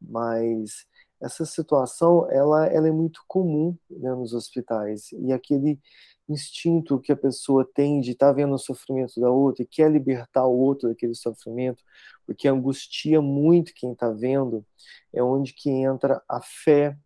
Mas 0.00 0.86
essa 1.22 1.46
situação 1.46 2.28
ela, 2.30 2.66
ela 2.66 2.88
é 2.88 2.90
muito 2.90 3.22
comum 3.28 3.76
né, 3.88 4.12
nos 4.14 4.34
hospitais 4.34 5.12
e 5.12 5.32
aquele 5.32 5.80
instinto 6.28 6.98
que 6.98 7.12
a 7.12 7.16
pessoa 7.16 7.68
tem 7.74 8.00
de 8.00 8.10
estar 8.10 8.28
tá 8.28 8.32
vendo 8.32 8.54
o 8.54 8.58
sofrimento 8.58 9.20
da 9.20 9.30
outra 9.30 9.62
e 9.62 9.66
quer 9.66 9.90
libertar 9.90 10.44
o 10.46 10.58
outro 10.58 10.88
daquele 10.88 11.14
sofrimento, 11.14 11.82
porque 12.26 12.48
angustia 12.48 13.20
muito 13.20 13.72
quem 13.74 13.92
está 13.92 14.10
vendo, 14.10 14.64
é 15.12 15.22
onde 15.22 15.52
que 15.52 15.70
entra 15.70 16.20
a 16.28 16.40
fé, 16.40 16.96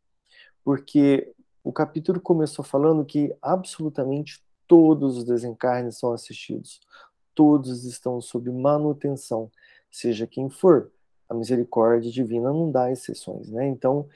porque 0.64 1.32
o 1.62 1.72
capítulo 1.72 2.20
começou 2.20 2.64
falando 2.64 3.04
que 3.04 3.34
absolutamente 3.42 4.42
todos 4.66 5.18
os 5.18 5.24
desencarnes 5.24 5.98
são 5.98 6.12
assistidos, 6.12 6.80
todos 7.34 7.84
estão 7.84 8.20
sob 8.20 8.50
manutenção, 8.50 9.50
seja 9.90 10.26
quem 10.26 10.48
for. 10.48 10.90
A 11.28 11.34
misericórdia 11.34 12.10
divina 12.10 12.50
não 12.52 12.70
dá 12.70 12.90
exceções, 12.90 13.50
né? 13.50 13.66
Então, 13.66 14.08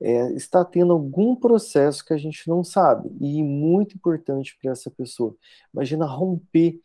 é, 0.00 0.32
está 0.32 0.64
tendo 0.64 0.92
algum 0.92 1.36
processo 1.36 2.04
que 2.04 2.12
a 2.12 2.16
gente 2.16 2.48
não 2.48 2.64
sabe 2.64 3.08
e 3.20 3.42
muito 3.42 3.96
importante 3.96 4.58
para 4.60 4.72
essa 4.72 4.90
pessoa. 4.90 5.36
Imagina 5.72 6.04
romper 6.06 6.80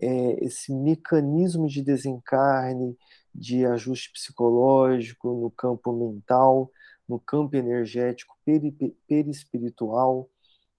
é, 0.00 0.44
esse 0.44 0.72
mecanismo 0.72 1.66
de 1.68 1.82
desencarne, 1.82 2.96
de 3.34 3.66
ajuste 3.66 4.12
psicológico 4.12 5.28
no 5.34 5.50
campo 5.50 5.92
mental, 5.92 6.70
no 7.08 7.18
campo 7.18 7.56
energético, 7.56 8.36
peri, 8.44 8.72
perispiritual, 9.08 10.28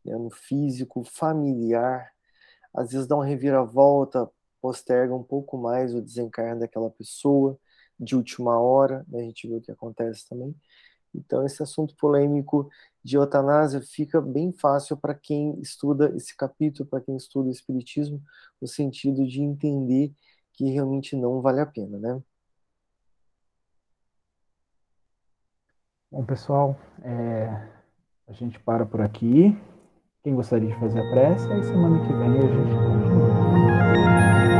né, 0.05 0.15
no 0.15 0.29
físico, 0.29 1.03
familiar. 1.03 2.11
Às 2.73 2.91
vezes 2.91 3.07
dá 3.07 3.15
uma 3.15 3.25
reviravolta, 3.25 4.29
posterga 4.61 5.13
um 5.13 5.23
pouco 5.23 5.57
mais 5.57 5.93
o 5.93 6.01
desencarne 6.01 6.61
daquela 6.61 6.89
pessoa 6.89 7.59
de 7.99 8.15
última 8.15 8.59
hora, 8.59 9.05
né? 9.07 9.19
a 9.19 9.23
gente 9.23 9.47
vê 9.47 9.55
o 9.55 9.61
que 9.61 9.71
acontece 9.71 10.27
também. 10.27 10.55
Então, 11.13 11.45
esse 11.45 11.61
assunto 11.61 11.95
polêmico 11.95 12.69
de 13.03 13.17
eutanásia 13.17 13.81
fica 13.81 14.19
bem 14.19 14.51
fácil 14.51 14.97
para 14.97 15.13
quem 15.13 15.59
estuda 15.59 16.11
esse 16.15 16.35
capítulo, 16.35 16.89
para 16.89 17.01
quem 17.01 17.15
estuda 17.15 17.49
o 17.49 17.51
Espiritismo, 17.51 18.21
no 18.61 18.67
sentido 18.67 19.27
de 19.27 19.41
entender 19.41 20.11
que 20.53 20.65
realmente 20.71 21.15
não 21.15 21.41
vale 21.41 21.59
a 21.59 21.65
pena, 21.65 21.97
né? 21.99 22.21
Bom, 26.11 26.23
pessoal, 26.25 26.77
é... 27.03 27.47
a 28.27 28.31
gente 28.33 28.59
para 28.59 28.85
por 28.85 29.01
aqui. 29.01 29.57
Quem 30.23 30.35
gostaria 30.35 30.69
de 30.69 30.79
fazer 30.79 30.99
a 30.99 31.11
prece, 31.11 31.51
aí 31.51 31.63
semana 31.63 31.99
que 32.05 32.13
vem 32.13 32.37
a 32.37 32.41
gente 32.41 32.75
continua. 32.75 34.52